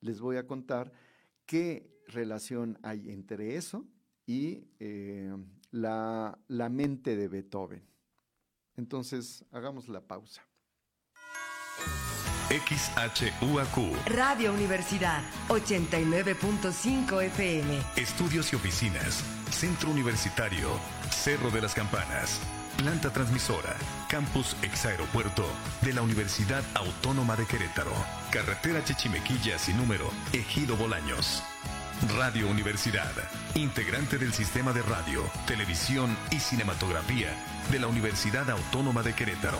les 0.00 0.20
voy 0.20 0.36
a 0.36 0.46
contar 0.46 0.92
qué 1.44 1.90
relación 2.06 2.78
hay 2.82 3.10
entre 3.10 3.56
eso 3.56 3.86
y 4.26 4.64
eh, 4.80 5.36
la, 5.70 6.38
la 6.48 6.68
mente 6.68 7.16
de 7.16 7.28
Beethoven. 7.28 7.82
Entonces, 8.76 9.44
hagamos 9.52 9.88
la 9.88 10.00
pausa. 10.00 10.42
XHUAQ. 12.48 14.06
Radio 14.06 14.52
Universidad 14.52 15.20
89.5 15.48 17.22
FM. 17.24 17.82
Estudios 17.96 18.52
y 18.52 18.56
oficinas. 18.56 19.24
Centro 19.50 19.90
Universitario. 19.90 20.68
Cerro 21.10 21.50
de 21.50 21.62
las 21.62 21.74
Campanas. 21.74 22.40
Planta 22.76 23.10
transmisora. 23.10 23.74
Campus 24.08 24.54
Exaeropuerto 24.62 25.44
de 25.82 25.94
la 25.94 26.02
Universidad 26.02 26.62
Autónoma 26.74 27.34
de 27.34 27.46
Querétaro. 27.46 27.92
Carretera 28.30 28.84
Chichimequilla 28.84 29.58
sin 29.58 29.78
número. 29.78 30.10
Ejido 30.34 30.76
Bolaños. 30.76 31.42
Radio 32.18 32.48
Universidad. 32.48 33.12
Integrante 33.54 34.18
del 34.18 34.34
sistema 34.34 34.74
de 34.74 34.82
radio, 34.82 35.22
televisión 35.46 36.14
y 36.30 36.38
cinematografía 36.38 37.30
de 37.72 37.78
la 37.78 37.86
Universidad 37.86 38.50
Autónoma 38.50 39.02
de 39.02 39.14
Querétaro. 39.14 39.58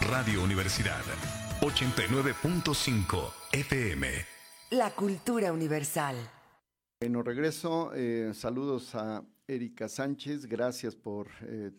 Radio 0.00 0.42
Universidad 0.42 1.02
89.5 1.60 3.30
FM. 3.52 4.08
La 4.70 4.90
cultura 4.90 5.52
universal. 5.52 6.16
Bueno, 6.98 7.22
regreso. 7.22 7.92
Eh, 7.94 8.32
saludos 8.32 8.94
a 8.94 9.22
Erika 9.46 9.86
Sánchez. 9.88 10.46
Gracias 10.46 10.96
por 10.96 11.28
eh, 11.42 11.70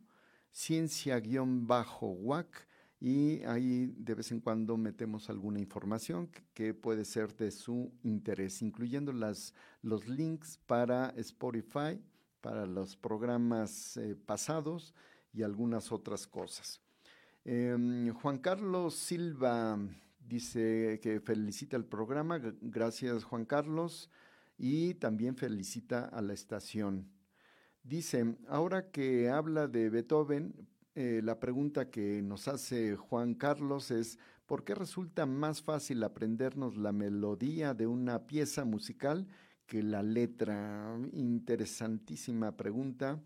ciencia-uac, 0.52 2.68
y 3.00 3.42
ahí 3.44 3.86
de 3.96 4.14
vez 4.14 4.32
en 4.32 4.40
cuando 4.40 4.76
metemos 4.76 5.30
alguna 5.30 5.60
información 5.60 6.30
que, 6.52 6.74
puede 6.74 7.06
ser 7.06 7.34
de 7.36 7.52
su 7.52 7.90
interés, 8.02 8.60
incluyendo 8.60 9.14
las, 9.14 9.54
los 9.80 10.06
links 10.08 10.58
para 10.66 11.08
Spotify, 11.16 11.98
para 12.42 12.66
los 12.66 12.98
programas 12.98 13.96
eh, 13.96 14.14
pasados 14.14 14.92
y 15.32 15.42
algunas 15.42 15.90
otras 15.90 16.26
cosas. 16.26 16.82
Em, 17.46 18.12
Juan 18.12 18.40
Carlos 18.40 18.94
Silva 18.94 19.78
dice 20.20 21.00
que 21.02 21.18
felicita 21.20 21.78
el 21.78 21.86
programa, 21.86 22.38
gracias 22.60 23.24
Juan 23.24 23.46
Carlos, 23.46 24.10
y 24.58 24.94
también 24.94 25.36
felicita 25.36 26.06
a 26.06 26.22
la 26.22 26.32
estación. 26.32 27.10
Dice, 27.82 28.36
ahora 28.48 28.90
que 28.90 29.28
habla 29.28 29.68
de 29.68 29.90
Beethoven, 29.90 30.54
eh, 30.94 31.20
la 31.22 31.38
pregunta 31.38 31.90
que 31.90 32.22
nos 32.22 32.48
hace 32.48 32.96
Juan 32.96 33.34
Carlos 33.34 33.90
es, 33.90 34.18
¿por 34.46 34.64
qué 34.64 34.74
resulta 34.74 35.26
más 35.26 35.62
fácil 35.62 36.02
aprendernos 36.02 36.76
la 36.76 36.92
melodía 36.92 37.74
de 37.74 37.86
una 37.86 38.26
pieza 38.26 38.64
musical 38.64 39.28
que 39.66 39.82
la 39.82 40.02
letra? 40.02 40.98
Interesantísima 41.12 42.56
pregunta. 42.56 43.22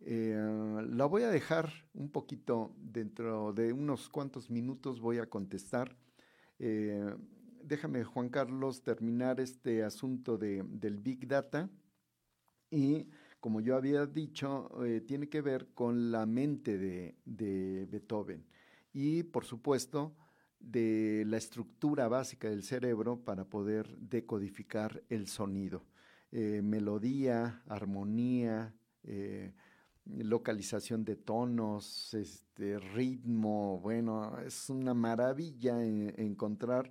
Eh, 0.00 0.82
la 0.90 1.06
voy 1.06 1.22
a 1.22 1.30
dejar 1.30 1.70
un 1.94 2.10
poquito 2.10 2.74
dentro 2.78 3.52
de 3.52 3.72
unos 3.72 4.08
cuantos 4.08 4.50
minutos, 4.50 5.00
voy 5.00 5.18
a 5.18 5.26
contestar. 5.26 5.96
Eh, 6.58 7.14
déjame, 7.66 8.04
Juan 8.04 8.28
Carlos, 8.28 8.82
terminar 8.82 9.40
este 9.40 9.82
asunto 9.82 10.38
de, 10.38 10.62
del 10.68 10.98
Big 10.98 11.26
Data. 11.26 11.68
Y 12.70 13.08
como 13.40 13.60
yo 13.60 13.76
había 13.76 14.06
dicho, 14.06 14.70
eh, 14.84 15.00
tiene 15.00 15.28
que 15.28 15.40
ver 15.40 15.68
con 15.74 16.10
la 16.10 16.26
mente 16.26 16.78
de, 16.78 17.86
Beethoven. 17.90 18.46
Y, 18.92 19.24
por 19.24 19.44
supuesto, 19.44 20.16
de 20.58 21.24
la 21.26 21.36
estructura 21.36 22.08
básica 22.08 22.48
del 22.48 22.62
cerebro 22.62 23.20
para 23.24 23.44
poder 23.44 23.98
decodificar 23.98 25.02
el 25.08 25.26
sonido. 25.26 25.84
Eh, 26.32 26.60
melodía, 26.62 27.62
armonía, 27.68 28.74
eh, 29.04 29.52
localización 30.04 31.04
de 31.04 31.16
tonos, 31.16 32.14
este, 32.14 32.78
ritmo, 32.78 33.80
bueno, 33.80 34.38
es 34.40 34.70
una 34.70 34.94
maravilla 34.94 35.84
encontrar 35.84 36.90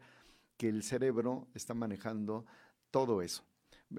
que 0.58 0.70
el 0.70 0.84
cerebro 0.84 1.48
está 1.54 1.74
manejando 1.74 2.46
todo 2.92 3.22
eso. 3.22 3.44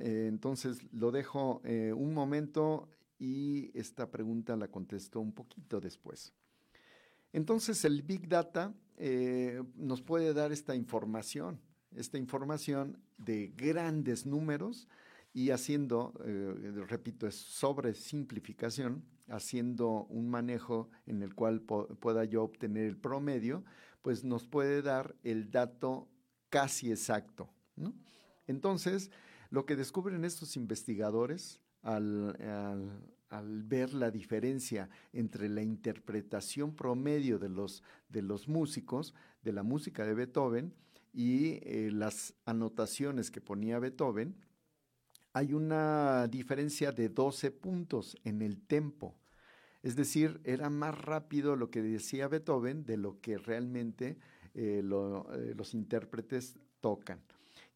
Eh, 0.01 0.27
entonces 0.29 0.79
lo 0.93 1.11
dejo 1.11 1.61
eh, 1.65 1.93
un 1.93 2.13
momento 2.13 2.89
y 3.19 3.71
esta 3.79 4.11
pregunta 4.11 4.57
la 4.57 4.69
contesto 4.69 5.21
un 5.21 5.33
poquito 5.33 5.81
después. 5.81 6.33
Entonces 7.33 7.85
el 7.85 8.03
Big 8.03 8.29
Data 8.29 8.75
eh, 8.97 9.63
nos 9.75 10.03
puede 10.03 10.33
dar 10.33 10.53
esta 10.53 10.75
información, 10.75 11.61
esta 11.95 12.19
información 12.19 12.99
de 13.19 13.53
grandes 13.57 14.27
números 14.27 14.89
y 15.33 15.51
haciendo, 15.51 16.15
repito, 16.89 17.27
es 17.27 17.35
sobre 17.35 17.93
simplificación, 17.93 19.05
haciendo 19.29 20.07
un 20.07 20.31
manejo 20.31 20.89
en 21.05 21.23
el 21.23 21.35
cual 21.35 21.61
pueda 21.61 22.25
yo 22.25 22.43
obtener 22.43 22.87
el 22.87 22.97
promedio, 22.97 23.63
pues 24.01 24.25
nos 24.25 24.47
puede 24.47 24.81
dar 24.81 25.15
el 25.25 25.51
dato 25.51 26.09
casi 26.57 26.91
exacto. 26.91 27.51
Entonces, 28.47 29.11
lo 29.51 29.67
que 29.67 29.77
descubren 29.77 30.25
estos 30.25 30.57
investigadores 30.57 31.61
al, 31.83 32.35
ver 33.69 33.93
la 33.93 34.11
diferencia 34.11 34.89
entre 35.13 35.51
la 35.51 35.61
interpretación 35.61 36.75
promedio 36.75 37.39
de 37.39 37.51
los, 37.51 37.83
de 38.09 38.23
los 38.23 38.49
músicos, 38.49 39.13
de 39.43 39.53
la 39.53 39.63
música 39.63 40.07
de 40.07 40.15
Beethoven, 40.15 40.73
y 41.13 41.59
eh, 41.63 41.91
las 41.93 42.33
anotaciones 42.47 43.31
que 43.31 43.43
ponía 43.43 43.79
Beethoven, 43.79 44.35
hay 45.35 45.53
una 45.53 46.27
diferencia 46.29 46.91
de 46.91 47.11
12 47.11 47.51
puntos 47.51 48.17
en 48.25 48.41
el 48.41 48.63
tempo. 48.63 49.15
Es 49.83 49.95
decir, 49.95 50.41
era 50.45 50.71
más 50.71 50.99
rápido 50.99 51.55
lo 51.55 51.71
que 51.71 51.83
decía 51.83 52.29
Beethoven 52.29 52.87
de 52.87 52.97
lo 52.97 53.21
que 53.21 53.37
realmente 53.37 54.17
eh, 54.57 54.81
eh, 54.81 55.55
los 55.55 55.75
intérpretes 55.75 56.59
tocan. 56.81 57.21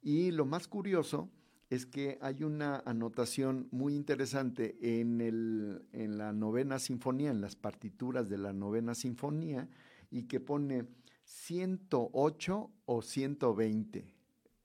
Y 0.03 0.31
lo 0.31 0.47
más 0.47 0.67
curioso 0.67 1.29
es 1.69 1.85
que 1.85 2.19
hay 2.23 2.43
una 2.43 2.83
anotación 2.87 3.69
muy 3.71 3.95
interesante 3.95 4.77
en, 4.81 5.21
el, 5.21 5.83
en 5.93 6.17
la 6.17 6.33
novena 6.33 6.79
sinfonía, 6.79 7.31
en 7.31 7.43
las 7.43 7.55
partituras 7.55 8.31
de 8.31 8.39
la 8.39 8.55
novena 8.55 8.95
sinfonía, 8.95 9.69
y 10.11 10.23
que 10.23 10.41
pone 10.41 10.87
108 11.25 12.71
o 12.87 13.03
120. 13.03 14.15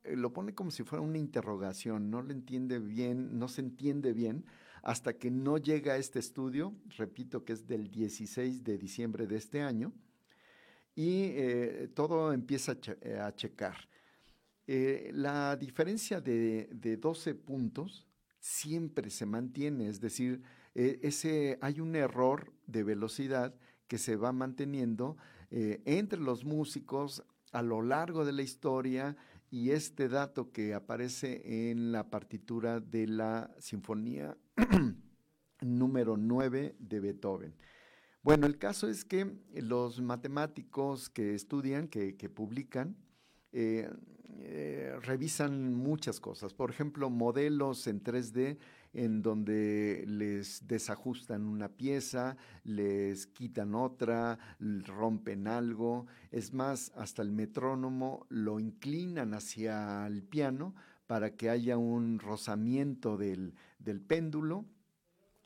Eh, 0.03 0.15
lo 0.15 0.31
pone 0.31 0.55
como 0.55 0.71
si 0.71 0.83
fuera 0.83 1.03
una 1.03 1.17
interrogación, 1.17 2.09
no 2.09 2.21
lo 2.21 2.31
entiende 2.31 2.79
bien, 2.79 3.37
no 3.37 3.49
se 3.49 3.61
entiende 3.61 4.13
bien 4.13 4.45
hasta 4.81 5.17
que 5.17 5.31
no 5.31 5.57
llega 5.57 5.93
a 5.93 5.97
este 5.97 6.19
estudio, 6.19 6.73
repito 6.95 7.43
que 7.43 7.53
es 7.53 7.67
del 7.67 7.89
16 7.89 8.63
de 8.63 8.77
diciembre 8.77 9.25
de 9.25 9.35
este 9.35 9.61
año, 9.61 9.91
y 10.95 11.31
eh, 11.35 11.89
todo 11.93 12.33
empieza 12.33 12.77
a, 13.19 13.25
a 13.27 13.35
checar. 13.35 13.75
Eh, 14.67 15.11
la 15.13 15.55
diferencia 15.55 16.21
de, 16.21 16.97
12 16.99 17.35
puntos 17.35 18.07
siempre 18.39 19.09
se 19.11 19.25
mantiene, 19.25 19.87
es 19.87 19.99
decir, 19.99 20.41
eh, 20.73 20.99
ese, 21.03 21.59
hay 21.61 21.79
un 21.79 21.95
error 21.95 22.51
de 22.65 22.83
velocidad 22.83 23.53
que 23.87 23.99
se 23.99 24.15
va 24.15 24.31
manteniendo 24.31 25.17
eh, 25.51 25.81
entre 25.85 26.19
los 26.19 26.45
músicos 26.45 27.23
a 27.51 27.61
lo 27.61 27.83
largo 27.83 28.25
de 28.25 28.33
la 28.33 28.41
historia 28.41 29.15
y 29.51 29.69
este 29.69 30.09
dato 30.09 30.51
que 30.51 30.73
aparece 30.73 31.69
en 31.69 31.91
la 31.91 32.09
partitura 32.09 32.79
de 32.79 33.07
la 33.07 33.51
Sinfonía 33.59 34.35
número 35.61 36.17
9 36.17 36.75
de 36.79 36.99
Beethoven. 36.99 37.55
Bueno, 38.25 38.47
el 38.47 38.57
caso 38.57 38.87
es 38.87 39.05
que 39.05 39.37
los 39.53 40.01
matemáticos 40.01 41.11
que 41.11 41.35
estudian, 41.35 41.87
que, 41.87 42.11
publican, 42.27 42.97
eh, 43.51 43.87
eh, 44.39 44.97
revisan 45.03 45.75
muchas 45.75 46.19
cosas. 46.19 46.51
Por 46.51 46.71
ejemplo, 46.71 47.11
modelos 47.11 47.85
en 47.85 48.01
3D 48.01 48.57
en 48.93 49.21
donde 49.21 50.05
les 50.07 50.67
desajustan 50.67 51.45
una 51.45 51.69
pieza, 51.69 52.35
les 52.63 53.27
quitan 53.27 53.75
otra, 53.75 54.39
rompen 54.59 55.47
algo. 55.47 56.07
Es 56.31 56.51
más, 56.51 56.93
hasta 56.95 57.21
el 57.21 57.31
metrónomo 57.31 58.25
lo 58.29 58.59
inclinan 58.59 59.35
hacia 59.35 60.07
el 60.07 60.23
piano 60.23 60.73
para 61.05 61.35
que 61.35 61.51
haya 61.51 61.77
un 61.77 62.17
rozamiento 62.17 63.17
del, 63.17 63.53
péndulo 64.07 64.65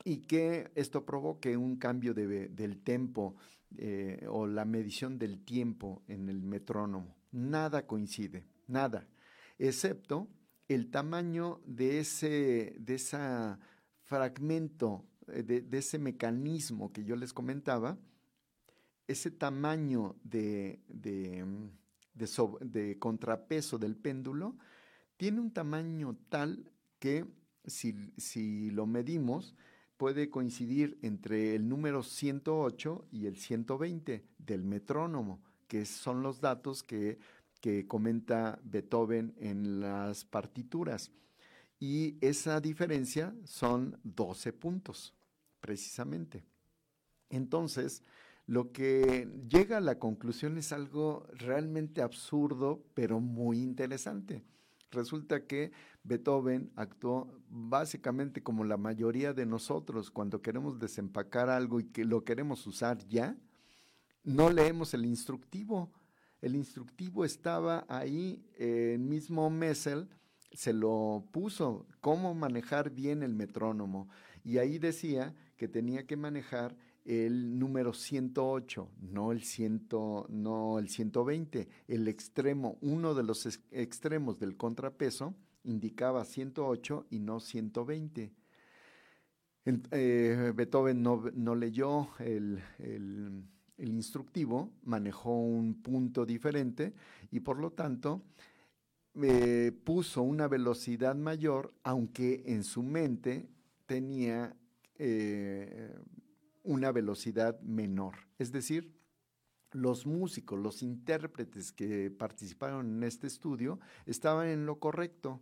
y 0.04 0.18
que 0.18 0.70
esto 0.74 1.04
provoque 1.04 1.56
un 1.56 1.76
cambio 1.76 2.14
del 2.14 2.82
tempo 2.82 3.36
eh, 3.76 4.26
o 4.28 4.46
la 4.46 4.64
medición 4.64 5.18
del 5.18 5.44
tiempo 5.44 6.02
en 6.08 6.28
el 6.28 6.42
metrónomo. 6.42 7.16
Nada 7.32 7.86
coincide, 7.86 8.44
nada, 8.66 9.06
excepto 9.58 10.28
el 10.68 10.90
tamaño 10.90 11.60
de 11.66 12.00
ese, 12.00 12.76
de 12.78 12.98
fragmento, 14.04 15.04
eh, 15.28 15.42
de, 15.42 15.78
ese 15.78 15.98
mecanismo 15.98 16.92
que 16.92 17.04
yo 17.04 17.16
les 17.16 17.32
comentaba, 17.32 17.98
ese 19.06 19.30
tamaño 19.30 20.16
de, 20.22 20.80
de 20.88 22.98
contrapeso 22.98 23.78
del 23.78 23.96
péndulo 23.96 24.56
tiene 25.16 25.40
un 25.40 25.52
tamaño 25.52 26.16
tal 26.28 26.70
que 26.98 27.26
si, 27.66 27.94
si, 28.16 28.70
lo 28.70 28.86
medimos 28.86 29.54
puede 30.00 30.30
coincidir 30.30 30.98
entre 31.02 31.54
el 31.54 31.68
número 31.68 32.02
108 32.02 33.08
y 33.12 33.26
el 33.26 33.36
120 33.36 34.24
del 34.38 34.64
metrónomo, 34.64 35.42
que 35.68 35.84
son 35.84 36.22
los 36.22 36.40
datos 36.40 36.82
que, 36.82 37.18
que 37.60 37.86
comenta 37.86 38.58
Beethoven 38.64 39.34
en 39.36 39.82
las 39.82 40.24
partituras. 40.24 41.10
Y 41.78 42.16
esa 42.22 42.62
diferencia 42.62 43.34
son 43.44 44.00
12 44.04 44.54
puntos, 44.54 45.12
precisamente. 45.60 46.46
Entonces, 47.28 48.02
lo 48.46 48.72
que 48.72 49.28
llega 49.50 49.76
a 49.76 49.82
la 49.82 49.98
conclusión 49.98 50.56
es 50.56 50.72
algo 50.72 51.26
realmente 51.34 52.00
absurdo, 52.00 52.82
pero 52.94 53.20
muy 53.20 53.60
interesante. 53.60 54.42
Resulta 54.92 55.44
que 55.46 55.72
Beethoven 56.02 56.70
actuó 56.76 57.28
básicamente 57.48 58.42
como 58.42 58.64
la 58.64 58.76
mayoría 58.76 59.32
de 59.32 59.46
nosotros 59.46 60.10
cuando 60.10 60.40
queremos 60.40 60.78
desempacar 60.78 61.50
algo 61.50 61.80
y 61.80 61.84
que 61.84 62.04
lo 62.04 62.24
queremos 62.24 62.66
usar 62.66 63.06
ya, 63.08 63.36
no 64.24 64.50
leemos 64.50 64.94
el 64.94 65.04
instructivo. 65.04 65.92
El 66.40 66.56
instructivo 66.56 67.24
estaba 67.24 67.84
ahí, 67.88 68.42
el 68.56 69.00
mismo 69.00 69.50
Messel 69.50 70.08
se 70.52 70.72
lo 70.72 71.24
puso, 71.30 71.86
cómo 72.00 72.34
manejar 72.34 72.90
bien 72.90 73.22
el 73.22 73.34
metrónomo. 73.34 74.08
Y 74.42 74.58
ahí 74.58 74.78
decía 74.78 75.34
que 75.56 75.68
tenía 75.68 76.06
que 76.06 76.16
manejar 76.16 76.76
el 77.04 77.58
número 77.58 77.92
108, 77.92 78.90
no 79.00 79.32
el, 79.32 79.42
no 80.28 80.78
el 80.78 80.88
120. 80.88 81.68
El 81.88 82.08
extremo, 82.08 82.78
uno 82.80 83.14
de 83.14 83.22
los 83.22 83.46
extremos 83.70 84.38
del 84.38 84.56
contrapeso 84.56 85.34
indicaba 85.64 86.24
108 86.24 87.06
y 87.10 87.18
no 87.18 87.40
120. 87.40 88.32
Eh, 89.64 90.52
Beethoven 90.54 91.02
no, 91.02 91.54
leyó 91.54 92.08
el, 92.18 92.62
instructivo, 93.78 94.72
manejó 94.82 95.38
un 95.38 95.82
punto 95.82 96.26
diferente 96.26 96.94
y 97.30 97.40
por 97.40 97.58
lo 97.58 97.72
tanto 97.72 98.22
eh, 99.22 99.72
puso 99.84 100.22
una 100.22 100.48
velocidad 100.48 101.14
mayor, 101.14 101.72
aunque 101.82 102.42
en 102.46 102.64
su 102.64 102.82
mente 102.82 103.48
tenía 103.86 104.54
eh, 104.96 105.94
una 106.62 106.92
velocidad 106.92 107.60
menor. 107.60 108.16
Es 108.38 108.52
decir, 108.52 108.92
los 109.72 110.06
músicos, 110.06 110.58
los 110.58 110.82
intérpretes 110.82 111.72
que 111.72 112.10
participaron 112.10 112.96
en 112.96 113.04
este 113.04 113.26
estudio 113.26 113.78
estaban 114.06 114.48
en 114.48 114.66
lo 114.66 114.78
correcto, 114.78 115.40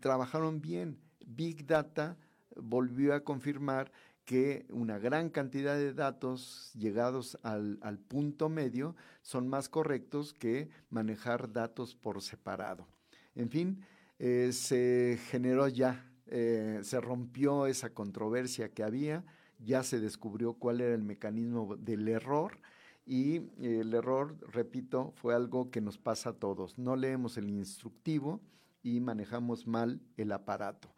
trabajaron 0.00 0.60
bien. 0.60 0.98
Big 1.26 1.66
Data 1.66 2.16
volvió 2.56 3.14
a 3.14 3.24
confirmar 3.24 3.92
que 4.24 4.66
una 4.70 4.98
gran 4.98 5.30
cantidad 5.30 5.76
de 5.76 5.92
datos 5.92 6.72
llegados 6.74 7.38
al, 7.42 7.98
punto 8.08 8.48
medio 8.48 8.94
son 9.22 9.48
más 9.48 9.68
correctos 9.68 10.34
que 10.34 10.68
manejar 10.88 11.52
datos 11.52 11.94
por 11.94 12.22
separado. 12.22 12.86
En 13.34 13.50
fin, 13.50 13.84
eh, 14.18 14.50
se 14.52 15.18
generó 15.30 15.66
ya, 15.68 16.10
eh, 16.26 16.80
se 16.82 17.00
rompió 17.00 17.66
esa 17.66 17.90
controversia 17.90 18.68
que 18.68 18.82
había 18.82 19.24
ya 19.64 19.82
se 19.82 20.00
descubrió 20.00 20.54
cuál 20.54 20.80
era 20.80 20.94
el 20.94 21.02
mecanismo 21.02 21.76
del 21.76 22.08
error 22.08 22.58
y 23.06 23.42
el 23.60 23.92
error, 23.94 24.36
repito, 24.52 25.12
fue 25.16 25.34
algo 25.34 25.70
que 25.70 25.80
nos 25.80 25.98
pasa 25.98 26.30
a 26.30 26.32
todos. 26.34 26.78
No 26.78 26.96
leemos 26.96 27.36
el 27.36 27.48
instructivo 27.48 28.40
y 28.82 29.00
manejamos 29.00 29.66
mal 29.66 30.00
el 30.16 30.32
aparato. 30.32 30.88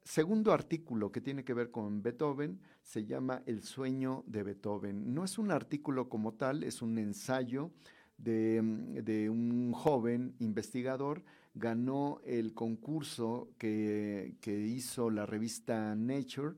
segundo 0.05 0.53
artículo 0.53 1.11
que 1.11 1.21
tiene 1.21 1.45
que 1.45 1.55
ver 1.55 1.71
con 1.71 2.03
Beethoven 2.03 2.61
se 2.83 3.07
llama 3.07 3.43
El 3.47 3.63
sueño 3.63 4.25
de 4.27 4.43
Beethoven. 4.43 5.15
No 5.15 5.25
es 5.25 5.39
un 5.39 5.51
artículo 5.51 6.09
como 6.09 6.35
tal, 6.35 6.63
es 6.63 6.83
un 6.83 6.99
ensayo 6.99 7.71
de, 8.19 9.29
un 9.31 9.73
joven 9.73 10.35
investigador. 10.39 11.25
Ganó 11.59 12.21
el 12.25 12.55
concurso 12.55 13.49
que, 13.59 14.37
hizo 14.47 15.11
la 15.11 15.27
revista 15.27 15.95
Nature 15.97 16.55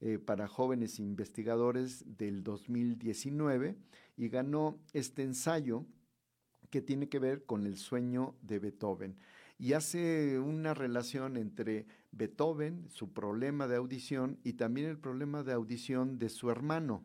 eh, 0.00 0.18
para 0.18 0.46
jóvenes 0.46 1.00
investigadores 1.00 2.04
del 2.18 2.44
2019 2.44 3.76
y 4.16 4.28
ganó 4.28 4.78
este 4.92 5.22
ensayo 5.22 5.84
que 6.70 6.82
tiene 6.82 7.08
que 7.08 7.18
ver 7.18 7.44
con 7.44 7.66
el 7.66 7.76
sueño 7.76 8.36
de 8.42 8.58
Beethoven 8.58 9.16
y 9.58 9.74
hace 9.74 10.40
una 10.40 10.74
relación 10.74 11.36
entre 11.36 11.86
Beethoven, 12.10 12.88
su 12.88 13.12
problema 13.12 13.68
de 13.68 13.76
audición 13.76 14.40
y 14.42 14.54
también 14.54 14.88
el 14.88 14.98
problema 14.98 15.44
de 15.44 15.52
audición 15.52 16.18
de 16.18 16.30
su 16.30 16.50
hermano 16.50 17.04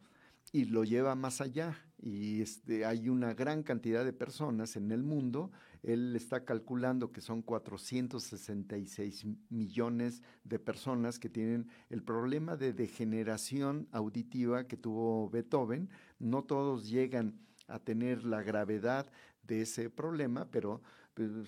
y 0.51 0.65
lo 0.65 0.83
lleva 0.83 1.13
más 1.13 1.39
allá. 1.39 1.77
Y 2.01 2.41
este, 2.41 2.83
hay 2.83 3.09
una 3.09 3.35
gran 3.35 3.61
cantidad 3.61 4.03
de 4.03 4.11
personas 4.11 4.75
en 4.75 4.91
el 4.91 5.03
mundo. 5.03 5.51
Él 5.83 6.15
está 6.15 6.43
calculando 6.45 7.11
que 7.11 7.21
son 7.21 7.41
466 7.41 9.25
millones 9.49 10.21
de 10.43 10.59
personas 10.59 11.19
que 11.19 11.29
tienen 11.29 11.67
el 11.89 12.03
problema 12.03 12.55
de 12.55 12.73
degeneración 12.73 13.87
auditiva 13.91 14.67
que 14.67 14.77
tuvo 14.77 15.29
Beethoven. 15.29 15.89
No 16.19 16.43
todos 16.43 16.89
llegan 16.89 17.39
a 17.67 17.79
tener 17.79 18.23
la 18.23 18.41
gravedad 18.43 19.11
de 19.43 19.61
ese 19.61 19.89
problema, 19.89 20.49
pero 20.51 20.81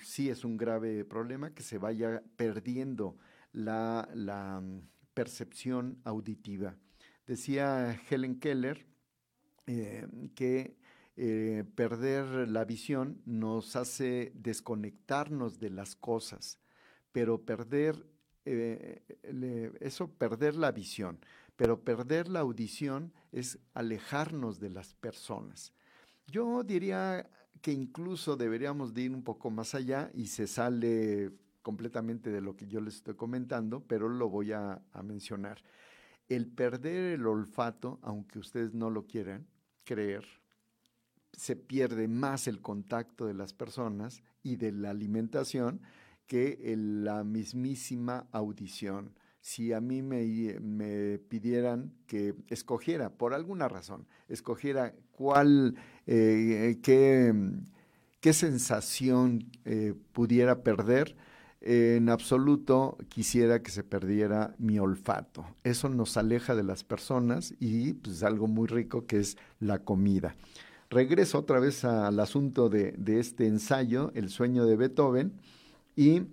sí 0.02 0.30
es 0.30 0.44
un 0.44 0.58
grave 0.58 1.06
problema 1.06 1.54
que 1.54 1.64
se 1.64 1.78
vaya 1.78 2.24
perdiendo 2.36 3.18
la, 3.52 4.08
mm, 4.62 4.80
percepción 5.14 6.00
auditiva. 6.06 6.76
Decía 7.28 8.00
Helen 8.10 8.40
Keller 8.40 8.86
eh, 9.68 10.08
que 10.34 10.79
eh, 11.22 11.66
perder 11.76 12.48
la 12.48 12.64
visión 12.64 13.22
nos 13.26 13.76
hace 13.76 14.32
desconectarnos 14.36 15.60
de 15.60 15.70
las 15.70 15.98
cosas, 15.98 16.60
pero 17.12 17.44
perder 17.44 18.06
eh, 18.46 19.02
eso, 19.82 20.10
perder 20.10 20.56
la 20.56 20.72
visión, 20.72 21.20
pero 21.58 21.84
perder 21.84 22.30
la 22.30 22.40
audición 22.40 23.12
es 23.34 23.60
alejarnos 23.74 24.62
de 24.62 24.70
las 24.70 24.94
personas. 24.94 25.74
Yo 26.28 26.64
diría 26.64 27.30
que 27.62 27.74
incluso 27.74 28.38
deberíamos 28.38 28.94
de 28.94 29.02
ir 29.02 29.12
un 29.12 29.24
poco 29.24 29.50
más 29.50 29.76
allá 29.76 30.10
y 30.14 30.28
se 30.28 30.48
sale 30.48 31.34
completamente 31.62 32.30
de 32.30 32.40
lo 32.40 32.56
que 32.56 32.66
yo 32.66 32.80
les 32.80 32.96
estoy 32.96 33.16
comentando, 33.16 33.84
pero 33.86 34.08
lo 34.08 34.30
voy 34.30 34.54
a, 34.54 34.82
mencionar. 35.04 35.62
El 36.30 36.48
perder 36.48 37.16
el 37.16 37.28
olfato, 37.28 38.00
aunque 38.04 38.40
ustedes 38.40 38.74
no 38.74 38.90
lo 38.90 39.06
quieran, 39.06 39.46
creer, 39.84 40.26
se 41.34 41.56
pierde 41.56 42.08
más 42.08 42.48
el 42.48 42.62
contacto 42.62 43.26
de 43.26 43.34
las 43.34 43.54
personas 43.54 44.22
y 44.44 44.56
de 44.56 44.72
la 44.72 44.90
alimentación 44.90 45.82
que 46.28 46.76
la 46.78 47.24
mismísima 47.24 48.28
audición. 48.32 49.16
Si 49.42 49.74
a 49.74 49.82
mí 49.82 50.02
me, 50.02 51.18
pidieran 51.30 51.94
que 52.06 52.36
escogiera, 52.50 53.10
por 53.10 53.34
alguna 53.34 53.68
razón, 53.68 54.06
escogiera 54.28 54.94
cuál, 55.12 55.76
eh, 56.06 56.78
qué, 56.84 57.34
qué, 58.20 58.34
sensación 58.34 59.50
eh, 59.66 59.96
pudiera 60.12 60.62
perder, 60.62 61.16
en 61.62 62.10
absoluto 62.10 62.98
quisiera 63.10 63.62
que 63.62 63.72
se 63.72 63.84
perdiera 63.84 64.56
mi 64.60 64.80
olfato. 64.80 65.46
Eso 65.64 65.90
nos 65.90 66.16
aleja 66.16 66.56
de 66.56 66.64
las 66.64 66.84
personas 66.84 67.54
y 67.60 67.94
pues 67.94 68.24
algo 68.24 68.48
muy 68.48 68.68
rico 68.68 69.06
que 69.06 69.20
es 69.20 69.38
la 69.60 69.80
comida. 69.80 70.36
Regreso 70.90 71.38
otra 71.38 71.60
vez 71.60 71.86
al 71.86 72.20
asunto 72.20 72.68
de, 72.68 72.96
este 73.20 73.46
ensayo, 73.46 74.12
El 74.16 74.30
sueño 74.30 74.66
de 74.66 74.76
Beethoven 74.76 75.34
y 75.96 76.24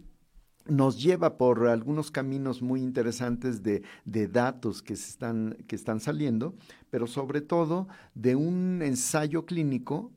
nos 0.67 1.01
lleva 1.03 1.37
por 1.37 1.69
algunos 1.69 2.11
caminos 2.11 2.63
muy 2.63 2.81
interesantes 2.81 3.63
de, 3.63 3.83
datos 4.29 4.83
que, 4.83 4.95
están, 4.95 5.59
que 5.67 5.77
están 5.77 6.01
saliendo, 6.01 6.55
pero 6.89 7.07
sobre 7.07 7.43
todo 7.43 7.87
de 8.15 8.35
un 8.35 8.81
ensayo 8.83 9.45
clínico 9.45 10.11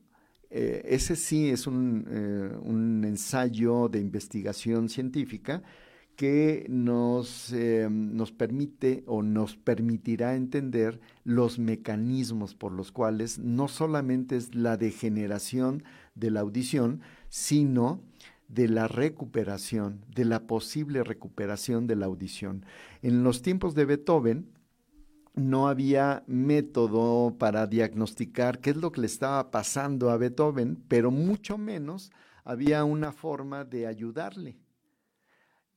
eh, 0.51 0.81
ese 0.85 1.15
sí 1.15 1.49
es 1.49 1.67
un, 1.67 2.07
eh, 2.09 2.57
un, 2.63 3.03
ensayo 3.05 3.87
de 3.87 3.99
investigación 3.99 4.89
científica 4.89 5.61
que 6.19 6.65
nos, 6.67 7.53
eh, 7.53 7.87
nos 7.89 8.33
permite 8.33 9.05
o 9.07 9.23
nos 9.23 9.55
permitirá 9.55 10.35
entender 10.35 10.99
los 11.23 11.59
mecanismos 11.59 12.55
por 12.55 12.73
los 12.73 12.91
cuales 12.91 13.39
no 13.39 13.69
solamente 13.69 14.35
es 14.35 14.53
la 14.53 14.75
degeneración 14.75 15.81
de 16.15 16.31
la 16.31 16.41
audición, 16.41 16.99
sino 17.29 18.01
de 18.49 18.67
la 18.67 18.89
recuperación, 18.89 20.03
de 20.13 20.25
la 20.25 20.45
posible 20.45 21.05
recuperación 21.05 21.87
de 21.87 21.95
la 21.95 22.07
audición. 22.07 22.65
En 23.01 23.23
los 23.23 23.41
tiempos 23.41 23.73
de 23.73 23.85
Beethoven 23.85 24.51
no 25.35 25.69
había 25.69 26.25
método 26.27 27.37
para 27.37 27.65
diagnosticar 27.65 28.59
qué 28.59 28.71
es 28.71 28.75
lo 28.75 28.91
que 28.91 28.99
le 28.99 29.07
estaba 29.07 29.51
pasando 29.51 30.09
a 30.09 30.17
Beethoven, 30.17 30.83
pero 30.89 31.11
mucho 31.11 31.57
menos 31.57 32.11
había 32.43 32.83
una 32.83 33.13
forma 33.13 33.63
de 33.63 33.87
ayudarle. 33.87 34.57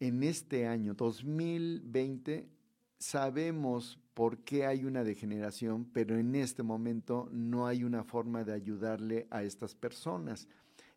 En 0.03 0.25
este 0.25 0.67
año 0.67 0.95
2020 0.95 2.49
sabemos 2.99 4.01
por 4.15 4.39
qué 4.39 4.67
hay 4.67 4.85
una 4.85 5.05
degeneración, 5.05 5.85
pero 5.85 6.19
en 6.19 6.35
este 6.35 6.65
momento 6.65 7.29
no 7.31 7.69
hay 7.69 7.85
una 7.85 8.03
forma 8.03 8.43
de 8.43 8.53
ayudarle 8.53 9.29
a 9.31 9.45
estas 9.45 9.77
personas. 9.77 10.49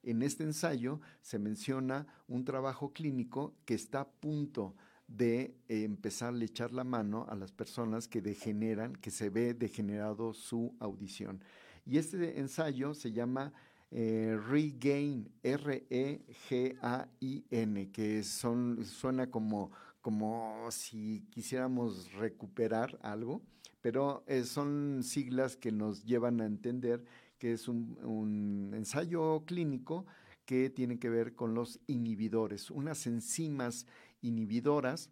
En 0.01 0.23
este 0.23 0.43
ensayo 0.43 1.01
se 1.21 1.37
menciona 1.37 2.07
un 2.27 2.45
trabajo 2.45 2.93
clínico 2.93 3.53
que 3.63 3.75
está 3.75 3.99
a 3.99 4.09
punto 4.09 4.73
de 5.07 5.55
eh, 5.69 5.83
empezar 5.83 6.33
a 6.33 6.43
echar 6.43 6.73
la 6.73 6.83
mano 6.83 7.27
a 7.29 7.35
las 7.35 7.51
personas 7.51 8.07
que 8.07 8.23
degeneran, 8.23 8.95
que 8.95 9.11
se 9.11 9.29
ve 9.29 9.53
degenerado 9.53 10.33
su 10.33 10.73
audición. 10.79 11.43
Y 11.85 11.99
este 11.99 12.39
ensayo 12.39 12.95
se 12.95 13.11
llama 13.11 13.53
eh, 13.97 14.37
Regain, 14.49 15.31
R-E-G-A-I-N, 15.41 16.21
que 17.93 18.23
son, 18.23 18.83
suena 18.83 19.31
como, 19.31 19.71
como 20.01 20.67
si 20.69 21.25
quisiéramos 21.29 22.11
recuperar 22.11 22.99
algo, 23.01 23.41
pero 23.79 24.25
eh, 24.27 24.43
son 24.43 25.01
siglas 25.01 25.55
que 25.55 25.71
nos 25.71 26.03
llevan 26.03 26.41
a 26.41 26.45
entender 26.45 27.05
que 27.37 27.53
es 27.53 27.69
un, 27.69 28.73
ensayo 28.75 29.45
clínico 29.45 30.05
que 30.43 30.69
tiene 30.69 30.99
que 30.99 31.09
ver 31.09 31.33
con 31.33 31.53
los 31.53 31.79
inhibidores, 31.87 32.71
unas 32.71 33.07
enzimas 33.07 33.87
inhibidoras 34.21 35.09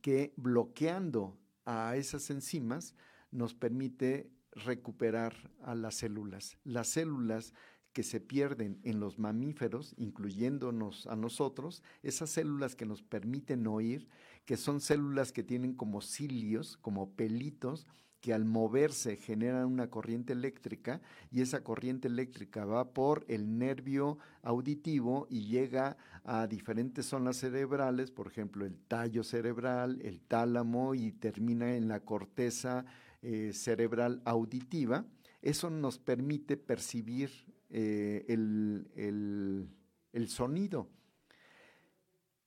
que 0.00 0.32
bloqueando 0.36 1.36
a 1.66 1.96
esas 1.96 2.30
enzimas 2.30 2.94
nos 3.30 3.52
permite 3.52 4.30
recuperar 4.52 5.34
a 5.62 5.74
las 5.74 5.96
células. 5.96 6.56
Las 6.64 6.88
células 6.88 7.52
que 7.92 8.02
se 8.02 8.20
pierden 8.20 8.80
en 8.84 9.00
los 9.00 9.18
mamíferos, 9.18 9.94
incluyéndonos 9.98 11.06
a 11.06 11.16
nosotros, 11.16 11.82
esas 12.02 12.30
células 12.30 12.74
que 12.74 12.86
nos 12.86 13.02
permiten 13.02 13.66
oír, 13.66 14.08
que 14.44 14.56
son 14.56 14.80
células 14.80 15.32
que 15.32 15.42
tienen 15.42 15.74
como 15.74 16.00
cilios, 16.00 16.76
como 16.78 17.10
pelitos, 17.10 17.86
que 18.22 18.32
al 18.32 18.44
moverse 18.44 19.16
generan 19.16 19.66
una 19.66 19.90
corriente 19.90 20.32
eléctrica 20.32 21.02
y 21.32 21.40
esa 21.40 21.64
corriente 21.64 22.06
eléctrica 22.06 22.64
va 22.64 22.94
por 22.94 23.24
el 23.26 23.58
nervio 23.58 24.16
auditivo 24.42 25.26
y 25.28 25.46
llega 25.46 25.96
a 26.22 26.46
diferentes 26.46 27.06
zonas 27.06 27.38
cerebrales, 27.38 28.12
por 28.12 28.28
ejemplo 28.28 28.64
el 28.64 28.78
tallo 28.78 29.24
cerebral, 29.24 30.00
el 30.02 30.20
tálamo 30.20 30.94
y 30.94 31.10
termina 31.10 31.74
en 31.74 31.88
la 31.88 31.98
corteza 31.98 32.84
eh, 33.22 33.50
cerebral 33.52 34.22
auditiva. 34.24 35.04
Eso 35.42 35.68
nos 35.68 35.98
permite 35.98 36.56
percibir 36.56 37.51
eh, 37.72 38.24
el, 38.28 39.68
el 40.12 40.28
sonido. 40.28 40.88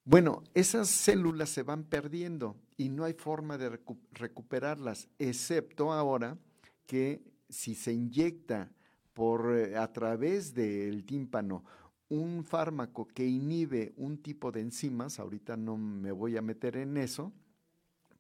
Bueno, 0.04 0.44
esas 0.54 0.88
células 0.88 1.50
se 1.50 1.64
van 1.64 1.84
perdiendo 1.84 2.56
y 2.78 2.90
no 2.90 3.06
hay 3.06 3.14
forma 3.14 3.58
de 3.58 3.80
recuperarlas, 4.12 5.10
excepto 5.18 5.92
ahora 5.92 6.38
que 6.86 7.24
si 7.50 7.74
se 7.74 7.92
inyecta 7.92 8.72
por 9.14 9.56
eh, 9.56 9.76
a 9.78 9.92
través 9.92 10.54
del 10.54 11.06
tímpano 11.06 11.64
un 12.10 12.44
fármaco 12.44 13.08
que 13.08 13.26
inhibe 13.26 13.94
un 13.98 14.20
tipo 14.20 14.52
de 14.52 14.62
enzimas, 14.62 15.20
ahorita 15.20 15.58
no 15.58 15.76
me 15.76 16.12
voy 16.12 16.38
a 16.38 16.42
meter 16.42 16.78
en 16.78 16.98
eso, 16.98 17.34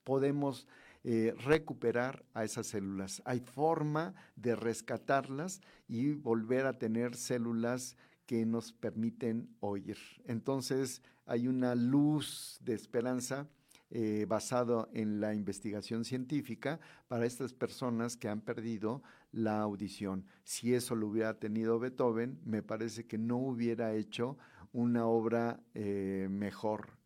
podemos 0.03 0.65
eh, 1.07 1.35
recuperar 1.37 2.25
a 2.33 2.43
esas 2.43 2.65
células. 2.65 3.21
Hay 3.25 3.39
forma 3.39 4.15
de 4.35 4.55
rescatarlas 4.55 5.61
y 5.87 6.13
volver 6.13 6.65
a 6.65 6.79
tener 6.79 7.15
células 7.15 7.95
que 8.25 8.43
nos 8.43 8.73
permiten 8.73 9.55
oír. 9.59 9.97
Entonces, 10.25 11.03
hay 11.27 11.47
una 11.47 11.75
luz 11.75 12.57
de 12.59 12.73
esperanza 12.73 13.47
eh, 13.91 14.25
basado 14.27 14.89
en 14.93 15.19
la 15.19 15.35
investigación 15.35 16.05
científica 16.05 16.79
para 17.07 17.27
estas 17.27 17.53
personas 17.53 18.17
que 18.17 18.27
han 18.27 18.41
perdido 18.41 19.03
la 19.31 19.61
audición. 19.61 20.25
Si 20.43 20.73
eso 20.73 20.95
lo 20.95 21.07
hubiera 21.07 21.37
tenido 21.37 21.77
Beethoven, 21.77 22.39
me 22.43 22.63
parece 22.63 23.05
que 23.05 23.19
no 23.19 23.37
hubiera 23.37 23.93
hecho 23.93 24.39
una 24.73 25.05
obra 25.05 25.59
eh, 25.75 26.27
mejor. 26.31 26.97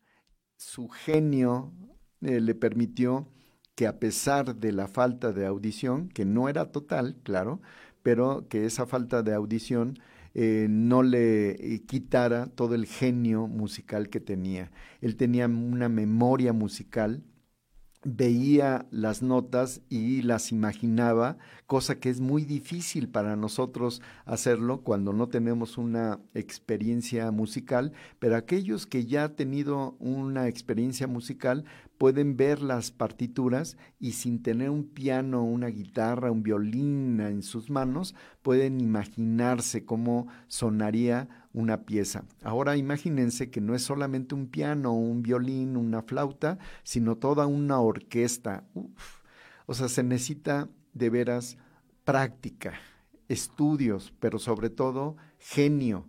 Su 0.56 0.88
genio 0.88 1.70
eh, 2.22 2.40
le 2.40 2.54
permitió 2.54 3.28
que 3.80 3.86
a 3.86 3.98
pesar 3.98 4.56
de 4.56 4.72
la 4.72 4.88
falta 4.88 5.32
de 5.32 5.46
audición, 5.46 6.10
que 6.10 6.26
no 6.26 6.50
era 6.50 6.70
total, 6.70 7.16
claro, 7.22 7.62
pero 8.02 8.46
que 8.50 8.66
esa 8.66 8.84
falta 8.84 9.22
de 9.22 9.32
audición 9.32 9.98
eh, 10.34 10.66
no 10.68 11.02
le 11.02 11.52
eh, 11.52 11.82
quitara 11.86 12.44
todo 12.48 12.74
el 12.74 12.84
genio 12.84 13.46
musical 13.46 14.10
que 14.10 14.20
tenía. 14.20 14.70
Él 15.00 15.16
tenía 15.16 15.46
una 15.46 15.88
memoria 15.88 16.52
musical, 16.52 17.22
veía 18.04 18.86
las 18.90 19.22
notas 19.22 19.80
y 19.88 20.20
las 20.20 20.52
imaginaba, 20.52 21.38
cosa 21.66 22.00
que 22.00 22.10
es 22.10 22.20
muy 22.20 22.44
difícil 22.44 23.08
para 23.08 23.34
nosotros 23.34 24.02
hacerlo 24.26 24.82
cuando 24.82 25.14
no 25.14 25.28
tenemos 25.28 25.78
una 25.78 26.20
experiencia 26.34 27.30
musical, 27.30 27.92
pero 28.18 28.36
aquellos 28.36 28.86
que 28.86 29.06
ya 29.06 29.24
han 29.24 29.36
tenido 29.36 29.96
una 30.00 30.48
experiencia 30.48 31.06
musical 31.06 31.64
pueden 32.00 32.38
ver 32.38 32.62
las 32.62 32.92
partituras 32.92 33.76
y 33.98 34.12
sin 34.12 34.42
tener 34.42 34.70
un 34.70 34.84
piano, 34.84 35.44
una 35.44 35.66
guitarra, 35.66 36.30
un 36.30 36.42
violín 36.42 37.20
en 37.20 37.42
sus 37.42 37.68
manos, 37.68 38.14
pueden 38.40 38.80
imaginarse 38.80 39.84
cómo 39.84 40.26
sonaría 40.46 41.28
una 41.52 41.84
pieza. 41.84 42.24
Ahora 42.42 42.78
imagínense 42.78 43.50
que 43.50 43.60
no 43.60 43.74
es 43.74 43.82
solamente 43.82 44.34
un 44.34 44.46
piano, 44.46 44.94
un 44.94 45.22
violín, 45.22 45.76
una 45.76 46.00
flauta, 46.00 46.58
sino 46.84 47.18
toda 47.18 47.46
una 47.46 47.80
orquesta. 47.80 48.64
O 49.66 49.74
sea, 49.74 49.90
se 49.90 50.02
necesita 50.02 50.70
de 50.94 51.10
veras 51.10 51.58
práctica, 52.04 52.72
estudios, 53.28 54.14
pero 54.20 54.38
sobre 54.38 54.70
todo 54.70 55.18
genio. 55.38 56.08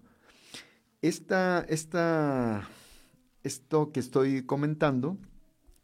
Esta, 1.01 1.65
esta, 1.67 2.65
esto 3.43 3.91
que 3.91 3.99
estoy 3.99 4.45
comentando 4.45 5.17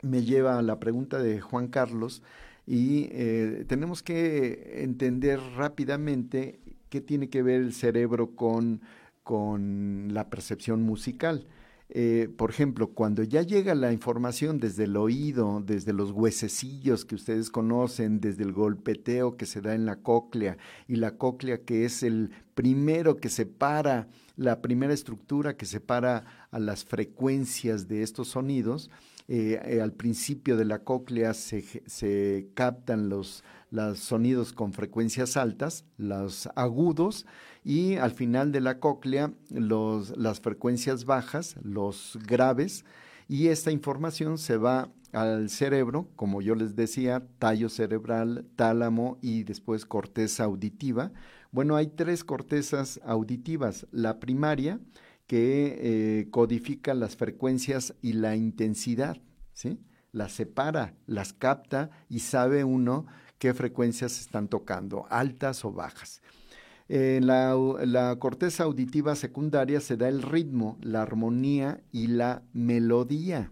me 0.01 0.23
lleva 0.23 0.57
a 0.59 0.61
la 0.61 0.79
pregunta 0.79 1.19
de 1.19 1.41
Juan 1.41 1.67
Carlos 1.67 2.21
y 2.65 3.07
eh, 3.11 3.65
tenemos 3.67 4.03
que 4.03 4.81
entender 4.83 5.39
rápidamente 5.55 6.59
qué 6.89 7.01
tiene 7.01 7.29
que 7.29 7.41
ver 7.41 7.61
el 7.61 7.73
cerebro 7.73 8.35
con, 8.35 8.81
con 9.23 10.09
la 10.13 10.29
percepción 10.29 10.83
musical. 10.83 11.47
eh, 11.89 12.27
por 12.37 12.49
ejemplo, 12.49 12.87
cuando 12.89 13.23
ya 13.23 13.41
llega 13.43 13.73
la 13.73 13.93
información 13.93 14.59
desde 14.59 14.83
el 14.83 14.97
oído, 14.97 15.61
desde 15.65 15.93
los 15.93 16.11
huesecillos 16.11 17.05
que 17.05 17.15
ustedes 17.15 17.49
conocen, 17.49 18.19
desde 18.19 18.43
el 18.43 18.51
golpeteo 18.51 19.37
que 19.37 19.45
se 19.45 19.61
da 19.61 19.73
en 19.73 19.85
la 19.85 19.97
cóclea 20.01 20.57
y 20.87 20.97
la 20.97 21.17
cóclea 21.17 21.59
que 21.63 21.85
es 21.85 22.03
el 22.03 22.31
primero 22.55 23.15
que 23.17 23.29
separa, 23.29 24.09
la 24.35 24.61
primera 24.61 24.93
estructura 24.93 25.55
que 25.55 25.65
separa 25.65 26.47
a 26.51 26.59
las 26.59 26.83
frecuencias 26.83 27.87
de 27.87 28.03
estos 28.03 28.27
sonidos, 28.29 28.89
eh, 29.27 29.59
eh, 29.65 29.81
al 29.81 29.91
principio 29.91 30.55
de 30.55 30.65
la 30.65 30.79
cóclea 30.79 31.33
se, 31.33 32.47
captan 32.53 33.09
los, 33.09 33.43
los 33.71 33.99
sonidos 33.99 34.53
con 34.53 34.71
frecuencias 34.71 35.35
altas, 35.35 35.83
los 35.97 36.47
agudos, 36.55 37.25
y 37.63 37.95
al 37.95 38.11
final 38.11 38.53
de 38.53 38.61
la 38.61 38.79
cóclea 38.79 39.33
los, 39.49 40.15
las 40.17 40.39
frecuencias 40.39 41.03
bajas, 41.03 41.55
los 41.61 42.17
graves, 42.25 42.85
y 43.27 43.47
esta 43.47 43.71
información 43.71 44.37
se 44.37 44.55
va 44.55 44.89
al 45.11 45.49
cerebro, 45.49 46.09
como 46.15 46.41
yo 46.41 46.55
les 46.55 46.75
decía, 46.75 47.25
tallo 47.39 47.69
cerebral, 47.69 48.45
tálamo 48.55 49.17
y 49.21 49.43
después 49.43 49.85
corteza 49.85 50.45
auditiva. 50.45 51.11
Bueno, 51.51 51.75
hay 51.75 51.87
tres 51.87 52.23
cortezas 52.23 52.99
auditivas. 53.03 53.87
La 53.91 54.19
primaria, 54.19 54.79
que 55.27 55.77
eh, 55.79 56.29
codifica 56.31 56.93
las 56.93 57.15
frecuencias 57.15 57.93
y 58.01 58.13
la 58.13 58.35
intensidad, 58.35 59.17
¿sí? 59.53 59.79
Las 60.11 60.31
separa, 60.31 60.95
las 61.05 61.33
capta 61.33 61.91
y 62.09 62.19
sabe 62.19 62.63
uno 62.63 63.05
qué 63.37 63.53
frecuencias 63.53 64.19
están 64.19 64.47
tocando, 64.47 65.05
altas 65.09 65.63
o 65.65 65.71
bajas. 65.71 66.21
En 66.89 67.27
la, 67.27 68.15
corteza 68.19 68.63
auditiva 68.63 69.15
secundaria 69.15 69.81
se 69.81 69.97
da 69.97 70.07
el 70.07 70.21
ritmo, 70.21 70.77
la 70.81 71.01
armonía 71.01 71.81
y 71.91 72.07
la 72.07 72.43
melodía. 72.53 73.51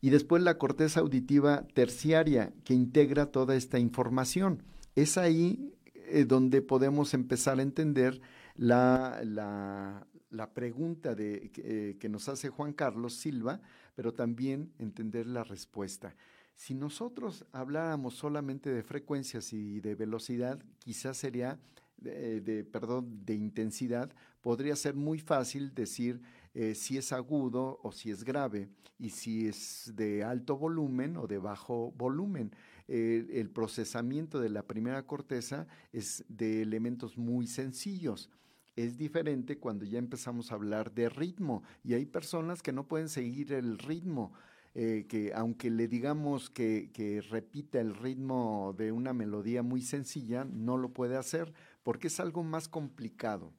Y 0.00 0.10
después 0.10 0.42
la 0.42 0.58
corteza 0.58 1.00
auditiva 1.00 1.66
terciaria, 1.72 2.52
que 2.64 2.74
integra 2.74 3.26
toda 3.26 3.54
esta 3.54 3.78
información. 3.78 4.64
Es 4.96 5.16
ahí 5.16 5.72
eh, 5.94 6.24
donde 6.24 6.62
podemos 6.62 7.14
empezar 7.14 7.58
a 7.60 7.62
entender 7.62 8.20
la, 8.56 10.06
pregunta 10.52 11.14
de, 11.14 11.50
eh, 11.56 11.96
que 11.98 12.08
nos 12.08 12.28
hace 12.28 12.48
Juan 12.48 12.72
Carlos 12.72 13.14
Silva, 13.14 13.60
pero 13.94 14.12
también 14.12 14.72
entender 14.78 15.26
la 15.26 15.44
respuesta. 15.44 16.14
Si 16.54 16.74
nosotros 16.74 17.44
habláramos 17.52 18.14
solamente 18.14 18.70
de 18.70 18.82
frecuencias 18.82 19.52
y 19.52 19.80
de 19.80 19.94
velocidad, 19.94 20.62
quizás 20.78 21.16
sería 21.16 21.58
de, 21.96 22.66
perdón, 22.70 23.24
de 23.24 23.34
intensidad, 23.34 24.12
podría 24.40 24.76
ser 24.76 24.94
muy 24.94 25.18
fácil 25.18 25.74
decir 25.74 26.20
eh, 26.52 26.74
si 26.74 26.98
es 26.98 27.12
agudo 27.12 27.80
o 27.82 27.92
si 27.92 28.10
es 28.10 28.24
grave 28.24 28.68
y 28.98 29.10
si 29.10 29.46
es 29.48 29.92
de 29.96 30.22
alto 30.22 30.56
volumen 30.58 31.16
o 31.16 31.26
de 31.26 31.38
bajo 31.38 31.92
volumen. 31.92 32.52
el 32.86 33.48
procesamiento 33.50 34.38
de 34.38 34.50
la 34.50 34.62
primera 34.62 35.06
corteza 35.06 35.66
es 35.92 36.24
de 36.28 36.60
elementos 36.60 37.16
muy 37.16 37.46
sencillos. 37.46 38.30
Es 38.76 38.98
diferente 38.98 39.58
cuando 39.58 39.84
ya 39.84 39.98
empezamos 39.98 40.50
a 40.50 40.56
hablar 40.56 40.92
de 40.92 41.08
ritmo 41.08 41.62
y 41.84 41.94
hay 41.94 42.06
personas 42.06 42.62
que 42.62 42.72
no 42.72 42.88
pueden 42.88 43.08
seguir 43.08 43.52
el 43.52 43.78
ritmo. 43.78 44.32
Eh, 44.76 45.06
que 45.08 45.32
aunque 45.36 45.70
le 45.70 45.86
digamos 45.86 46.50
que, 46.50 46.90
que 46.92 47.20
repita 47.20 47.80
el 47.80 47.94
ritmo 47.94 48.74
de 48.76 48.90
una 48.90 49.12
melodía 49.12 49.62
muy 49.62 49.82
sencilla, 49.82 50.44
no 50.44 50.76
lo 50.76 50.92
puede 50.92 51.16
hacer 51.16 51.52
porque 51.84 52.08
es 52.08 52.18
algo 52.18 52.42
más 52.42 52.66
complicado. 52.66 53.52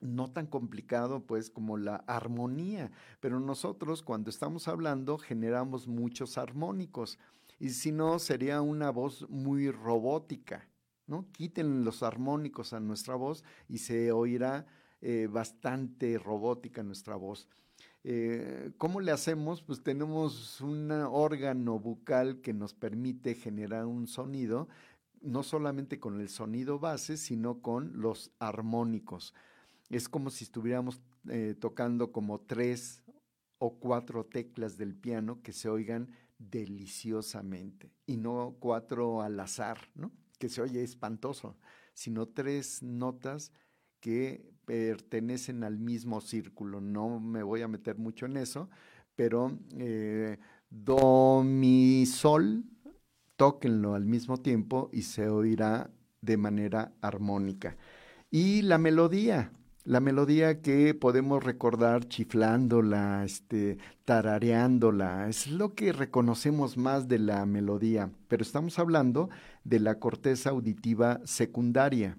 No 0.00 0.32
tan 0.32 0.48
complicado 0.48 1.24
pues 1.24 1.50
como 1.50 1.76
la 1.76 1.96
armonía, 2.08 2.90
pero 3.20 3.38
nosotros 3.38 4.02
cuando 4.02 4.28
estamos 4.28 4.66
hablando 4.66 5.18
generamos 5.18 5.86
muchos 5.86 6.36
armónicos 6.36 7.16
y 7.60 7.70
si 7.70 7.92
no 7.92 8.18
sería 8.18 8.60
una 8.60 8.90
voz 8.90 9.28
muy 9.30 9.70
robótica, 9.70 10.68
¿no? 11.06 11.26
Quiten 11.32 11.84
los 11.84 12.02
armónicos 12.02 12.72
a 12.72 12.80
nuestra 12.80 13.14
voz 13.14 13.44
y 13.68 13.78
se 13.78 14.12
oirá 14.12 14.66
eh, 15.00 15.28
bastante 15.30 16.18
robótica 16.18 16.82
nuestra 16.82 17.16
voz. 17.16 17.48
Eh, 18.04 18.72
¿Cómo 18.76 19.00
le 19.00 19.12
hacemos? 19.12 19.62
Pues 19.62 19.82
tenemos 19.82 20.60
un 20.60 20.90
órgano 20.90 21.78
bucal 21.78 22.40
que 22.40 22.52
nos 22.52 22.74
permite 22.74 23.34
generar 23.34 23.86
un 23.86 24.06
sonido, 24.06 24.68
no 25.22 25.42
solamente 25.42 25.98
con 25.98 26.20
el 26.20 26.28
sonido 26.28 26.78
base, 26.78 27.16
sino 27.16 27.60
con 27.60 28.00
los 28.00 28.30
armónicos. 28.38 29.34
Es 29.88 30.08
como 30.08 30.30
si 30.30 30.44
estuviéramos 30.44 31.00
eh, 31.28 31.54
tocando 31.58 32.12
como 32.12 32.40
tres 32.40 33.02
o 33.58 33.78
cuatro 33.78 34.26
teclas 34.26 34.76
del 34.76 34.94
piano 34.94 35.40
que 35.42 35.52
se 35.52 35.70
oigan 35.70 36.10
deliciosamente 36.38 37.90
y 38.06 38.16
no 38.16 38.56
cuatro 38.60 39.22
al 39.22 39.40
azar, 39.40 39.78
¿no? 39.94 40.12
Que 40.38 40.48
se 40.48 40.62
oye 40.62 40.82
espantoso, 40.82 41.56
sino 41.92 42.26
tres 42.26 42.82
notas 42.82 43.52
que 44.00 44.52
pertenecen 44.64 45.64
al 45.64 45.78
mismo 45.78 46.20
círculo. 46.20 46.80
No 46.80 47.20
me 47.20 47.42
voy 47.42 47.62
a 47.62 47.68
meter 47.68 47.98
mucho 47.98 48.26
en 48.26 48.36
eso, 48.36 48.68
pero 49.16 49.58
eh, 49.76 50.38
do, 50.70 51.42
mi, 51.44 52.06
sol, 52.06 52.64
tóquenlo 53.36 53.94
al 53.94 54.04
mismo 54.04 54.38
tiempo 54.38 54.90
y 54.92 55.02
se 55.02 55.28
oirá 55.28 55.90
de 56.20 56.36
manera 56.36 56.92
armónica. 57.00 57.76
Y 58.30 58.62
la 58.62 58.78
melodía, 58.78 59.52
la 59.84 60.00
melodía 60.00 60.62
que 60.62 60.94
podemos 60.94 61.44
recordar 61.44 62.08
chiflándola, 62.08 63.24
este, 63.24 63.78
tarareándola, 64.04 65.28
es 65.28 65.46
lo 65.48 65.74
que 65.74 65.92
reconocemos 65.92 66.76
más 66.76 67.06
de 67.06 67.18
la 67.18 67.44
melodía, 67.46 68.10
pero 68.28 68.42
estamos 68.42 68.78
hablando 68.78 69.30
de 69.62 69.80
la 69.80 69.98
corteza 69.98 70.50
auditiva 70.50 71.20
secundaria. 71.24 72.18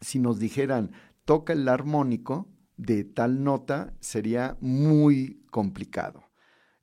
Si 0.00 0.18
nos 0.18 0.38
dijeran, 0.38 0.92
toca 1.24 1.52
el 1.52 1.68
armónico 1.68 2.48
de 2.76 3.04
tal 3.04 3.42
nota, 3.42 3.94
sería 4.00 4.56
muy 4.60 5.44
complicado. 5.50 6.24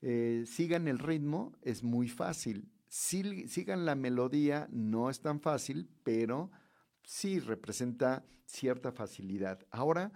Eh, 0.02 0.44
sigan 0.46 0.88
el 0.88 0.98
ritmo, 0.98 1.52
es 1.62 1.82
muy 1.82 2.08
fácil 2.08 2.72
sigan 2.92 3.86
la 3.86 3.94
melodía, 3.94 4.68
no 4.70 5.08
es 5.08 5.22
tan 5.22 5.40
fácil, 5.40 5.88
pero 6.04 6.50
sí 7.04 7.40
representa 7.40 8.24
cierta 8.46 8.92
facilidad. 8.92 9.66
Ahora, 9.70 10.12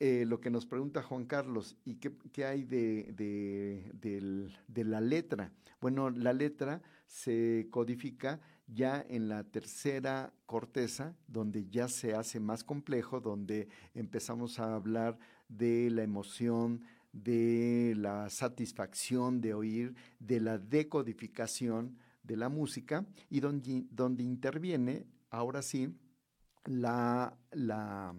eh, 0.00 0.24
lo 0.26 0.40
que 0.40 0.50
nos 0.50 0.66
pregunta 0.66 1.02
Juan 1.02 1.24
Carlos, 1.24 1.76
¿y 1.84 1.96
qué, 1.96 2.44
hay 2.44 2.64
de, 2.64 3.12
de, 3.14 4.84
la 4.84 5.00
letra? 5.00 5.52
Bueno, 5.80 6.10
la 6.10 6.32
letra 6.32 6.82
se 7.06 7.68
codifica 7.70 8.40
ya 8.66 9.04
en 9.08 9.28
la 9.28 9.44
tercera 9.44 10.32
corteza, 10.46 11.14
donde 11.28 11.68
ya 11.68 11.88
se 11.88 12.14
hace 12.14 12.40
más 12.40 12.64
complejo, 12.64 13.20
donde 13.20 13.68
empezamos 13.94 14.58
a 14.58 14.74
hablar 14.74 15.18
de 15.48 15.90
la 15.90 16.02
emoción, 16.02 16.82
de 17.12 17.94
la 17.96 18.28
satisfacción 18.30 19.40
de 19.40 19.54
oír, 19.54 19.94
de 20.18 20.40
la 20.40 20.58
decodificación 20.58 21.96
de 22.24 22.36
la 22.36 22.48
música 22.48 23.06
y 23.30 23.40
donde, 23.40 23.84
donde 23.90 24.24
interviene, 24.24 25.06
ahora 25.30 25.62
sí, 25.62 25.94
la, 26.64 27.36
la, 27.52 28.14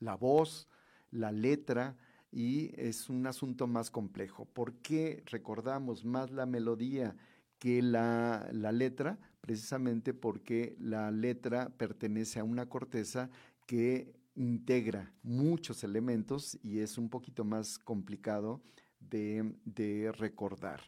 la 0.00 0.14
voz, 0.16 0.68
la 1.10 1.32
letra, 1.32 1.96
y 2.30 2.72
es 2.76 3.08
un 3.08 3.26
asunto 3.26 3.66
más 3.66 3.90
complejo. 3.90 4.44
¿Por 4.44 4.74
qué 4.76 5.22
recordamos 5.26 6.04
más 6.04 6.30
la 6.30 6.46
melodía 6.46 7.16
que 7.58 7.82
la, 7.82 8.48
la, 8.52 8.70
letra? 8.72 9.18
Precisamente 9.40 10.12
porque 10.12 10.76
la 10.78 11.10
letra 11.10 11.70
pertenece 11.70 12.38
a 12.38 12.44
una 12.44 12.68
corteza 12.68 13.30
que 13.66 14.14
integra 14.34 15.12
muchos 15.22 15.82
elementos 15.84 16.58
y 16.62 16.78
es 16.78 16.96
un 16.96 17.08
poquito 17.08 17.44
más 17.44 17.78
complicado 17.78 18.62
de, 19.00 20.12
recordar. 20.16 20.80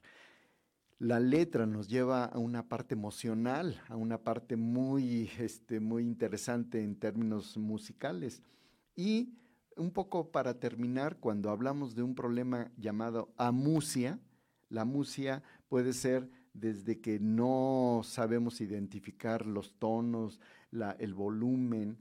La 1.00 1.18
letra 1.18 1.64
nos 1.64 1.88
lleva 1.88 2.26
a 2.26 2.38
una 2.38 2.68
parte 2.68 2.94
emocional, 2.94 3.82
a 3.88 3.96
una 3.96 4.22
parte 4.22 4.56
muy, 4.56 5.30
este, 5.38 5.80
muy 5.80 6.02
interesante 6.02 6.84
en 6.84 6.94
términos 6.94 7.56
musicales. 7.56 8.42
Y 8.94 9.32
un 9.76 9.92
poco 9.92 10.30
para 10.30 10.60
terminar, 10.60 11.16
cuando 11.16 11.48
hablamos 11.48 11.94
de 11.94 12.02
un 12.02 12.14
problema 12.14 12.70
llamado 12.76 13.32
amusia, 13.38 14.20
la 14.68 14.82
amusia 14.82 15.42
puede 15.70 15.94
ser 15.94 16.28
desde 16.52 17.00
que 17.00 17.18
no 17.18 18.02
sabemos 18.04 18.60
identificar 18.60 19.46
los 19.46 19.72
tonos, 19.78 20.38
el 20.98 21.14
volumen, 21.14 21.96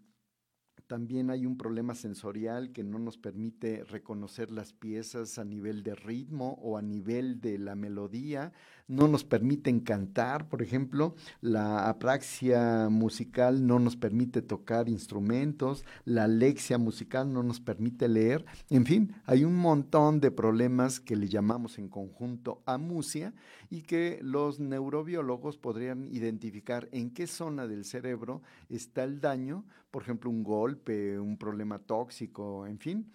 también 0.90 1.30
hay 1.30 1.46
un 1.46 1.56
problema 1.56 1.94
sensorial 1.94 2.72
que 2.72 2.84
no 2.84 2.98
nos 2.98 3.16
permite 3.16 3.84
reconocer 3.84 4.50
las 4.50 4.74
piezas 4.74 5.38
a 5.38 5.46
nivel 5.46 5.84
de 5.84 5.94
ritmo 5.94 6.58
o 6.64 6.80
a 6.80 6.82
nivel 6.82 7.40
de 7.42 7.60
la 7.60 7.76
melodía, 7.76 8.52
no 8.88 9.08
nos 9.08 9.24
permiten 9.24 9.82
cantar, 9.82 10.50
por 10.50 10.64
ejemplo, 10.64 11.14
la 11.42 11.88
apraxia 11.90 12.90
musical 12.90 13.68
no 13.68 13.78
nos 13.78 13.98
permite 13.98 14.42
tocar 14.42 14.90
instrumentos, 14.90 15.86
la 16.06 16.24
alexia 16.24 16.80
musical 16.80 17.32
no 17.32 17.44
nos 17.44 17.60
permite 17.60 18.08
leer, 18.08 18.44
en 18.72 18.88
fin, 18.88 19.14
hay 19.26 19.46
un 19.46 19.56
montón 19.56 20.20
de 20.20 20.32
problemas 20.32 21.00
que 21.00 21.16
le 21.16 21.28
llamamos 21.28 21.78
en 21.78 21.88
conjunto 21.88 22.64
amusia 22.66 23.36
y 23.70 23.84
que 23.84 24.20
los 24.24 24.60
neurobiólogos 24.60 25.60
podrían 25.60 26.08
identificar 26.08 26.90
en 26.92 27.12
qué 27.12 27.28
zona 27.28 27.68
del 27.68 27.86
cerebro 27.86 28.42
está 28.70 29.04
el 29.04 29.22
daño, 29.22 29.66
por 29.92 30.04
ejemplo, 30.04 30.30
un 30.30 30.44
golpe, 30.44 31.20
un 31.20 31.38
problema 31.38 31.80
tóxico, 31.80 32.68
en 32.68 32.80
fin 32.80 33.12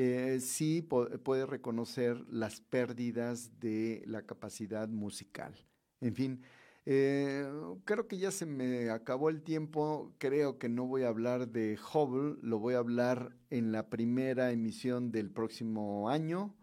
eh, 0.00 0.38
sí 0.40 0.82
puede 0.82 1.44
reconocer 1.44 2.24
las 2.28 2.60
pérdidas 2.60 3.58
de 3.58 4.04
la 4.06 4.22
capacidad 4.22 4.88
musical. 4.88 5.54
En 6.00 6.14
fin, 6.14 6.42
eh, 6.86 7.44
creo 7.84 8.06
que 8.06 8.16
ya 8.18 8.30
se 8.30 8.46
me 8.46 8.90
acabó 8.90 9.28
el 9.28 9.42
tiempo. 9.42 10.14
Creo 10.18 10.58
que 10.58 10.68
no 10.68 10.86
voy 10.86 11.02
a 11.02 11.08
hablar 11.08 11.48
de 11.48 11.76
Hubble, 11.92 12.36
lo 12.42 12.60
voy 12.60 12.74
a 12.74 12.78
hablar 12.78 13.36
en 13.50 13.72
la 13.72 13.90
primera 13.90 14.52
emisión 14.52 15.10
del 15.10 15.30
próximo 15.30 16.08
año. 16.08 16.54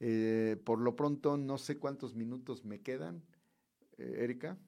Eh, 0.00 0.56
por 0.64 0.80
lo 0.80 0.96
pronto, 0.96 1.36
no 1.36 1.58
sé 1.58 1.78
cuántos 1.78 2.16
minutos 2.16 2.64
me 2.64 2.80
quedan. 2.80 3.22
Erika. 3.96 4.58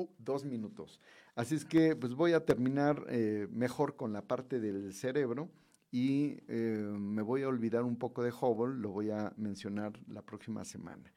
Oh, 0.00 0.08
dos 0.18 0.44
minutos. 0.44 1.00
Así 1.34 1.54
es 1.54 1.64
que 1.64 1.96
pues 1.96 2.14
voy 2.14 2.32
a 2.32 2.44
terminar 2.44 3.06
mejor 3.50 3.96
con 3.96 4.12
la 4.12 4.22
parte 4.22 4.60
del 4.60 4.92
cerebro 4.92 5.50
y 5.90 6.38
eh, 6.46 6.88
me 6.98 7.22
voy 7.22 7.42
a 7.42 7.48
olvidar 7.48 7.82
un 7.82 7.96
poco 7.96 8.22
de 8.22 8.32
Hubble, 8.32 8.80
lo 8.80 8.90
voy 8.90 9.10
a 9.10 9.32
mencionar 9.36 9.92
la 10.08 10.22
próxima 10.22 10.64
semana. 10.64 11.12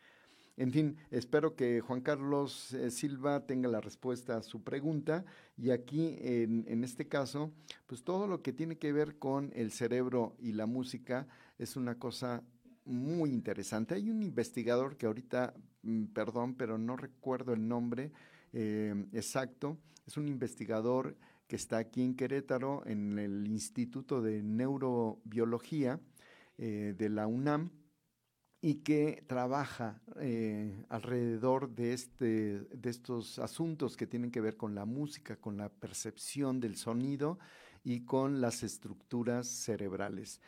En 0.55 0.71
fin, 0.71 0.97
espero 1.09 1.55
que 1.55 1.81
Juan 1.81 2.01
Carlos 2.01 2.73
eh, 2.73 2.91
Silva 2.91 3.45
tenga 3.45 3.67
la 3.69 3.81
respuesta 3.81 4.37
a 4.37 4.43
su 4.43 4.63
pregunta 4.63 5.25
y 5.57 5.71
aquí 5.71 6.15
en, 6.19 6.65
en, 6.67 6.83
este 6.83 7.07
caso, 7.07 7.51
pues 7.87 8.03
todo 8.03 8.27
lo 8.27 8.41
que 8.43 8.53
tiene 8.53 8.77
que 8.77 8.91
ver 8.91 9.17
con 9.17 9.51
el 9.55 9.71
cerebro 9.71 10.35
y 10.39 10.51
la 10.51 10.67
música 10.67 11.27
es 11.57 11.75
una 11.75 11.97
cosa 11.97 12.43
muy 12.85 13.31
interesante. 13.31 13.95
Hay 13.95 14.09
un 14.09 14.21
investigador 14.21 14.97
que 14.97 15.07
ahorita, 15.07 15.55
mm, 15.81 16.05
perdón, 16.05 16.55
pero 16.55 16.77
no 16.77 16.97
recuerdo 16.97 17.53
el 17.53 17.67
nombre 17.67 18.11
eh, 18.53 18.93
exacto, 19.11 19.77
es 20.05 20.17
un 20.17 20.27
investigador 20.27 21.17
que 21.47 21.55
está 21.55 21.77
aquí 21.77 22.01
en 22.03 22.15
Querétaro, 22.15 22.83
en 22.85 23.19
el 23.19 23.47
Instituto 23.47 24.21
de 24.21 24.41
Neurobiología 24.41 25.99
eh, 26.57 26.93
de 26.97 27.09
la 27.09 27.27
UNAM, 27.27 27.71
y 28.61 28.75
que 28.75 29.25
trabaja 29.27 30.01
eh, 30.21 30.85
alrededor 30.87 31.69
de, 31.75 31.91
este, 31.91 32.61
de 32.61 32.89
estos 32.89 33.37
asuntos 33.39 33.97
que 33.97 34.07
tienen 34.07 34.31
que 34.31 34.39
ver 34.39 34.55
con 34.55 34.73
la 34.73 34.85
música, 34.85 35.35
con 35.35 35.57
la 35.57 35.67
percepción 35.67 36.61
del 36.61 36.77
sonido 36.77 37.39
y 37.83 38.05
con 38.05 38.39
las 38.39 38.63
estructuras 38.63 39.47
cerebrales. 39.47 40.39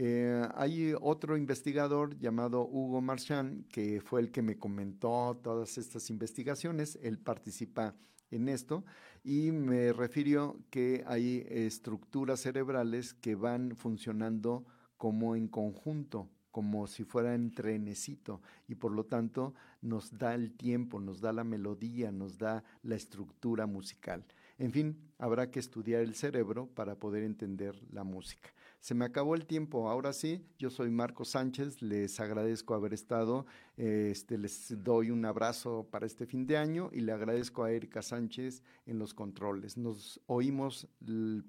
Eh, 0.00 0.48
hay 0.54 0.94
otro 1.00 1.36
investigador 1.36 2.16
llamado 2.20 2.62
Hugo 2.62 3.00
Marchand, 3.00 3.66
que 3.66 4.00
fue 4.00 4.20
el 4.20 4.30
que 4.30 4.42
me 4.42 4.56
comentó 4.56 5.40
todas 5.42 5.76
estas 5.76 6.08
investigaciones. 6.08 7.00
Él 7.02 7.18
participa 7.18 7.96
en 8.30 8.48
esto 8.48 8.84
y 9.24 9.50
me 9.50 9.92
refirió 9.92 10.56
que 10.70 11.02
hay 11.04 11.44
estructuras 11.48 12.38
cerebrales 12.38 13.12
que 13.12 13.34
van 13.34 13.74
funcionando 13.74 14.64
como 14.98 15.34
en 15.34 15.48
conjunto, 15.48 16.30
como 16.52 16.86
si 16.86 17.02
fuera 17.02 17.34
en 17.34 17.50
trenecito 17.50 18.40
y 18.68 18.76
por 18.76 18.92
lo 18.92 19.04
tanto 19.04 19.52
nos 19.82 20.16
da 20.16 20.32
el 20.32 20.52
tiempo, 20.52 21.00
nos 21.00 21.20
da 21.20 21.32
la 21.32 21.42
melodía, 21.42 22.12
nos 22.12 22.38
da 22.38 22.62
la 22.84 22.94
estructura 22.94 23.66
musical. 23.66 24.24
En 24.58 24.70
fin, 24.70 24.96
habrá 25.18 25.50
que 25.50 25.58
estudiar 25.58 26.02
el 26.02 26.14
cerebro 26.14 26.68
para 26.68 26.94
poder 26.94 27.24
entender 27.24 27.74
la 27.90 28.04
música. 28.04 28.50
Se 28.80 28.94
me 28.94 29.04
acabó 29.04 29.34
el 29.34 29.44
tiempo, 29.46 29.88
ahora 29.88 30.12
sí, 30.12 30.46
yo 30.56 30.70
soy 30.70 30.90
Marco 30.90 31.24
Sánchez, 31.24 31.82
les 31.82 32.20
agradezco 32.20 32.74
haber 32.74 32.94
estado, 32.94 33.44
este, 33.76 34.38
les 34.38 34.82
doy 34.82 35.10
un 35.10 35.24
abrazo 35.24 35.88
para 35.90 36.06
este 36.06 36.26
fin 36.26 36.46
de 36.46 36.56
año 36.56 36.88
y 36.92 37.00
le 37.00 37.12
agradezco 37.12 37.64
a 37.64 37.72
Erika 37.72 38.02
Sánchez 38.02 38.62
en 38.86 38.98
los 38.98 39.14
controles. 39.14 39.76
Nos 39.76 40.20
oímos 40.26 40.88
el 41.00 41.44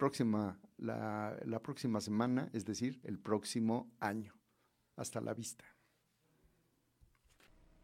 la 0.80 1.60
próxima 1.62 2.02
semana, 2.02 2.50
es 2.52 2.66
decir, 2.66 3.00
el 3.04 3.20
próximo 3.20 3.92
año. 4.00 4.34
Hasta 4.96 5.22
la 5.22 5.34
vista. 5.34 5.64